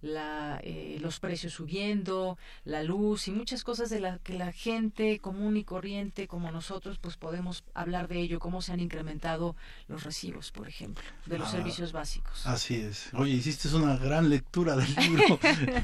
[0.00, 5.18] la, eh, los precios subiendo, la luz y muchas cosas de las que la gente
[5.18, 9.56] común y corriente como nosotros pues podemos hablar de ello, cómo se han incrementado
[9.88, 12.46] los recibos, por ejemplo, de los ah, servicios básicos.
[12.46, 13.12] Así es.
[13.14, 15.38] Oye, hiciste una gran lectura del libro.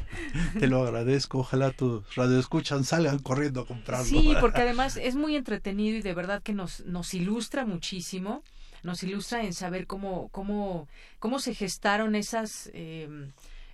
[0.58, 1.38] Te lo agradezco.
[1.38, 4.06] Ojalá tus radioescuchan salgan corriendo a comprarlo.
[4.06, 8.42] Sí, porque además es muy entretenido y de verdad que nos, nos ilustra muchísimo
[8.82, 10.88] nos ilustra en saber cómo, cómo,
[11.18, 13.30] cómo se gestaron esas, eh,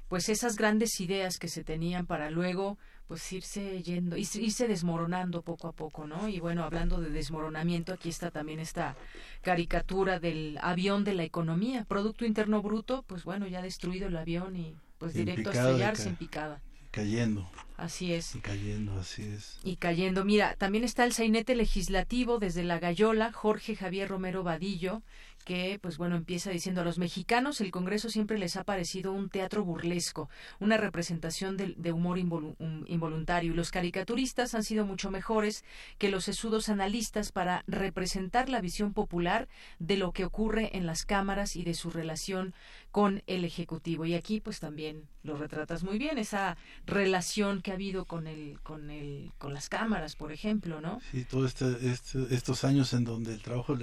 [0.08, 5.68] pues esas grandes ideas que se tenían para luego pues irse yendo, irse desmoronando poco
[5.68, 6.28] a poco, ¿no?
[6.28, 8.96] Y bueno, hablando de desmoronamiento, aquí está también esta
[9.42, 14.56] caricatura del avión de la economía, Producto Interno Bruto, pues bueno, ya destruido el avión
[14.56, 16.62] y pues directo a estrellarse en picada.
[16.94, 17.50] Cayendo.
[17.76, 18.36] Así es.
[18.36, 19.58] Y cayendo, así es.
[19.64, 20.24] Y cayendo.
[20.24, 25.02] Mira, también está el sainete legislativo desde la Gallola, Jorge Javier Romero Vadillo,
[25.44, 29.28] que, pues bueno, empieza diciendo a los mexicanos el Congreso siempre les ha parecido un
[29.28, 30.28] teatro burlesco,
[30.60, 35.64] una representación de, humor involuntario, y los caricaturistas han sido mucho mejores
[35.98, 39.48] que los sesudos analistas para representar la visión popular
[39.78, 42.54] de lo que ocurre en las cámaras y de su relación
[42.90, 44.06] con el Ejecutivo.
[44.06, 46.56] Y aquí, pues también lo retratas muy bien, esa
[46.86, 51.00] relación que ha habido con el, con el, con las cámaras, por ejemplo, ¿no?
[51.10, 53.74] Sí, todos este, este, estos años en donde el trabajo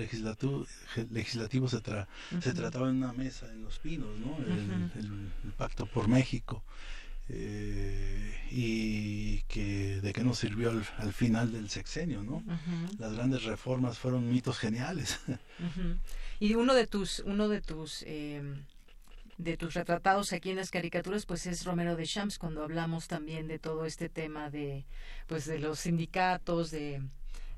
[1.51, 1.81] se,
[2.41, 4.37] se trataba en una mesa en Los Pinos, ¿no?
[4.37, 6.63] el, Pacto por México.
[7.29, 12.43] Eh, y que de qué nos sirvió al, final del sexenio, ¿no?
[12.97, 15.19] Las grandes reformas fueron mitos geniales.
[16.39, 18.41] Y uno de tus, uno de tus eh,
[19.43, 23.47] de tus retratados aquí en las caricaturas, pues es Romero de Champs, cuando hablamos también
[23.47, 24.85] de todo este tema de,
[25.27, 27.01] pues de los sindicatos, de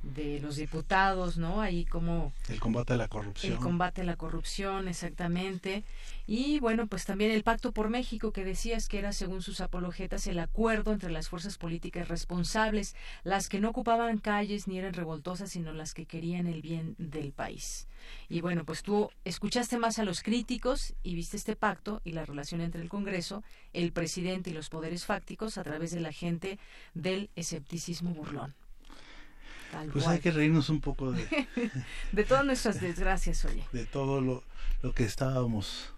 [0.04, 1.62] de los diputados, ¿no?
[1.62, 2.34] Ahí como...
[2.50, 3.54] El combate a la corrupción.
[3.54, 5.84] El combate a la corrupción, exactamente.
[6.28, 10.28] Y bueno, pues también el Pacto por México, que decías que era, según sus apologetas,
[10.28, 15.52] el acuerdo entre las fuerzas políticas responsables, las que no ocupaban calles ni eran revoltosas,
[15.52, 17.88] sino las que querían el bien del país.
[18.28, 22.26] Y bueno, pues tú escuchaste más a los críticos y viste este pacto y la
[22.26, 26.60] relación entre el Congreso, el presidente y los poderes fácticos a través de la gente
[26.94, 28.54] del escepticismo burlón
[29.92, 31.26] pues hay que reírnos un poco de...
[32.12, 33.64] de todas nuestras desgracias, oye.
[33.72, 34.44] De todo lo,
[34.82, 35.94] lo que estábamos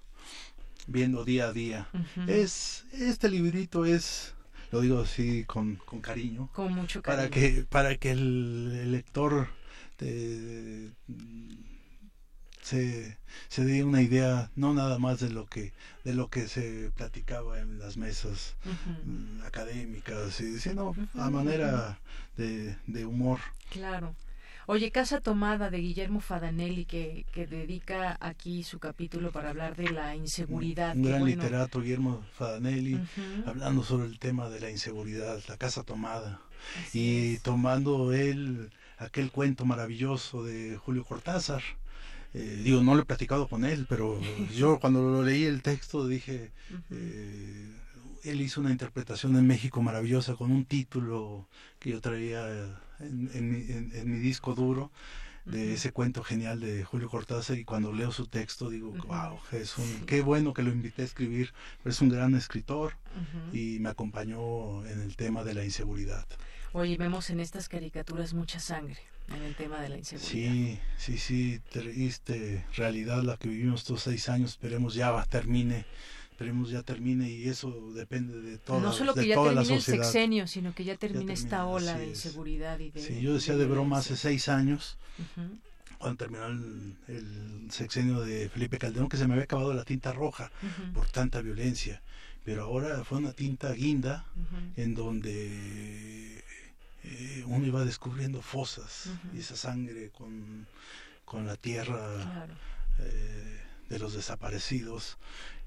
[0.87, 1.87] viendo día a día.
[2.27, 4.33] Es Este librito es,
[4.71, 6.49] lo digo así con, con cariño.
[6.53, 7.23] Con mucho cariño.
[7.23, 9.47] Para que, para que el, lector
[12.65, 13.15] se,
[13.47, 15.71] se dé una idea no nada más de lo que
[16.03, 18.55] de lo que se platicaba en las mesas
[19.05, 21.99] mm, académicas sino a manera
[22.37, 23.39] de, de humor.
[23.69, 24.15] Claro.
[24.67, 29.91] Oye, Casa Tomada de Guillermo Fadanelli, que, que dedica aquí su capítulo para hablar de
[29.91, 30.95] la inseguridad.
[30.95, 32.99] Un gran literato, Guillermo Fadanelli,
[33.45, 36.41] hablando sobre el tema de la inseguridad, la Casa Tomada.
[36.93, 41.61] y tomando él aquel cuento maravilloso de Julio Cortázar,
[42.37, 44.19] eh, digo, no lo he platicado con él, pero
[44.55, 46.51] yo cuando lo leí el texto dije,
[46.91, 47.71] eh,
[48.23, 51.47] él hizo una interpretación en México maravillosa con un título
[51.79, 52.45] que yo traía
[52.99, 54.91] en, mi, disco duro
[55.45, 59.77] de ese cuento genial de Julio Cortázar y cuando leo su texto digo, wow, es
[59.77, 61.53] un, qué bueno que lo invité a escribir,
[61.85, 62.93] es un gran escritor
[63.53, 66.25] y me acompañó en el tema de la inseguridad.
[66.77, 68.97] Oye, vemos en estas caricaturas mucha sangre
[69.29, 70.29] en el tema de la inseguridad.
[70.29, 75.85] Sí, sí, sí, triste realidad la que vivimos estos seis años, esperemos ya termine,
[76.31, 80.47] esperemos ya termine y eso depende de toda No solo que ya termine el sexenio,
[80.47, 83.01] sino que ya termine, esta ola de inseguridad y de...
[83.01, 84.97] Sí, yo decía de, broma hace seis años,
[85.97, 90.51] cuando terminó el, sexenio de Felipe Calderón, que se me había acabado la tinta roja
[90.93, 92.01] por tanta violencia,
[92.43, 94.25] pero ahora fue una tinta guinda
[94.75, 96.43] en donde
[97.07, 100.67] eh, uno iba descubriendo fosas y esa sangre con,
[101.23, 102.47] con la tierra
[102.99, 105.17] eh, de los desaparecidos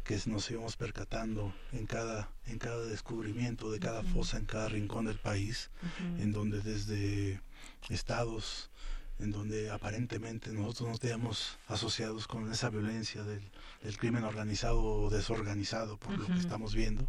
[0.02, 5.04] que nos íbamos percatando en cada en cada descubrimiento de cada fosa en cada rincón
[5.04, 5.70] del país
[6.18, 7.40] en donde desde
[7.88, 8.70] estados
[9.18, 13.42] en donde aparentemente nosotros nos teníamos asociados con esa violencia del,
[13.98, 17.08] crimen organizado o desorganizado, por lo que estamos viendo.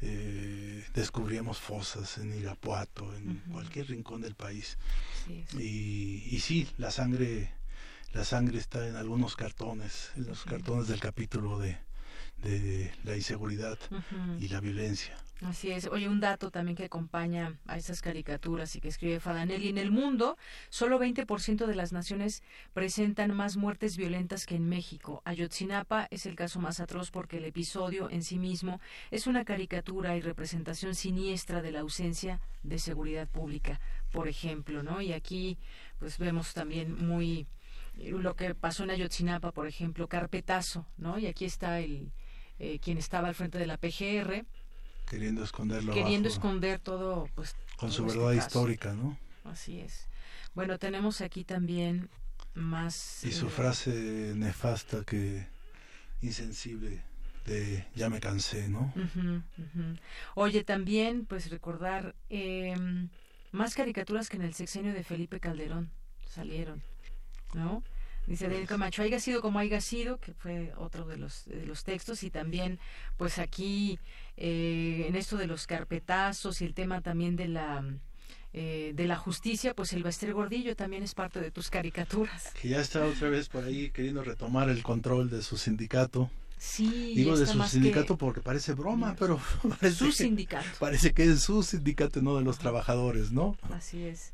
[0.00, 4.78] Eh, descubríamos fosas en Irapuato, en cualquier rincón del país.
[5.58, 7.52] Y, y sí, la sangre,
[8.12, 11.78] la sangre está en algunos cartones, en los cartones del capítulo de,
[12.42, 13.78] de la inseguridad
[14.38, 15.16] y la violencia.
[15.42, 15.86] Así es.
[15.86, 19.68] Oye, un dato también que acompaña a esas caricaturas y que escribe Fadanelli.
[19.68, 20.38] En el mundo,
[20.70, 22.42] solo 20% de las naciones
[22.72, 25.22] presentan más muertes violentas que en México.
[25.24, 28.80] Ayotzinapa es el caso más atroz porque el episodio en sí mismo
[29.10, 33.80] es una caricatura y representación siniestra de la ausencia de seguridad pública,
[34.12, 35.02] por ejemplo, ¿no?
[35.02, 35.58] Y aquí,
[35.98, 37.46] pues vemos también muy
[37.96, 41.18] lo que pasó en Ayotzinapa, por ejemplo, carpetazo, ¿no?
[41.18, 42.12] Y aquí está el
[42.60, 44.46] eh, quien estaba al frente de la PGR
[45.08, 50.08] queriendo esconderlo queriendo esconder todo pues con su este verdad histórica no así es.
[50.54, 52.08] Bueno tenemos aquí también
[52.54, 55.46] más y su eh, frase nefasta que
[56.22, 57.02] insensible
[57.44, 58.92] de ya me cansé no
[60.34, 63.08] oye también pues recordar em,
[63.52, 65.90] más caricaturas que en el sexenio de Felipe Calderón
[66.26, 66.82] salieron
[67.52, 67.82] no
[68.26, 71.84] Dice Daniel Camacho, haya sido como haya sido, que fue otro de los, de los
[71.84, 72.78] textos, y también,
[73.16, 73.98] pues aquí,
[74.36, 77.84] eh, en esto de los carpetazos y el tema también de la,
[78.54, 82.52] eh, de la justicia, pues el Bester Gordillo también es parte de tus caricaturas.
[82.60, 86.30] Que ya está otra vez por ahí queriendo retomar el control de su sindicato.
[86.56, 89.38] Sí, Digo de su sindicato porque parece broma, pero
[89.80, 90.66] parece su sindicato.
[90.78, 93.56] Parece que es su sindicato, no de los trabajadores, ¿no?
[93.70, 94.32] Así es.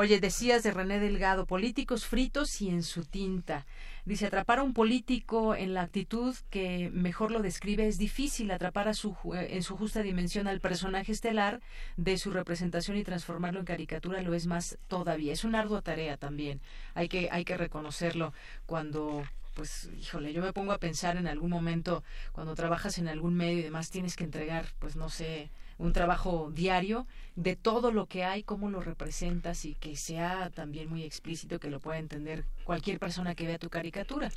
[0.00, 3.66] Oye, decías de René Delgado, políticos fritos y en su tinta.
[4.04, 8.86] Dice, atrapar a un político en la actitud que mejor lo describe es difícil atrapar
[8.86, 11.60] a su, eh, en su justa dimensión al personaje estelar
[11.96, 15.32] de su representación y transformarlo en caricatura lo es más todavía.
[15.32, 16.60] Es una ardua tarea también.
[16.94, 18.32] Hay que, hay que reconocerlo
[18.66, 23.34] cuando pues híjole, yo me pongo a pensar en algún momento cuando trabajas en algún
[23.34, 27.06] medio y demás tienes que entregar, pues no sé, un trabajo diario
[27.36, 31.70] de todo lo que hay, cómo lo representas y que sea también muy explícito, que
[31.70, 34.30] lo pueda entender cualquier persona que vea tu caricatura.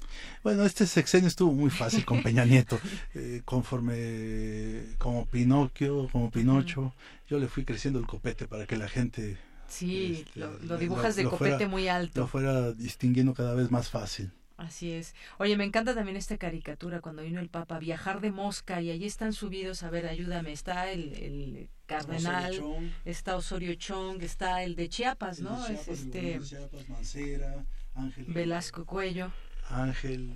[0.44, 2.80] Bueno, este sexenio estuvo muy fácil con Peña Nieto,
[3.16, 6.94] eh, conforme como Pinocchio, como Pinocho,
[7.28, 9.38] yo le fui creciendo el copete para que la gente...
[9.68, 12.22] Sí, este, lo, dibujas de copete muy alto.
[12.22, 14.32] Lo fuera distinguiendo cada vez más fácil.
[14.62, 15.16] Así es.
[15.40, 19.06] Oye, me encanta también esta caricatura cuando vino el Papa, viajar de Mosca y allí
[19.06, 22.62] están subidos, a ver, ayúdame, está el, el cardenal,
[23.04, 25.66] está Osorio Chong, está el de Chiapas, ¿no?
[25.66, 27.66] es este Chiapas, Mancera,
[27.96, 29.32] Ángel Velasco Cuello.
[29.68, 30.32] Ángel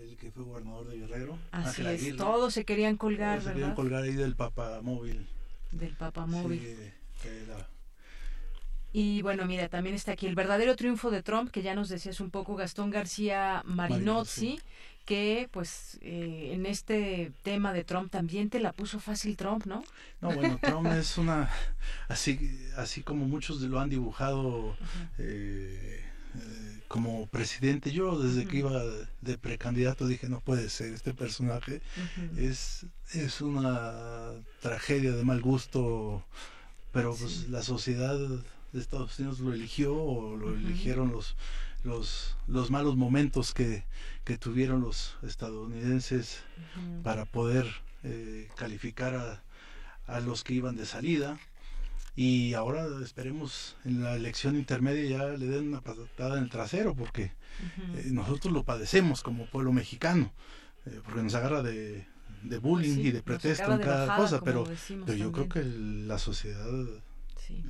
[0.00, 1.38] el que fue gobernador de Guerrero.
[1.50, 5.28] Así es, todos se querían colgar, todos se querían colgar ahí del Papa Móvil.
[5.70, 6.60] Del Papa Móvil.
[7.20, 7.28] Sí,
[8.92, 12.20] y bueno, mira, también está aquí el verdadero triunfo de Trump, que ya nos decías
[12.20, 14.60] un poco Gastón García Marinozzi,
[15.06, 19.82] que pues eh, en este tema de Trump también te la puso fácil Trump, ¿no?
[20.20, 21.50] No, bueno, Trump es una,
[22.08, 24.76] así, así como muchos lo han dibujado
[25.18, 26.04] eh,
[26.34, 28.82] eh, como presidente, yo desde que iba
[29.22, 31.80] de precandidato dije, no puede ser, este personaje
[32.36, 36.22] es, es una tragedia de mal gusto,
[36.92, 38.18] pero pues la sociedad
[38.72, 41.36] de Estados Unidos lo eligió o lo eligieron los,
[41.84, 43.84] los, los malos momentos que,
[44.24, 46.42] que tuvieron los estadounidenses
[47.02, 47.66] para poder
[48.02, 49.42] eh, calificar a,
[50.06, 51.38] a los que iban de salida.
[52.14, 56.94] Y ahora esperemos en la elección intermedia ya le den una patada en el trasero
[56.94, 57.32] porque
[57.94, 60.30] eh, nosotros lo padecemos como pueblo mexicano
[60.84, 62.06] eh, porque nos agarra de,
[62.42, 64.64] de bullying y de pretexto en cada cosa pero,
[65.06, 66.68] pero yo creo que la sociedad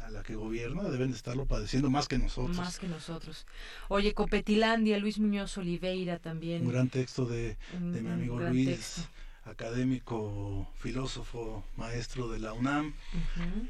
[0.04, 2.56] a la que gobierna deben de estarlo padeciendo más que nosotros.
[2.56, 3.46] Más que nosotros.
[3.88, 6.62] Oye, Copetilandia, Luis Muñoz Oliveira también.
[6.62, 9.08] Un gran texto de, de mi amigo Luis,
[9.44, 12.94] académico, filósofo, maestro de la UNAM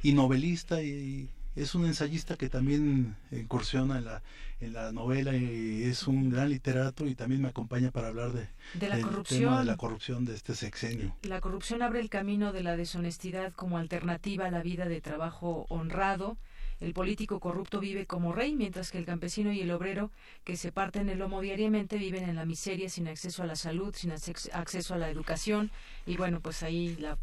[0.02, 4.22] y novelista y, es un ensayista que también incursiona en la,
[4.60, 8.48] en la novela y es un gran literato y también me acompaña para hablar de,
[8.74, 9.40] de la corrupción.
[9.40, 11.14] Tema de la corrupción de este sexenio.
[11.22, 15.66] La corrupción abre el camino de la deshonestidad como alternativa a la vida de trabajo
[15.68, 16.38] honrado.
[16.80, 20.10] El político corrupto vive como rey, mientras que el campesino y el obrero,
[20.42, 23.94] que se parten el lomo diariamente, viven en la miseria, sin acceso a la salud,
[23.94, 25.70] sin acceso a la educación.
[26.06, 27.18] Y bueno, pues ahí la,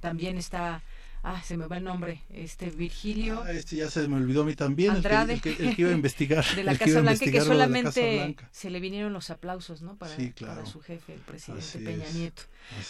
[0.00, 0.82] también está
[1.22, 3.42] ah, se me va el nombre, este Virgilio.
[3.44, 5.90] Ah, este ya se me olvidó a mí también, Andrade, el, que, el, que, iba
[5.90, 6.44] a investigar.
[6.56, 9.96] De la Casa Blanca, que solamente se le vinieron los aplausos, ¿no?
[9.96, 10.56] Para, sí, claro.
[10.56, 12.42] para su jefe, el presidente Peña Nieto.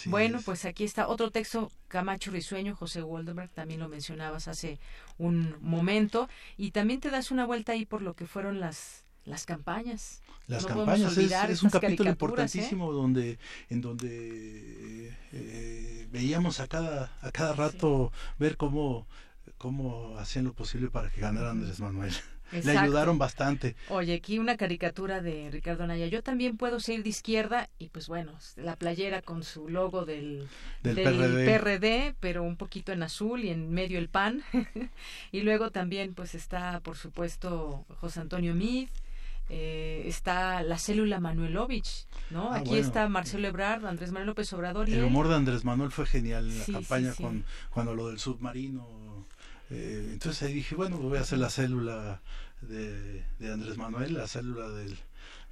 [0.05, 4.79] bueno, pues aquí está otro texto, Camacho Risueño, José Waldenberg, también lo mencionabas hace
[5.17, 9.45] un momento, y también te das una vuelta ahí por lo que fueron las las
[9.45, 10.21] campañas.
[10.47, 12.13] Las campañas es, un capítulo ¿eh?
[12.13, 13.37] importantísimo donde
[13.69, 19.07] en donde eh, veíamos a cada a cada rato ver cómo
[19.57, 22.13] cómo hacían lo posible para que ganara Andrés Manuel.
[22.51, 23.75] Le ayudaron bastante.
[23.89, 26.07] Oye, aquí una caricatura de Ricardo Naya.
[26.07, 30.47] Yo también puedo ser de izquierda y pues bueno, la playera con su logo del,
[30.81, 32.15] del, PRD.
[32.19, 34.41] pero un poquito en azul y en medio el pan.
[35.31, 38.89] y luego también pues está, por supuesto, José Antonio Mid
[39.49, 42.51] eh, está la célula Manuelovich, ¿no?
[42.51, 44.87] Ah, Aquí está Marcelo Ebrard, Andrés Manuel López Obrador.
[44.89, 49.25] el humor de Andrés Manuel fue genial en la campaña con cuando lo del submarino.
[49.71, 52.21] Eh, entonces ahí dije, bueno, voy a hacer la célula
[52.61, 54.97] de, Andrés Manuel, la célula del,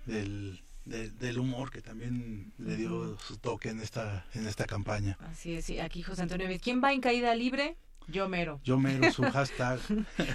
[0.06, 5.18] del, del humor que también le dio su toque en esta en esta campaña.
[5.22, 5.80] Así es, sí.
[5.80, 7.78] aquí José Antonio, ¿quién va en caída libre?
[8.08, 8.62] Yo mero.
[8.64, 9.80] Yo mero, su hashtag.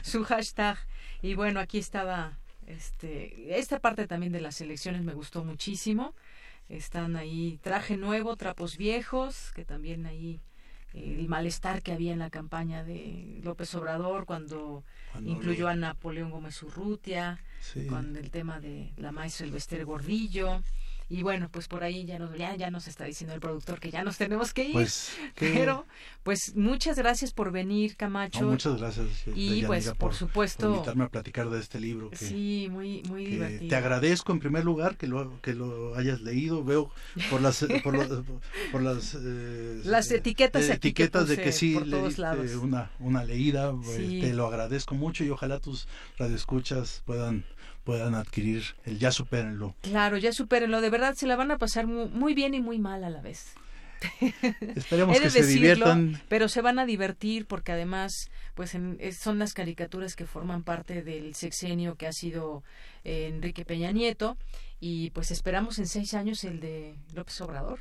[0.02, 0.78] su hashtag.
[1.22, 6.14] Y bueno, aquí estaba este, esta parte también de las elecciones me gustó muchísimo.
[6.68, 10.40] Están ahí traje nuevo, trapos viejos, que también ahí
[10.94, 14.84] eh, el malestar que había en la campaña de López Obrador cuando,
[15.24, 17.40] incluyó a Napoleón Gómez Urrutia,
[17.88, 20.62] con el tema de la maestra Elvester Gordillo.
[21.12, 23.90] Y bueno, pues por ahí ya nos, ya, ya nos está diciendo el productor que
[23.90, 24.72] ya nos tenemos que ir.
[24.72, 25.84] Pues, Pero,
[26.22, 28.46] pues muchas gracias por venir, Camacho.
[28.46, 29.06] muchas gracias.
[29.34, 30.68] Y pues, por, supuesto.
[30.68, 32.08] Por invitarme a platicar de este libro.
[32.08, 33.68] Que, sí, muy, muy divertido.
[33.68, 36.64] Te agradezco en primer lugar que lo, que lo hayas leído.
[36.64, 36.90] Veo
[37.28, 37.94] por las, por,
[38.82, 43.74] las, eh, las etiquetas, etiquetas de que sí una, una leída.
[43.98, 45.86] Eh, te lo agradezco mucho y ojalá tus
[46.16, 47.44] radioescuchas puedan
[47.84, 49.74] puedan adquirir el ya supérenlo.
[49.80, 50.80] Claro, ya supérenlo.
[50.80, 53.54] De verdad se la van a pasar muy, bien y muy mal a la vez.
[54.76, 56.20] Esperemos que se diviertan.
[56.28, 58.76] Pero se van a divertir porque además pues
[59.18, 62.64] son las caricaturas que forman parte del sexenio que ha sido
[63.04, 64.36] eh, Enrique Peña Nieto
[64.80, 67.78] Y pues esperamos en seis años el de López Obrador.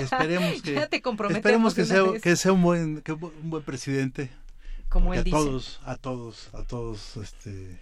[0.00, 4.30] Esperemos que, ya te esperemos que sea, que sea un buen, que un buen presidente.
[4.88, 5.36] Como él a dice.
[5.36, 7.80] todos, a todos, a todos, este,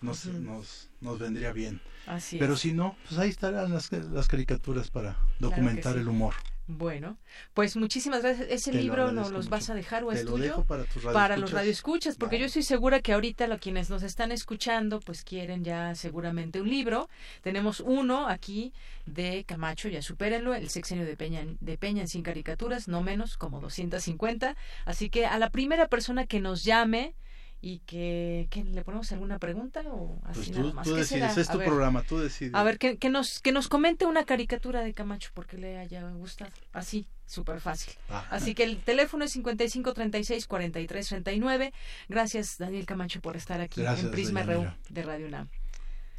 [0.00, 1.80] nos, nos, nos vendría bien.
[2.06, 2.60] Así Pero es.
[2.60, 6.00] si no, pues ahí estarán las, las caricaturas para documentar sí.
[6.00, 6.34] el humor.
[6.68, 7.16] Bueno,
[7.54, 8.48] pues muchísimas gracias.
[8.50, 9.50] ¿Ese Te lo libro nos los mucho.
[9.50, 10.42] vas a dejar o Te es lo tuyo?
[10.44, 12.16] dejo para tus Para los radioescuchas.
[12.16, 12.40] porque No.
[12.40, 16.68] yo estoy segura que ahorita lo quienes nos están escuchando, pues quieren ya seguramente un
[16.68, 17.08] libro.
[17.42, 18.72] Tenemos uno aquí
[19.04, 23.36] de Camacho, ya supérenlo, el sexenio de Peña, de Peña en sin caricaturas, no menos,
[23.36, 24.56] como 250.
[24.86, 27.14] Así que a la primera persona que nos llame
[27.60, 30.84] y que, que le ponemos alguna pregunta o así Pues nada tú, más.
[30.86, 31.42] tú ¿Qué decides, será?
[31.42, 31.66] es tu ver.
[31.66, 32.54] programa, tú decides.
[32.54, 36.02] A ver, que, que nos, que nos comente una caricatura de Camacho porque le haya
[36.10, 36.50] gustado.
[36.72, 37.94] Así, súper fácil.
[38.10, 38.26] Ah.
[38.30, 41.72] Así que el teléfono es 55 36 43 39.
[42.08, 45.48] Gracias, Daniel Camacho, por estar aquí Gracias, en Prisma RU de Radio UNAM.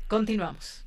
[0.07, 0.86] Continuamos.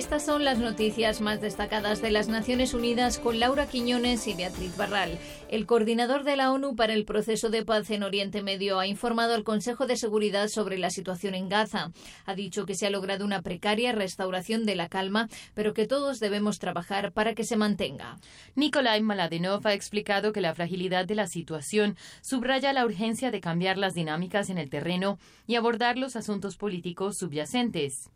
[0.00, 4.74] Estas son las noticias más destacadas de las Naciones Unidas con Laura Quiñones y Beatriz
[4.74, 5.18] Barral.
[5.50, 9.34] El coordinador de la ONU para el proceso de paz en Oriente Medio ha informado
[9.34, 11.92] al Consejo de Seguridad sobre la situación en Gaza.
[12.24, 16.18] Ha dicho que se ha logrado una precaria restauración de la calma, pero que todos
[16.18, 18.16] debemos trabajar para que se mantenga.
[18.54, 23.76] Nikolai Maladenov ha explicado que la fragilidad de la situación subraya la urgencia de cambiar
[23.76, 28.08] las dinámicas en el terreno y abordar los asuntos políticos subyacentes.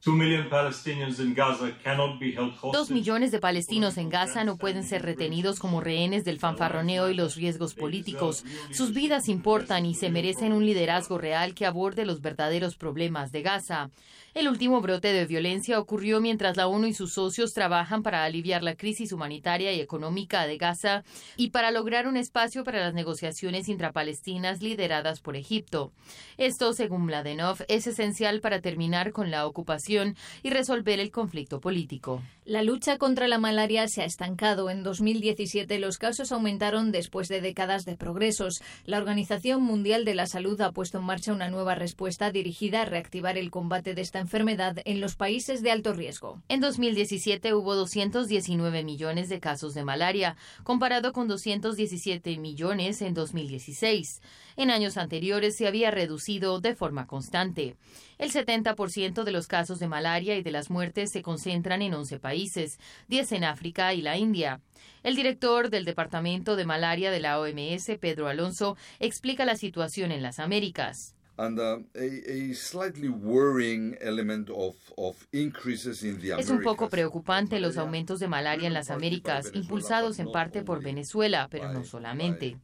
[2.72, 7.14] Dos millones de palestinos en Gaza no pueden ser retenidos como rehenes del fanfarroneo y
[7.14, 8.44] los riesgos políticos.
[8.72, 13.42] Sus vidas importan y se merecen un liderazgo real que aborde los verdaderos problemas de
[13.42, 13.90] Gaza.
[14.34, 18.64] El último brote de violencia ocurrió mientras la ONU y sus socios trabajan para aliviar
[18.64, 21.04] la crisis humanitaria y económica de Gaza
[21.36, 25.92] y para lograr un espacio para las negociaciones intrapalestinas lideradas por Egipto.
[26.36, 32.20] Esto, según Mladenov, es esencial para terminar con la ocupación y resolver el conflicto político.
[32.44, 34.68] La lucha contra la malaria se ha estancado.
[34.68, 38.60] En 2017 los casos aumentaron después de décadas de progresos.
[38.84, 42.84] La Organización Mundial de la Salud ha puesto en marcha una nueva respuesta dirigida a
[42.84, 46.42] reactivar el combate de esta enfermedad en los países de alto riesgo.
[46.48, 54.22] En 2017 hubo 219 millones de casos de malaria, comparado con 217 millones en 2016.
[54.56, 57.76] En años anteriores se había reducido de forma constante.
[58.16, 62.18] El 70% de los casos de malaria y de las muertes se concentran en 11
[62.18, 62.78] países,
[63.08, 64.62] 10 en África y la India.
[65.02, 70.22] El director del Departamento de Malaria de la OMS, Pedro Alonso, explica la situación en
[70.22, 71.14] las Américas.
[71.36, 76.88] And uh, a, a slightly worrying element of, of increases in the Es un poco
[76.88, 81.84] preocupante los aumentos de malaria en las Américas, impulsados en parte por Venezuela, pero no
[81.84, 82.56] solamente.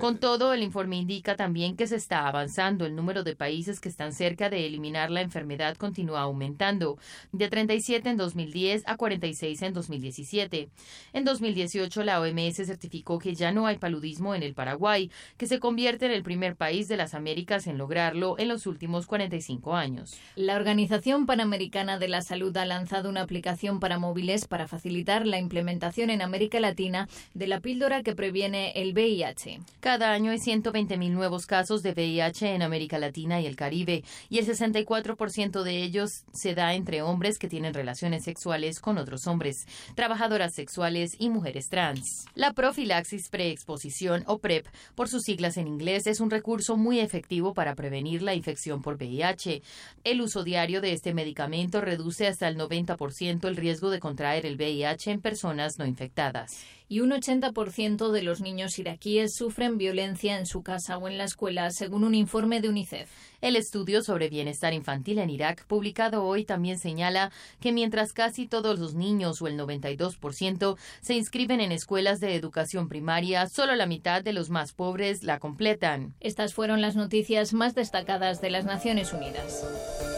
[0.00, 2.86] Con todo, el informe indica también que se está avanzando.
[2.86, 6.98] El número de países que están cerca de eliminar la enfermedad continúa aumentando,
[7.32, 10.68] de 37 en 2010 a 46 en 2017.
[11.12, 15.58] En 2018, la OMS certificó que ya no hay paludismo en el Paraguay, que se
[15.58, 20.16] convierte en el primer país de las Américas en lograrlo en los últimos 45 años.
[20.36, 25.38] La Organización Panamericana de la Salud ha lanzado una aplicación para móviles para facilitar la
[25.38, 29.60] implementación en América Latina de la píldora que previene el VIH.
[29.80, 34.38] Cada año hay 120.000 nuevos casos de VIH en América Latina y el Caribe, y
[34.38, 39.66] el 64% de ellos se da entre hombres que tienen relaciones sexuales con otros hombres,
[39.94, 42.26] trabajadoras sexuales y mujeres trans.
[42.34, 47.54] La profilaxis preexposición o PrEP, por sus siglas en inglés, es un recurso muy efectivo
[47.54, 49.62] para prevenir la infección por VIH.
[50.02, 54.56] El uso diario de este medicamento reduce hasta el 90% el riesgo de contraer el
[54.56, 56.64] VIH en personas no infectadas.
[56.88, 61.24] Y un 80% de los niños iraquíes sufren violencia en su casa o en la
[61.24, 63.10] escuela, según un informe de UNICEF.
[63.40, 68.78] El estudio sobre bienestar infantil en Irak, publicado hoy, también señala que mientras casi todos
[68.78, 74.22] los niños o el 92% se inscriben en escuelas de educación primaria, solo la mitad
[74.22, 76.14] de los más pobres la completan.
[76.20, 80.17] Estas fueron las noticias más destacadas de las Naciones Unidas.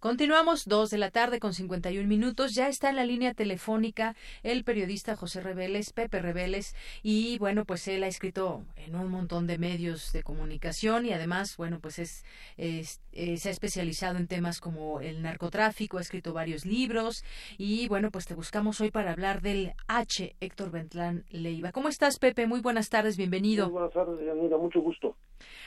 [0.00, 2.54] Continuamos dos de la tarde con 51 minutos.
[2.54, 4.14] Ya está en la línea telefónica
[4.44, 9.48] el periodista José Reveles, Pepe Reveles, y bueno, pues él ha escrito en un montón
[9.48, 12.24] de medios de comunicación y además, bueno, pues es,
[12.56, 12.84] eh,
[13.38, 17.24] se ha especializado en temas como el narcotráfico, ha escrito varios libros
[17.56, 20.36] y bueno, pues te buscamos hoy para hablar del H.
[20.38, 21.72] Héctor Bentlán Leiva.
[21.72, 22.46] ¿Cómo estás, Pepe?
[22.46, 23.64] Muy buenas tardes, bienvenido.
[23.64, 25.16] Muy buenas tardes, Yanira, mucho gusto.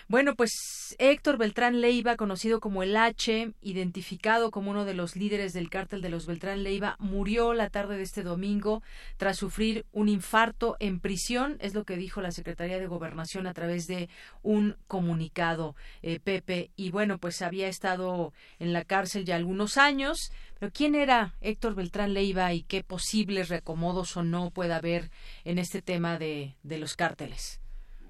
[0.08, 5.54] Bueno, pues Héctor Beltrán Leiva, conocido como el H, identificado como uno de los líderes
[5.54, 8.84] del cártel de los Beltrán Leiva, murió la tarde de este domingo
[9.18, 13.54] tras sufrir un infarto en prisión, es lo que dijo la Secretaría de Gobernación a
[13.54, 14.10] través de
[14.44, 16.72] un comunicado, eh, Pepe.
[16.76, 21.76] Y bueno, pues había estado en la cárcel ya algunos años, pero ¿quién era Héctor
[21.76, 25.10] Beltrán Leiva y qué posibles reacomodos o no puede haber
[25.46, 27.62] en este tema de los cárteles?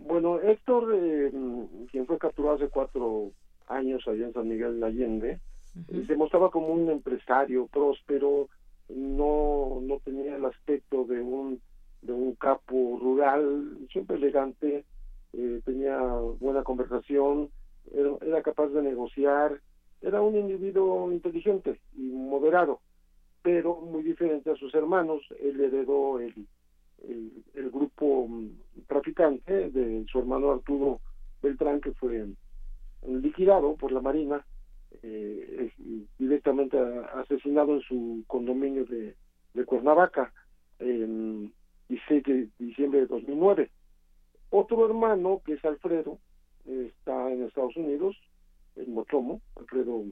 [0.06, 1.32] Bueno, Héctor, eh,
[1.92, 3.32] quien fue capturado hace cuatro
[3.68, 5.40] años allá en San Miguel de Allende,
[6.08, 8.50] se mostraba como un empresario próspero,
[8.90, 11.62] no, no tenía el aspecto de un,
[12.02, 14.84] de un capo rural, siempre elegante,
[15.34, 15.98] eh, tenía
[16.40, 17.50] buena conversación,
[17.94, 19.62] era, era, capaz de negociar,
[20.02, 22.82] era un individuo inteligente y moderado,
[23.42, 26.34] pero muy diferente a sus hermanos, él heredó el,
[27.08, 28.50] el, grupo mm,
[28.88, 31.00] traficante de su hermano Arturo
[31.42, 32.28] Beltrán, que fue
[33.08, 34.46] liquidado por la Marina,
[35.04, 35.72] eh,
[36.20, 36.78] directamente
[37.16, 39.16] asesinado en su condominio de,
[39.54, 40.32] de Cuernavaca
[40.80, 41.54] en
[41.90, 43.72] 16 de diciembre de 2009.
[44.50, 46.20] Otro hermano, que es Alfredo,
[46.66, 48.16] está en Estados Unidos,
[48.76, 50.04] en Mochomo, Alfredo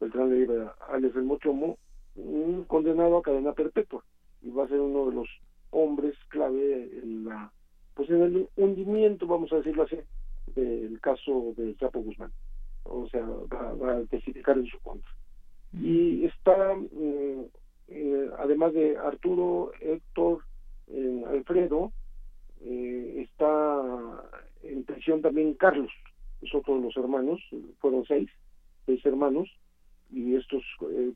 [0.00, 1.78] Beltrán le iba alias el Mochomo,
[2.66, 4.04] condenado a cadena perpetua
[4.42, 5.28] y va a ser uno de los
[5.74, 7.52] hombres clave en la
[7.94, 9.98] pues en el hundimiento vamos a decirlo así
[10.54, 12.32] del caso de Chapo Guzmán.
[12.84, 15.10] O sea va, a testificar en su contra.
[15.72, 17.44] Y está mm,
[17.88, 20.40] eh, además de Arturo Héctor
[20.88, 21.92] eh, Alfredo
[22.60, 23.82] eh, está
[24.62, 25.90] en prisión también Carlos
[26.42, 27.40] es otro de los hermanos
[27.80, 28.30] fueron seis
[28.86, 29.48] seis hermanos
[30.10, 30.62] y estos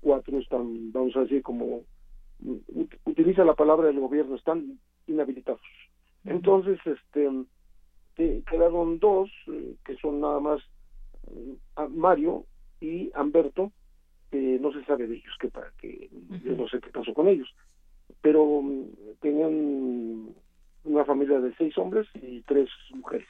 [0.01, 1.83] cuatro están vamos a decir como
[3.05, 5.61] utiliza la palabra del gobierno, están inhabilitados.
[6.25, 10.61] Entonces, este, quedaron dos, eh, que son nada más
[11.27, 11.57] eh,
[11.91, 12.45] Mario
[12.81, 13.73] y Amberto,
[14.31, 16.11] que no se sabe de ellos, que para que
[16.45, 17.49] yo no sé qué pasó con ellos,
[18.21, 18.85] pero mm,
[19.21, 20.35] tenían
[20.85, 23.29] una familia de seis hombres y tres mujeres.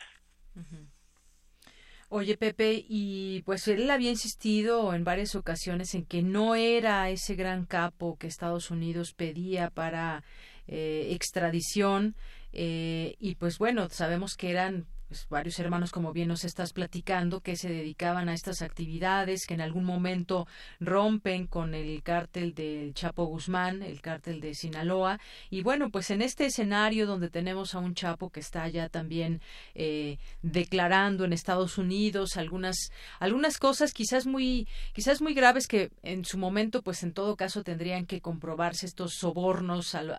[2.11, 7.35] Oye, Pepe, y pues él había insistido en varias ocasiones en que no era ese
[7.35, 10.25] gran capo que Estados Unidos pedía para
[10.67, 12.17] eh, extradición,
[12.55, 17.41] eh, y pues bueno, sabemos que eran pues, varios hermanos, como bien nos estás platicando,
[17.41, 20.47] que se dedicaban a estas actividades, que en algún momento
[20.81, 25.19] rompen con el cártel del Chapo Guzmán, el cártel de Sinaloa.
[25.49, 29.41] Y bueno, pues en este escenario donde tenemos a un Chapo que está ya también
[29.75, 36.27] eh, declarando en Estados Unidos algunas, algunas cosas quizás muy, quizás muy graves que en
[36.27, 40.11] su momento, pues en todo caso tendrían que comprobarse estos sobornos al,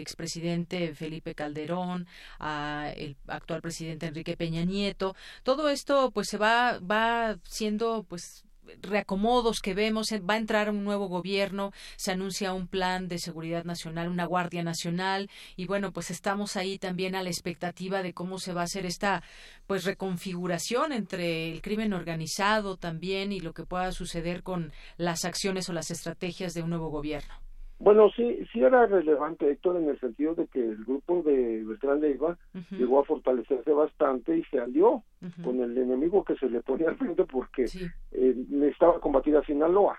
[0.00, 2.06] expresidente Felipe Calderón,
[2.38, 5.16] al actual presidente Enrique Peña Nieto.
[5.42, 8.44] Todo esto pues se va, va siendo pues
[8.80, 13.64] reacomodos que vemos, va a entrar un nuevo gobierno, se anuncia un plan de seguridad
[13.64, 18.38] nacional, una Guardia Nacional y bueno, pues estamos ahí también a la expectativa de cómo
[18.38, 19.22] se va a hacer esta
[19.66, 25.68] pues reconfiguración entre el crimen organizado también y lo que pueda suceder con las acciones
[25.68, 27.43] o las estrategias de un nuevo gobierno.
[27.78, 32.00] Bueno, sí, sí era relevante, Héctor, en el sentido de que el grupo de Beltrán
[32.00, 32.38] Leiva
[32.70, 35.02] llegó a fortalecerse bastante y se alió
[35.42, 37.64] con el enemigo que se le ponía al frente porque
[38.12, 39.98] eh, necesitaba combatir a Sinaloa.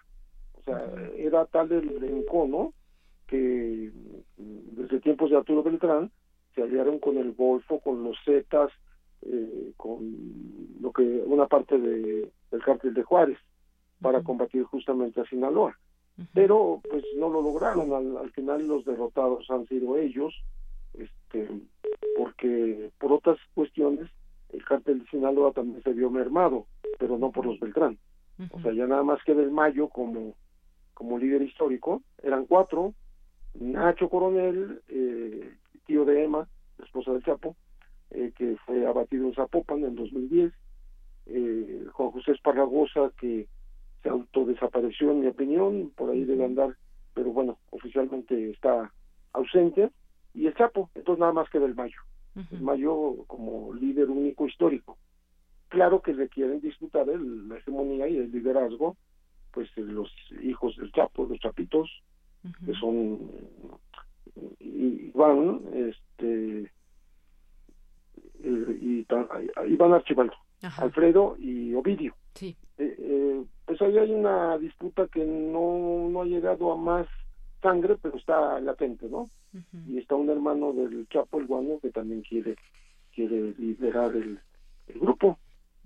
[0.54, 0.84] O sea,
[1.18, 2.74] era tal el encono
[3.28, 3.92] que
[4.38, 6.12] mm, desde tiempos de Arturo Beltrán
[6.56, 8.72] se aliaron con el Golfo, con los Zetas,
[9.22, 10.16] eh, con
[10.80, 13.38] lo que una parte de, del cártel de Juárez
[14.00, 15.78] para combatir justamente a Sinaloa
[16.34, 18.18] pero pues no lo lograron.
[18.18, 20.34] Al, final los derrotados han sido ellos
[20.94, 21.50] este
[22.18, 24.10] porque por otras cuestiones
[24.54, 26.66] el cártel de Sinaloa también se vio mermado
[26.98, 27.98] pero no por los Beltrán.
[28.52, 30.36] O sea ya nada más queda el Mayo como
[30.94, 32.02] como líder histórico.
[32.24, 32.94] Eran cuatro
[33.54, 35.54] Nacho Coronel eh,
[35.86, 36.48] tío de Emma
[36.84, 37.56] esposa del Chapo
[38.12, 40.54] eh, que fue abatido en Zapopan en 2010
[41.28, 43.48] eh, Juan José Esparragosa que
[44.06, 46.78] se autodesapareció en mi opinión, por ahí debe andar,
[47.16, 48.92] pero bueno, oficialmente está
[49.34, 49.90] ausente,
[50.36, 52.00] y el Chapo, entonces nada más queda el Mayo,
[52.52, 55.00] el Mayo como líder único histórico.
[55.70, 58.96] Claro que requieren disputar el, la hegemonía y el liderazgo,
[59.52, 60.12] pues los
[60.44, 61.90] hijos del Chapo, los Chapitos,
[62.64, 63.32] que son
[64.60, 66.72] Iván, este,
[68.44, 69.08] y,
[69.68, 70.36] Iván Archibaldo,
[70.78, 72.14] Alfredo y Ovidio.
[72.36, 72.56] Sí.
[72.78, 77.08] Eh, eh, pues ahí hay una disputa que no, no ha llegado a más
[77.62, 79.30] sangre, pero está latente, ¿no?
[79.88, 82.58] Y está un hermano del Chapo, el Guano, que también quiere,
[83.14, 84.40] quiere liderar el,
[84.96, 85.40] grupo.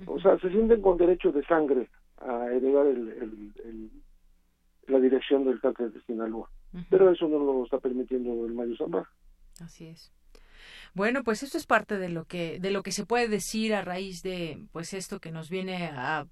[0.07, 1.87] O sea, se sienten con derecho de sangre
[2.17, 3.91] a heredar el,
[4.87, 6.49] la dirección del cártel de Sinaloa.
[6.89, 9.09] Pero eso no lo está permitiendo el Mayo Zambada.
[9.61, 10.11] Así es.
[10.93, 13.81] Bueno, pues esto es parte de lo que de lo que se puede decir a
[13.81, 16.27] raíz de pues esto que nos viene a,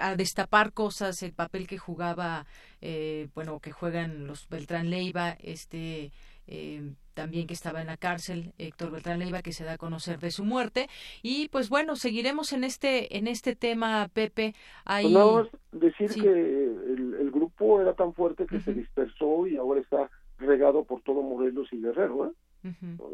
[0.00, 2.46] a destapar cosas, el papel que jugaba,
[2.80, 6.12] eh, bueno, que juegan los Beltrán Leiva, este
[6.46, 10.18] eh, también que estaba en la cárcel, Héctor Beltrán Leiva, que se da a conocer
[10.18, 10.88] de su muerte.
[11.22, 14.54] Y pues bueno, seguiremos en este, en este tema, Pepe.
[14.84, 15.04] Ahí...
[15.04, 19.80] Pues nada más decir que el, grupo era tan fuerte que se dispersó y ahora
[19.80, 20.08] está
[20.38, 22.30] regado por todo Morelos y Guerrero, ¿eh?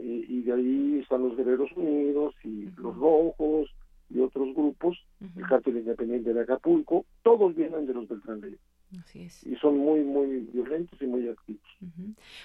[0.03, 3.71] Y, de ahí están los Guerreros Unidos y los Rojos
[4.09, 4.99] y otros grupos,
[5.37, 8.59] el cártel independiente de Acapulco, todos vienen de los Beltrán Leiva.
[8.99, 9.47] Así es.
[9.47, 11.63] Y son muy, muy violentos y muy activos.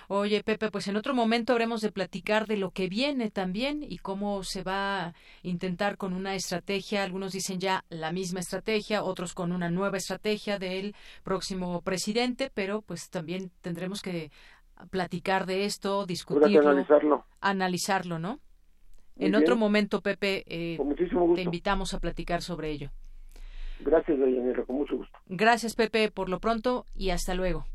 [0.08, 3.98] Oye, Pepe, pues en otro momento habremos de platicar de lo que viene también y
[3.98, 7.04] cómo se va a intentar con una estrategia.
[7.04, 12.84] Algunos dicen ya la misma estrategia, otros con una nueva estrategia del próximo presidente, pero
[12.84, 14.30] pues también tendremos que
[14.90, 16.70] platicar de esto, discutirlo.
[16.70, 17.26] analizarlo.
[17.42, 18.40] Analizarlo, ¿no?
[19.18, 20.78] en otro momento, Pepe, eh,
[21.36, 22.92] te invitamos a platicar sobre ello.
[23.80, 25.18] Gracias, Deyanira, con mucho gusto.
[25.28, 27.66] Gracias, Pepe, por lo pronto y hasta luego.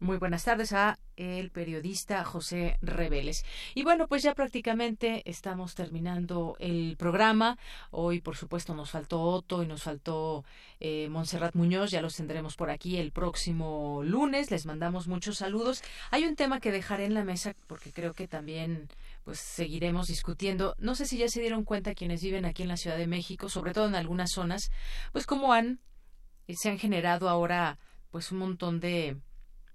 [0.00, 3.44] Muy buenas tardes a el periodista José Reveles.
[3.74, 7.56] Y bueno, pues ya prácticamente estamos terminando el programa.
[7.92, 10.44] Hoy, por supuesto, nos faltó Otto y nos faltó
[10.80, 11.92] eh, Montserrat Muñoz.
[11.92, 14.50] Ya los tendremos por aquí el próximo lunes.
[14.50, 15.82] Les mandamos muchos saludos.
[16.10, 18.88] Hay un tema que dejaré en la mesa porque creo que también
[19.22, 20.74] pues seguiremos discutiendo.
[20.78, 23.48] No sé si ya se dieron cuenta quienes viven aquí en la Ciudad de México,
[23.48, 24.72] sobre todo en algunas zonas,
[25.12, 25.78] pues cómo han
[26.48, 27.78] eh, se han generado ahora
[28.10, 29.16] pues un montón de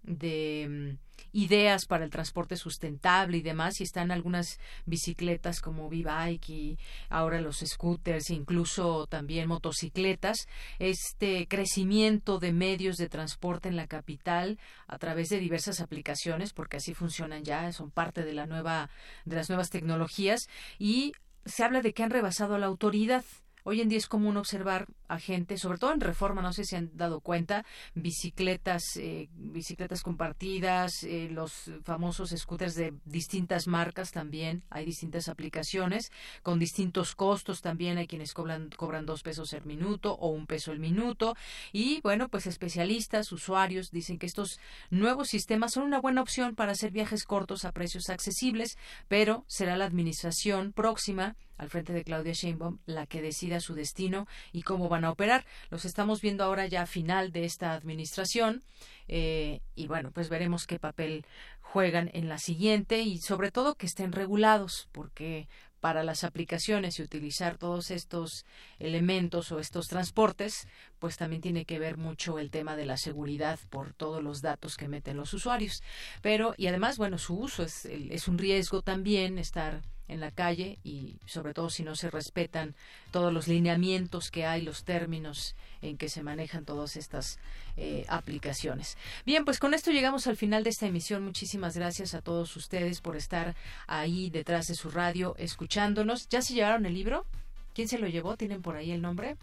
[0.04, 6.50] de mm, ideas para el transporte sustentable y demás y están algunas bicicletas como V-Bike
[6.50, 6.78] y
[7.10, 10.48] ahora los scooters incluso también motocicletas.
[10.80, 14.58] Este crecimiento de medios de transporte en la capital
[14.88, 18.90] a través de diversas aplicaciones porque así funcionan ya son parte de la nueva
[19.26, 20.48] de las nuevas tecnologías
[20.78, 21.14] y
[21.46, 23.24] se habla de que han rebasado a la autoridad.
[23.64, 24.88] Hoy en día es común observar
[25.18, 27.66] gente, sobre todo en Reforma, no sé si han dado cuenta,
[27.96, 36.12] bicicletas, eh, bicicletas compartidas, eh, los famosos scooters de distintas marcas también, hay distintas aplicaciones
[36.44, 40.72] con distintos costos también, hay quienes cobran, cobran dos pesos el minuto o un peso
[40.72, 41.36] el minuto
[41.72, 44.60] y bueno, pues especialistas, usuarios dicen que estos
[44.90, 48.78] nuevos sistemas son una buena opción para hacer viajes cortos a precios accesibles,
[49.08, 54.28] pero será la administración próxima al frente de Claudia Sheinbaum la que decida su destino
[54.52, 55.46] y cómo van a operar.
[55.70, 58.64] Los estamos viendo ahora ya a final de esta administración
[59.08, 61.26] eh, y bueno, pues veremos qué papel
[61.62, 65.48] juegan en la siguiente y sobre todo que estén regulados porque
[65.80, 68.46] para las aplicaciones y utilizar todos estos
[68.80, 70.68] elementos o estos transportes,
[71.00, 74.76] pues también tiene que ver mucho el tema de la seguridad por todos los datos
[74.76, 75.82] que meten los usuarios.
[76.22, 80.80] Pero, y además, bueno, su uso es, es un riesgo también estar en la calle
[80.84, 82.76] y sobre todo si no se respetan
[83.12, 87.40] todos los lineamientos que hay, los términos en que se manejan todas estas
[87.78, 88.98] eh, aplicaciones.
[89.26, 91.24] Bien, pues con esto llegamos al final de esta emisión.
[91.24, 93.56] Muchísimas gracias a todos ustedes por estar
[93.88, 96.28] ahí detrás de su radio escuchándonos.
[96.28, 97.26] ¿Ya se llevaron el libro?
[97.74, 98.36] ¿Quién se lo llevó?
[98.36, 99.38] ¿Tienen por ahí el nombre?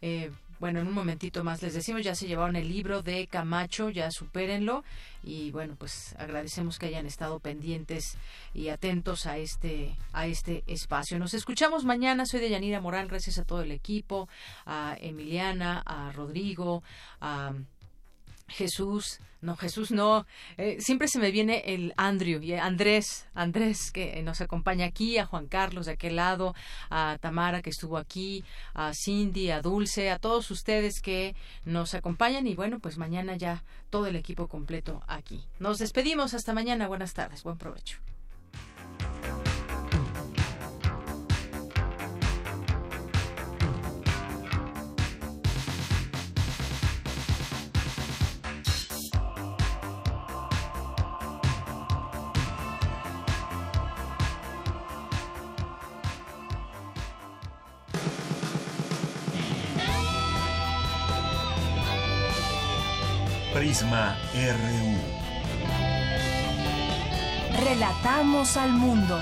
[0.00, 3.90] Eh, bueno, en un momentito más les decimos, ya se llevaron el libro de Camacho,
[3.90, 4.84] ya supérenlo.
[5.22, 8.18] Y bueno, pues agradecemos que hayan estado pendientes
[8.52, 11.18] y atentos a este, a este espacio.
[11.18, 12.26] Nos escuchamos mañana.
[12.26, 14.28] Soy de Yanira Morán, gracias a todo el equipo,
[14.66, 16.82] a Emiliana, a Rodrigo,
[17.20, 17.54] a
[18.48, 20.26] Jesús, no, Jesús no,
[20.56, 25.26] eh, siempre se me viene el Andrew y Andrés, Andrés que nos acompaña aquí, a
[25.26, 26.54] Juan Carlos de aquel lado,
[26.88, 31.34] a Tamara que estuvo aquí, a Cindy, a Dulce, a todos ustedes que
[31.64, 35.44] nos acompañan y bueno, pues mañana ya todo el equipo completo aquí.
[35.58, 37.98] Nos despedimos, hasta mañana, buenas tardes, buen provecho.
[63.74, 64.94] Prisma RU.
[67.64, 69.20] Relatamos al mundo.